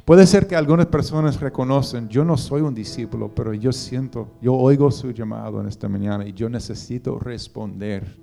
Puede 0.05 0.27
ser 0.27 0.47
que 0.47 0.57
algunas 0.57 0.87
personas 0.87 1.39
reconocen, 1.39 2.09
yo 2.09 2.25
no 2.25 2.35
soy 2.35 2.61
un 2.61 2.75
discípulo, 2.75 3.31
pero 3.33 3.53
yo 3.53 3.71
siento, 3.71 4.27
yo 4.41 4.53
oigo 4.53 4.91
su 4.91 5.11
llamado 5.11 5.61
en 5.61 5.67
esta 5.69 5.87
mañana 5.87 6.27
y 6.27 6.33
yo 6.33 6.49
necesito 6.49 7.17
responder. 7.19 8.17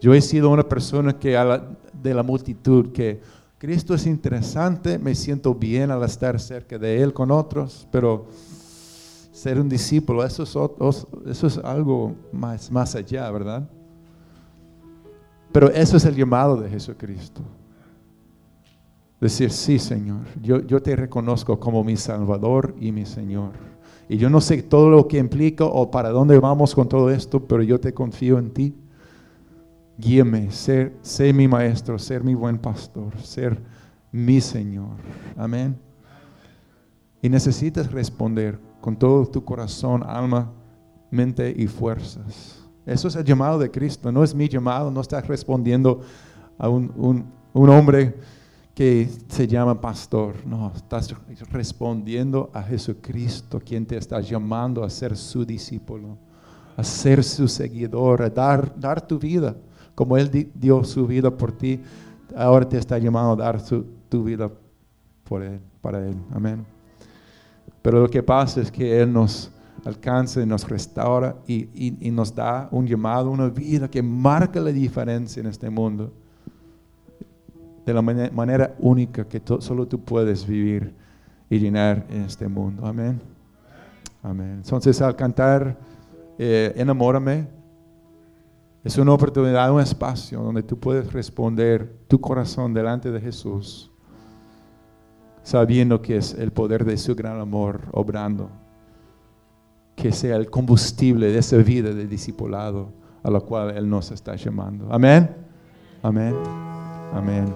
Yo 0.00 0.14
he 0.14 0.20
sido 0.20 0.50
una 0.50 0.62
persona 0.62 1.18
que 1.18 1.36
de 2.00 2.14
la 2.14 2.22
multitud 2.22 2.92
que 2.92 3.20
Cristo 3.58 3.94
es 3.94 4.06
interesante, 4.06 5.00
me 5.00 5.16
siento 5.16 5.52
bien 5.52 5.90
al 5.90 6.04
estar 6.04 6.38
cerca 6.38 6.78
de 6.78 7.02
Él 7.02 7.12
con 7.12 7.32
otros, 7.32 7.88
pero 7.90 8.28
ser 9.36 9.60
un 9.60 9.68
discípulo, 9.68 10.24
eso 10.24 10.44
es, 10.44 11.06
eso 11.26 11.46
es 11.46 11.58
algo 11.58 12.14
más, 12.32 12.70
más 12.70 12.94
allá, 12.94 13.30
¿verdad? 13.30 13.68
Pero 15.52 15.68
eso 15.68 15.98
es 15.98 16.06
el 16.06 16.16
llamado 16.16 16.56
de 16.56 16.70
Jesucristo. 16.70 17.42
Decir, 19.20 19.50
sí, 19.50 19.78
Señor, 19.78 20.20
yo, 20.40 20.62
yo 20.62 20.80
te 20.80 20.96
reconozco 20.96 21.60
como 21.60 21.84
mi 21.84 21.98
Salvador 21.98 22.74
y 22.80 22.92
mi 22.92 23.04
Señor. 23.04 23.50
Y 24.08 24.16
yo 24.16 24.30
no 24.30 24.40
sé 24.40 24.62
todo 24.62 24.88
lo 24.88 25.06
que 25.06 25.18
implica 25.18 25.66
o 25.66 25.90
para 25.90 26.08
dónde 26.08 26.38
vamos 26.38 26.74
con 26.74 26.88
todo 26.88 27.10
esto, 27.10 27.44
pero 27.44 27.62
yo 27.62 27.78
te 27.78 27.92
confío 27.92 28.38
en 28.38 28.50
ti. 28.50 28.74
Guíame, 29.98 30.50
ser, 30.50 30.96
sé 31.02 31.34
mi 31.34 31.46
maestro, 31.46 31.98
ser 31.98 32.24
mi 32.24 32.34
buen 32.34 32.56
pastor, 32.56 33.14
ser 33.20 33.60
mi 34.10 34.40
Señor. 34.40 34.96
Amén. 35.36 35.76
Y 37.20 37.28
necesitas 37.28 37.92
responder 37.92 38.65
con 38.86 38.94
todo 38.94 39.26
tu 39.26 39.44
corazón, 39.44 40.04
alma, 40.06 40.48
mente 41.10 41.52
y 41.58 41.66
fuerzas. 41.66 42.64
Eso 42.86 43.08
es 43.08 43.16
el 43.16 43.24
llamado 43.24 43.58
de 43.58 43.68
Cristo. 43.68 44.12
No 44.12 44.22
es 44.22 44.32
mi 44.32 44.48
llamado, 44.48 44.92
no 44.92 45.00
estás 45.00 45.26
respondiendo 45.26 46.02
a 46.56 46.68
un, 46.68 46.92
un, 46.94 47.24
un 47.52 47.68
hombre 47.68 48.14
que 48.76 49.10
se 49.26 49.48
llama 49.48 49.80
pastor. 49.80 50.36
No, 50.46 50.70
estás 50.72 51.12
respondiendo 51.50 52.48
a 52.54 52.62
Jesucristo, 52.62 53.58
quien 53.58 53.84
te 53.86 53.96
está 53.96 54.20
llamando 54.20 54.84
a 54.84 54.88
ser 54.88 55.16
su 55.16 55.44
discípulo, 55.44 56.16
a 56.76 56.84
ser 56.84 57.24
su 57.24 57.48
seguidor, 57.48 58.22
a 58.22 58.30
dar, 58.30 58.72
dar 58.78 59.04
tu 59.04 59.18
vida. 59.18 59.56
Como 59.96 60.16
Él 60.16 60.52
dio 60.54 60.84
su 60.84 61.08
vida 61.08 61.36
por 61.36 61.50
ti, 61.50 61.82
ahora 62.36 62.68
te 62.68 62.78
está 62.78 62.98
llamando 62.98 63.32
a 63.32 63.46
dar 63.46 63.60
tu 64.08 64.22
vida 64.22 64.48
por 65.24 65.42
Él, 65.42 65.58
para 65.80 66.06
Él. 66.06 66.14
Amén. 66.32 66.75
Pero 67.86 68.00
lo 68.00 68.10
que 68.10 68.20
pasa 68.20 68.60
es 68.60 68.72
que 68.72 69.00
Él 69.00 69.12
nos 69.12 69.48
alcanza 69.84 70.42
y 70.42 70.46
nos 70.46 70.68
restaura 70.68 71.36
y, 71.46 72.10
nos 72.10 72.34
da 72.34 72.66
un 72.72 72.84
llamado, 72.84 73.30
una 73.30 73.48
vida 73.48 73.88
que 73.88 74.02
marca 74.02 74.58
la 74.58 74.72
diferencia 74.72 75.38
en 75.38 75.46
este 75.46 75.70
mundo 75.70 76.12
de 77.84 77.94
la 77.94 78.02
manera 78.02 78.74
única 78.80 79.28
que 79.28 79.40
solo 79.60 79.86
tú 79.86 80.00
puedes 80.00 80.44
vivir 80.44 80.96
y 81.48 81.60
llenar 81.60 82.04
en 82.10 82.22
este 82.22 82.48
mundo. 82.48 82.84
Amén. 82.84 83.20
Amén. 84.20 84.62
Entonces 84.64 85.00
al 85.00 85.14
cantar 85.14 85.78
eh, 86.40 86.72
Enamórame, 86.74 87.46
es 88.82 88.98
una 88.98 89.12
oportunidad, 89.12 89.70
un 89.70 89.80
espacio 89.80 90.42
donde 90.42 90.64
tú 90.64 90.76
puedes 90.76 91.12
responder 91.12 92.00
tu 92.08 92.20
corazón 92.20 92.74
delante 92.74 93.12
de 93.12 93.20
Jesús, 93.20 93.92
sabiendo 95.46 96.02
que 96.02 96.16
es 96.16 96.34
el 96.34 96.50
poder 96.50 96.84
de 96.84 96.98
su 96.98 97.14
gran 97.14 97.38
amor 97.38 97.82
obrando, 97.92 98.50
que 99.94 100.10
sea 100.10 100.34
el 100.34 100.50
combustible 100.50 101.30
de 101.30 101.38
esa 101.38 101.56
vida 101.58 101.94
de 101.94 102.08
discipulado 102.08 102.88
a 103.22 103.30
la 103.30 103.38
cual 103.38 103.76
Él 103.76 103.88
nos 103.88 104.10
está 104.10 104.34
llamando. 104.34 104.88
Amén. 104.90 105.30
Amén. 106.02 106.34
Amén. 107.14 107.46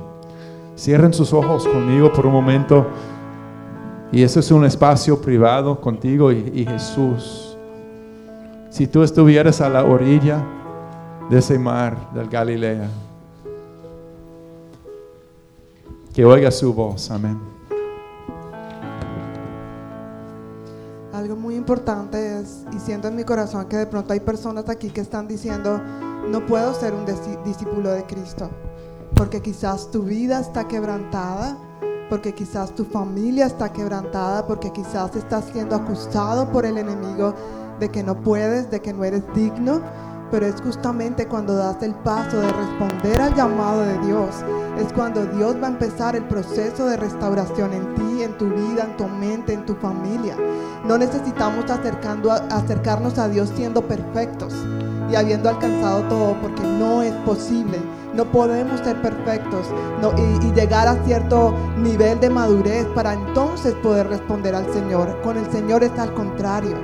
Cierren 0.77 1.13
sus 1.13 1.33
ojos 1.33 1.67
conmigo 1.67 2.13
por 2.13 2.27
un 2.27 2.33
momento. 2.33 2.87
Y 4.13 4.23
ese 4.23 4.39
es 4.39 4.53
un 4.53 4.65
espacio 4.65 5.21
privado 5.21 5.81
contigo 5.81 6.31
y, 6.31 6.65
Jesús. 6.65 7.57
Si 8.71 8.87
tú 8.87 9.03
estuvieras 9.03 9.61
a 9.61 9.69
la 9.69 9.85
orilla 9.85 10.41
de 11.29 11.39
ese 11.39 11.59
mar 11.59 12.13
del 12.15 12.29
Galilea, 12.29 12.89
que 16.15 16.25
oiga 16.25 16.53
su 16.53 16.73
voz. 16.73 17.11
Amén. 17.11 17.60
Importante 21.61 22.41
es, 22.41 22.65
y 22.75 22.81
siento 22.81 23.09
en 23.09 23.17
mi 23.17 23.25
corazón 23.25 23.67
que 23.67 23.77
de 23.77 23.87
pronto 23.87 24.13
hay 24.13 24.21
personas 24.21 24.69
aquí 24.69 24.91
que 24.91 25.01
están 25.01 25.29
diciendo, 25.29 25.81
no 26.29 26.45
puedo 26.47 26.75
ser 26.75 26.93
un 26.95 27.05
discípulo 27.45 27.91
de 27.91 28.05
Cristo 28.05 28.51
porque 29.21 29.43
quizás 29.43 29.91
tu 29.91 30.03
vida 30.03 30.41
está 30.41 30.67
quebrantada, 30.67 31.55
porque 32.09 32.33
quizás 32.33 32.75
tu 32.75 32.87
familia 32.87 33.45
está 33.45 33.71
quebrantada, 33.71 34.47
porque 34.47 34.73
quizás 34.73 35.15
estás 35.15 35.45
siendo 35.53 35.77
acusado 35.77 36.51
por 36.51 36.65
el 36.65 36.79
enemigo 36.79 37.35
de 37.79 37.91
que 37.91 38.03
no 38.03 38.19
puedes, 38.21 38.71
de 38.71 38.81
que 38.81 38.95
no 38.95 39.05
eres 39.05 39.23
digno. 39.35 39.83
Pero 40.31 40.47
es 40.47 40.61
justamente 40.61 41.27
cuando 41.27 41.55
das 41.55 41.83
el 41.83 41.95
paso 41.95 42.41
de 42.41 42.53
responder 42.53 43.21
al 43.21 43.35
llamado 43.35 43.83
de 43.83 43.99
Dios, 44.07 44.29
es 44.79 44.93
cuando 44.93 45.25
Dios 45.27 45.57
va 45.63 45.67
a 45.67 45.71
empezar 45.71 46.15
el 46.17 46.25
proceso 46.25 46.87
de 46.87 46.97
restauración 46.97 47.73
en 47.73 47.95
ti, 47.95 48.23
en 48.23 48.39
tu 48.39 48.47
vida, 48.47 48.85
en 48.85 48.97
tu 48.97 49.09
mente, 49.09 49.53
en 49.53 49.67
tu 49.67 49.75
familia. 49.75 50.37
No 50.87 50.97
necesitamos 50.97 51.71
acercando, 51.71 52.31
acercarnos 52.31 53.19
a 53.19 53.29
Dios 53.29 53.51
siendo 53.55 53.83
perfectos 53.83 54.55
y 55.11 55.17
habiendo 55.17 55.49
alcanzado 55.49 56.03
todo, 56.05 56.41
porque 56.41 56.63
no 56.63 57.03
es 57.03 57.15
posible 57.25 57.79
no 58.15 58.25
podemos 58.25 58.81
ser 58.81 59.01
perfectos 59.03 59.67
y, 60.19 60.53
llegar 60.53 60.89
a 60.89 61.03
cierto 61.05 61.55
nivel 61.79 62.19
de 62.19 62.29
madurez 62.29 62.85
para 62.95 63.15
entonces 63.15 63.75
poder 63.75 64.09
responder 64.09 64.55
al 64.55 64.71
Señor. 64.73 65.21
Con 65.23 65.37
el 65.37 65.51
Señor 65.51 65.85
es 65.85 65.97
al 65.99 66.13
contrario. 66.15 66.77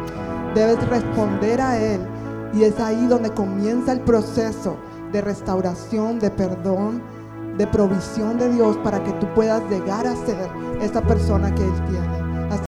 Debes 0.54 0.88
responder 0.88 1.60
a 1.60 1.78
Él 1.78 2.00
y 2.56 2.64
es 2.64 2.80
ahí 2.80 3.06
donde 3.06 3.30
comienza 3.30 3.92
el 3.92 4.00
proceso 4.00 4.76
de 5.12 5.20
restauración, 5.20 6.18
de 6.18 6.30
perdón, 6.30 7.02
de 7.58 7.66
provisión 7.66 8.38
de 8.38 8.48
Dios 8.50 8.76
para 8.78 9.02
que 9.04 9.12
tú 9.12 9.26
puedas 9.34 9.62
llegar 9.70 10.06
a 10.06 10.16
ser 10.16 10.48
esa 10.80 11.02
persona 11.02 11.54
que 11.54 11.62
Él 11.62 11.84
tiene. 11.90 12.15